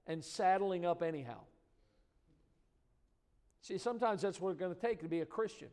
and 0.07 0.24
saddling 0.24 0.85
up 0.85 1.03
anyhow. 1.03 1.41
See, 3.62 3.79
sometimes 3.79 4.22
that's 4.22 4.41
what 4.41 4.51
it's 4.51 4.61
going 4.61 4.74
to 4.74 4.81
take 4.81 5.01
to 5.03 5.09
be 5.09 5.20
a 5.20 5.27
Christian. 5.27 5.68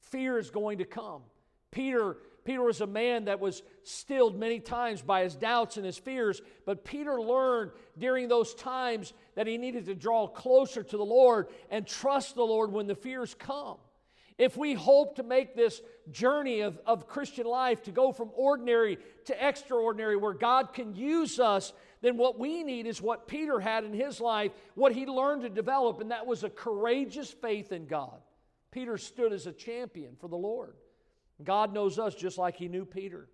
Fear 0.00 0.38
is 0.38 0.50
going 0.50 0.78
to 0.78 0.84
come. 0.84 1.22
Peter, 1.70 2.16
Peter 2.44 2.62
was 2.62 2.80
a 2.80 2.86
man 2.86 3.26
that 3.26 3.40
was 3.40 3.62
stilled 3.82 4.38
many 4.38 4.58
times 4.58 5.02
by 5.02 5.22
his 5.22 5.34
doubts 5.34 5.76
and 5.76 5.86
his 5.86 5.98
fears, 5.98 6.40
but 6.64 6.84
Peter 6.84 7.20
learned 7.20 7.72
during 7.98 8.28
those 8.28 8.54
times 8.54 9.12
that 9.34 9.46
he 9.46 9.58
needed 9.58 9.86
to 9.86 9.94
draw 9.94 10.26
closer 10.26 10.82
to 10.82 10.96
the 10.96 11.04
Lord 11.04 11.48
and 11.70 11.86
trust 11.86 12.34
the 12.34 12.42
Lord 12.42 12.72
when 12.72 12.86
the 12.86 12.94
fears 12.94 13.34
come. 13.38 13.76
If 14.38 14.56
we 14.56 14.74
hope 14.74 15.16
to 15.16 15.22
make 15.22 15.54
this 15.54 15.80
journey 16.10 16.60
of, 16.60 16.78
of 16.86 17.06
Christian 17.06 17.46
life 17.46 17.82
to 17.84 17.92
go 17.92 18.12
from 18.12 18.30
ordinary 18.34 18.98
to 19.26 19.46
extraordinary, 19.46 20.16
where 20.16 20.34
God 20.34 20.72
can 20.72 20.94
use 20.94 21.38
us, 21.38 21.72
then 22.00 22.16
what 22.16 22.38
we 22.38 22.64
need 22.64 22.86
is 22.86 23.00
what 23.00 23.28
Peter 23.28 23.60
had 23.60 23.84
in 23.84 23.92
his 23.92 24.20
life, 24.20 24.52
what 24.74 24.92
he 24.92 25.06
learned 25.06 25.42
to 25.42 25.48
develop, 25.48 26.00
and 26.00 26.10
that 26.10 26.26
was 26.26 26.42
a 26.42 26.50
courageous 26.50 27.30
faith 27.30 27.72
in 27.72 27.86
God. 27.86 28.20
Peter 28.70 28.98
stood 28.98 29.32
as 29.32 29.46
a 29.46 29.52
champion 29.52 30.16
for 30.18 30.28
the 30.28 30.36
Lord. 30.36 30.74
God 31.42 31.72
knows 31.72 31.98
us 31.98 32.14
just 32.14 32.38
like 32.38 32.56
he 32.56 32.68
knew 32.68 32.84
Peter. 32.84 33.28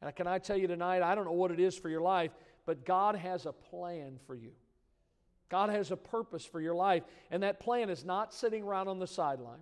And 0.00 0.14
can 0.14 0.26
I 0.26 0.38
tell 0.38 0.56
you 0.56 0.66
tonight, 0.66 1.02
I 1.02 1.14
don't 1.14 1.24
know 1.24 1.32
what 1.32 1.50
it 1.50 1.60
is 1.60 1.76
for 1.76 1.88
your 1.88 2.00
life, 2.00 2.32
but 2.66 2.84
God 2.84 3.16
has 3.16 3.46
a 3.46 3.52
plan 3.52 4.18
for 4.26 4.34
you. 4.34 4.52
God 5.48 5.70
has 5.70 5.90
a 5.90 5.96
purpose 5.96 6.44
for 6.44 6.60
your 6.60 6.74
life, 6.74 7.02
and 7.30 7.42
that 7.42 7.60
plan 7.60 7.90
is 7.90 8.04
not 8.04 8.32
sitting 8.32 8.62
around 8.62 8.88
on 8.88 8.98
the 8.98 9.06
sideline. 9.06 9.60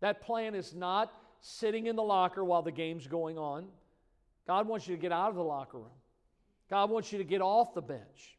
That 0.00 0.20
plan 0.20 0.54
is 0.54 0.74
not 0.74 1.12
sitting 1.42 1.86
in 1.86 1.96
the 1.96 2.02
locker 2.02 2.42
while 2.42 2.62
the 2.62 2.72
game's 2.72 3.06
going 3.06 3.36
on. 3.36 3.66
God 4.46 4.66
wants 4.66 4.88
you 4.88 4.96
to 4.96 5.02
get 5.02 5.12
out 5.12 5.28
of 5.28 5.34
the 5.34 5.42
locker 5.42 5.78
room. 5.78 5.90
God 6.70 6.88
wants 6.88 7.12
you 7.12 7.18
to 7.18 7.24
get 7.24 7.42
off 7.42 7.74
the 7.74 7.82
bench. 7.82 8.38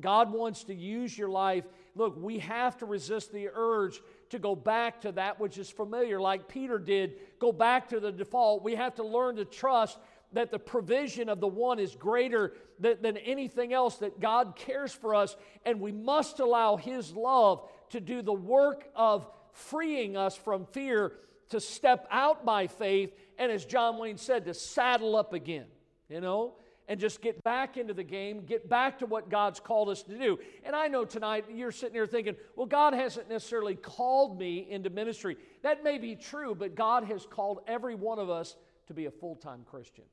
God 0.00 0.32
wants 0.32 0.64
to 0.64 0.74
use 0.74 1.18
your 1.18 1.28
life. 1.28 1.64
Look, 1.94 2.16
we 2.16 2.38
have 2.38 2.78
to 2.78 2.86
resist 2.86 3.32
the 3.32 3.48
urge 3.52 4.00
to 4.30 4.38
go 4.38 4.56
back 4.56 5.02
to 5.02 5.12
that 5.12 5.38
which 5.38 5.58
is 5.58 5.68
familiar, 5.68 6.18
like 6.18 6.48
Peter 6.48 6.78
did, 6.78 7.16
go 7.38 7.52
back 7.52 7.90
to 7.90 8.00
the 8.00 8.10
default. 8.10 8.64
We 8.64 8.76
have 8.76 8.94
to 8.94 9.04
learn 9.04 9.36
to 9.36 9.44
trust 9.44 9.98
that 10.32 10.50
the 10.50 10.58
provision 10.58 11.28
of 11.28 11.40
the 11.40 11.48
one 11.48 11.78
is 11.78 11.94
greater 11.94 12.54
than, 12.78 13.02
than 13.02 13.18
anything 13.18 13.74
else, 13.74 13.96
that 13.96 14.18
God 14.18 14.56
cares 14.56 14.92
for 14.92 15.14
us, 15.14 15.36
and 15.66 15.78
we 15.78 15.92
must 15.92 16.40
allow 16.40 16.76
His 16.76 17.12
love 17.12 17.68
to 17.90 18.00
do 18.00 18.22
the 18.22 18.32
work 18.32 18.88
of 18.96 19.26
freeing 19.52 20.16
us 20.16 20.34
from 20.34 20.64
fear 20.64 21.12
to 21.52 21.60
step 21.60 22.06
out 22.10 22.44
by 22.44 22.66
faith 22.66 23.14
and, 23.38 23.50
as 23.50 23.64
John 23.64 23.98
Wayne 23.98 24.18
said, 24.18 24.44
to 24.44 24.54
saddle 24.54 25.16
up 25.16 25.32
again, 25.32 25.66
you 26.08 26.20
know, 26.20 26.54
and 26.88 27.00
just 27.00 27.22
get 27.22 27.42
back 27.42 27.76
into 27.76 27.94
the 27.94 28.04
game, 28.04 28.44
get 28.44 28.68
back 28.68 28.98
to 28.98 29.06
what 29.06 29.30
God's 29.30 29.60
called 29.60 29.88
us 29.88 30.02
to 30.02 30.18
do. 30.18 30.38
And 30.64 30.74
I 30.76 30.88
know 30.88 31.04
tonight 31.04 31.46
you're 31.50 31.72
sitting 31.72 31.94
here 31.94 32.06
thinking, 32.06 32.36
well, 32.56 32.66
God 32.66 32.92
hasn't 32.92 33.28
necessarily 33.28 33.74
called 33.74 34.38
me 34.38 34.66
into 34.68 34.90
ministry. 34.90 35.36
That 35.62 35.84
may 35.84 35.98
be 35.98 36.16
true, 36.16 36.54
but 36.54 36.74
God 36.74 37.04
has 37.04 37.24
called 37.24 37.60
every 37.66 37.94
one 37.94 38.18
of 38.18 38.28
us 38.28 38.56
to 38.88 38.94
be 38.94 39.06
a 39.06 39.10
full 39.10 39.36
time 39.36 39.62
Christian. 39.64 40.04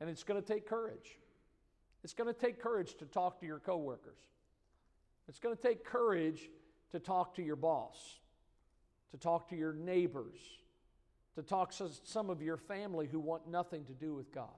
And 0.00 0.08
it's 0.08 0.22
going 0.22 0.40
to 0.40 0.46
take 0.46 0.66
courage. 0.66 1.18
It's 2.04 2.14
going 2.14 2.32
to 2.32 2.40
take 2.40 2.62
courage 2.62 2.94
to 2.98 3.04
talk 3.04 3.40
to 3.40 3.46
your 3.46 3.58
coworkers. 3.58 4.20
It's 5.28 5.40
going 5.40 5.56
to 5.56 5.62
take 5.62 5.84
courage 5.84 6.48
to 6.92 7.00
talk 7.00 7.34
to 7.34 7.42
your 7.42 7.56
boss, 7.56 8.18
to 9.10 9.16
talk 9.16 9.48
to 9.48 9.56
your 9.56 9.72
neighbors, 9.72 10.38
to 11.34 11.42
talk 11.42 11.72
to 11.76 11.88
some 12.04 12.30
of 12.30 12.42
your 12.42 12.56
family 12.56 13.06
who 13.06 13.20
want 13.20 13.48
nothing 13.48 13.84
to 13.86 13.92
do 13.92 14.14
with 14.14 14.32
God. 14.32 14.48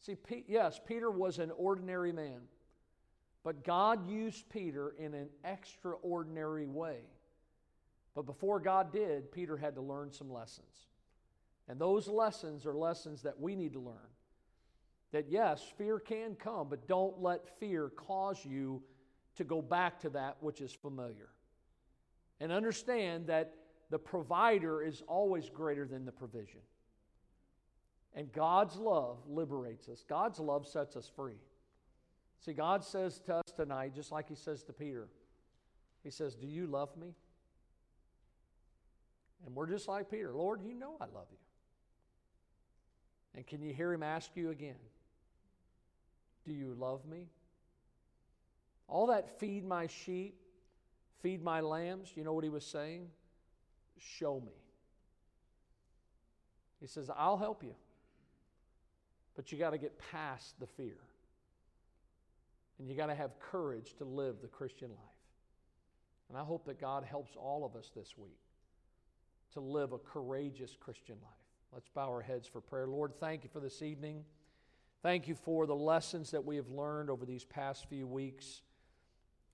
See, 0.00 0.16
yes, 0.46 0.80
Peter 0.86 1.10
was 1.10 1.38
an 1.38 1.50
ordinary 1.56 2.12
man, 2.12 2.40
but 3.42 3.64
God 3.64 4.08
used 4.08 4.48
Peter 4.50 4.94
in 4.98 5.14
an 5.14 5.28
extraordinary 5.44 6.66
way. 6.66 7.00
But 8.14 8.26
before 8.26 8.60
God 8.60 8.92
did, 8.92 9.30
Peter 9.30 9.56
had 9.56 9.74
to 9.74 9.82
learn 9.82 10.12
some 10.12 10.32
lessons. 10.32 10.86
And 11.68 11.78
those 11.78 12.08
lessons 12.08 12.64
are 12.64 12.74
lessons 12.74 13.22
that 13.22 13.38
we 13.38 13.54
need 13.54 13.72
to 13.74 13.80
learn. 13.80 13.96
That 15.12 15.26
yes, 15.28 15.62
fear 15.76 15.98
can 15.98 16.34
come, 16.34 16.68
but 16.68 16.88
don't 16.88 17.20
let 17.20 17.58
fear 17.58 17.90
cause 17.90 18.44
you 18.44 18.82
to 19.36 19.44
go 19.44 19.60
back 19.60 20.00
to 20.00 20.10
that 20.10 20.36
which 20.40 20.60
is 20.60 20.72
familiar. 20.72 21.28
And 22.40 22.52
understand 22.52 23.28
that 23.28 23.54
the 23.90 23.98
provider 23.98 24.82
is 24.82 25.02
always 25.06 25.48
greater 25.48 25.86
than 25.86 26.04
the 26.04 26.12
provision. 26.12 26.60
And 28.14 28.32
God's 28.32 28.76
love 28.76 29.18
liberates 29.28 29.88
us, 29.88 30.04
God's 30.08 30.40
love 30.40 30.66
sets 30.66 30.96
us 30.96 31.10
free. 31.14 31.38
See, 32.40 32.52
God 32.52 32.84
says 32.84 33.20
to 33.26 33.36
us 33.36 33.52
tonight, 33.54 33.94
just 33.94 34.12
like 34.12 34.28
He 34.28 34.34
says 34.34 34.62
to 34.64 34.72
Peter, 34.72 35.08
He 36.02 36.10
says, 36.10 36.34
Do 36.34 36.46
you 36.46 36.66
love 36.66 36.96
me? 36.96 37.14
And 39.44 39.54
we're 39.54 39.68
just 39.68 39.86
like 39.88 40.10
Peter 40.10 40.32
Lord, 40.32 40.62
you 40.62 40.74
know 40.74 40.96
I 41.00 41.04
love 41.04 41.26
you. 41.30 41.38
And 43.34 43.46
can 43.46 43.62
you 43.62 43.72
hear 43.72 43.92
Him 43.92 44.02
ask 44.02 44.30
you 44.34 44.50
again, 44.50 44.76
Do 46.44 46.52
you 46.52 46.74
love 46.78 47.04
me? 47.06 47.28
All 48.88 49.08
that 49.08 49.40
feed 49.40 49.64
my 49.64 49.88
sheep, 49.88 50.40
feed 51.26 51.42
my 51.42 51.60
lambs, 51.60 52.12
you 52.14 52.22
know 52.22 52.32
what 52.32 52.44
He 52.44 52.50
was 52.50 52.64
saying? 52.64 53.08
Show 53.98 54.40
me. 54.46 54.52
He 56.80 56.86
says, 56.86 57.10
I'll 57.16 57.36
help 57.36 57.64
you. 57.64 57.74
But 59.34 59.50
you 59.50 59.58
got 59.58 59.70
to 59.70 59.78
get 59.78 59.98
past 60.12 60.54
the 60.60 60.68
fear. 60.68 60.98
And 62.78 62.88
you 62.88 62.94
got 62.94 63.06
to 63.06 63.14
have 63.16 63.40
courage 63.40 63.94
to 63.98 64.04
live 64.04 64.36
the 64.40 64.46
Christian 64.46 64.90
life. 64.90 64.98
And 66.28 66.38
I 66.38 66.42
hope 66.42 66.64
that 66.66 66.80
God 66.80 67.02
helps 67.02 67.34
all 67.34 67.64
of 67.64 67.74
us 67.74 67.90
this 67.96 68.16
week 68.16 68.38
to 69.54 69.60
live 69.60 69.90
a 69.90 69.98
courageous 69.98 70.76
Christian 70.78 71.16
life. 71.24 71.32
Let's 71.72 71.88
bow 71.88 72.08
our 72.08 72.22
heads 72.22 72.46
for 72.46 72.60
prayer. 72.60 72.86
Lord, 72.86 73.14
thank 73.18 73.42
you 73.42 73.50
for 73.52 73.58
this 73.58 73.82
evening. 73.82 74.22
Thank 75.02 75.26
you 75.26 75.34
for 75.34 75.66
the 75.66 75.74
lessons 75.74 76.30
that 76.30 76.44
we 76.44 76.54
have 76.54 76.68
learned 76.68 77.10
over 77.10 77.26
these 77.26 77.44
past 77.44 77.88
few 77.88 78.06
weeks. 78.06 78.62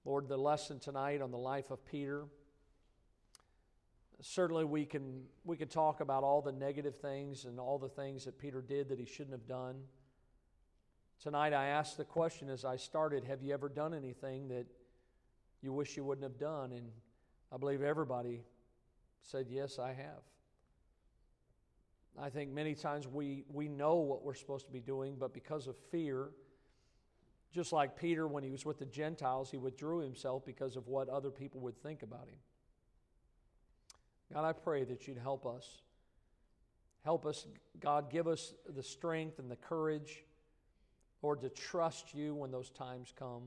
Lord, 0.05 0.28
the 0.28 0.36
lesson 0.36 0.80
tonight 0.80 1.22
on 1.22 1.30
the 1.30 1.38
life 1.38 1.70
of 1.70 1.84
Peter. 1.86 2.24
Certainly, 4.20 4.64
we 4.64 4.84
can, 4.84 5.22
we 5.44 5.57
can 5.57 5.68
talk 5.68 6.00
about 6.00 6.24
all 6.24 6.42
the 6.42 6.53
negative 6.53 6.96
things 6.96 7.44
and 7.44 7.61
all 7.61 7.78
the 7.78 7.88
things 7.88 8.24
that 8.24 8.38
Peter 8.38 8.61
did 8.61 8.88
that 8.88 8.98
he 8.98 9.05
shouldn't 9.05 9.32
have 9.32 9.46
done. 9.46 9.76
Tonight, 11.20 11.53
I 11.53 11.66
asked 11.66 11.96
the 11.96 12.05
question 12.05 12.48
as 12.48 12.64
I 12.64 12.76
started 12.76 13.24
Have 13.24 13.42
you 13.42 13.55
ever 13.55 13.68
done 13.68 13.94
anything 13.94 14.48
that 14.48 14.66
you 15.61 15.72
wish 15.72 15.96
you 15.96 16.05
wouldn't 16.05 16.24
have 16.24 16.38
done? 16.38 16.72
And 16.72 16.88
I 17.53 17.57
believe 17.57 17.82
everybody 17.82 18.42
said, 19.20 19.46
Yes, 19.48 19.78
I 19.78 19.92
have. 19.92 20.22
I 22.20 22.28
think 22.28 22.50
many 22.50 22.74
times 22.74 23.07
we, 23.07 23.44
we 23.48 23.68
know 23.68 23.94
what 23.94 24.24
we're 24.24 24.34
supposed 24.34 24.66
to 24.66 24.72
be 24.72 24.80
doing, 24.80 25.16
but 25.18 25.32
because 25.32 25.66
of 25.66 25.76
fear, 25.90 26.30
just 27.53 27.72
like 27.72 27.96
Peter, 27.96 28.26
when 28.26 28.42
he 28.42 28.50
was 28.50 28.64
with 28.64 28.78
the 28.78 28.86
Gentiles, 28.86 29.50
he 29.50 29.59
withdrew 29.59 30.00
himself 30.00 30.44
because 30.44 30.76
of 30.76 30.88
what 30.88 31.09
other 31.09 31.30
people 31.30 31.61
would 31.61 31.80
think 31.82 32.03
about 32.03 32.28
him. 32.28 32.38
God, 34.32 34.44
I 34.44 34.53
pray 34.53 34.84
that 34.84 35.07
you'd 35.07 35.18
help 35.18 35.44
us. 35.44 35.82
Help 37.05 37.26
us, 37.26 37.46
God, 37.80 38.11
give 38.11 38.26
us 38.26 38.55
the 38.74 38.82
strength 38.82 39.38
and 39.38 39.50
the 39.50 39.57
courage, 39.57 40.24
Lord, 41.20 41.42
to 41.42 41.50
trust 41.50 42.14
you 42.14 42.34
when 42.34 42.50
those 42.50 42.70
times 42.70 43.12
come. 43.18 43.42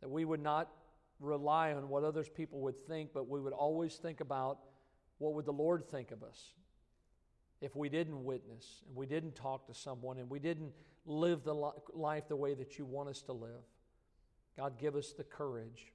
That 0.00 0.10
we 0.10 0.24
would 0.24 0.42
not 0.42 0.70
rely 1.18 1.72
on 1.72 1.88
what 1.88 2.04
others 2.04 2.28
people 2.28 2.60
would 2.60 2.78
think, 2.78 3.10
but 3.12 3.28
we 3.28 3.40
would 3.40 3.52
always 3.52 3.96
think 3.96 4.20
about 4.20 4.58
what 5.18 5.34
would 5.34 5.46
the 5.46 5.52
Lord 5.52 5.88
think 5.90 6.10
of 6.10 6.22
us 6.22 6.52
if 7.62 7.76
we 7.76 7.88
didn't 7.88 8.24
witness 8.24 8.82
and 8.86 8.96
we 8.96 9.06
didn't 9.06 9.34
talk 9.34 9.66
to 9.68 9.74
someone 9.74 10.18
and 10.18 10.28
we 10.28 10.40
didn't 10.40 10.72
live 11.06 11.44
the 11.44 11.54
life 11.94 12.28
the 12.28 12.36
way 12.36 12.54
that 12.54 12.76
you 12.76 12.84
want 12.84 13.08
us 13.08 13.22
to 13.22 13.32
live. 13.32 13.62
God, 14.56 14.78
give 14.78 14.96
us 14.96 15.12
the 15.12 15.24
courage. 15.24 15.92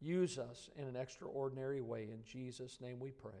Use 0.00 0.38
us 0.38 0.68
in 0.76 0.86
an 0.86 0.94
extraordinary 0.94 1.80
way. 1.80 2.02
In 2.12 2.22
Jesus' 2.24 2.78
name 2.80 3.00
we 3.00 3.10
pray. 3.10 3.32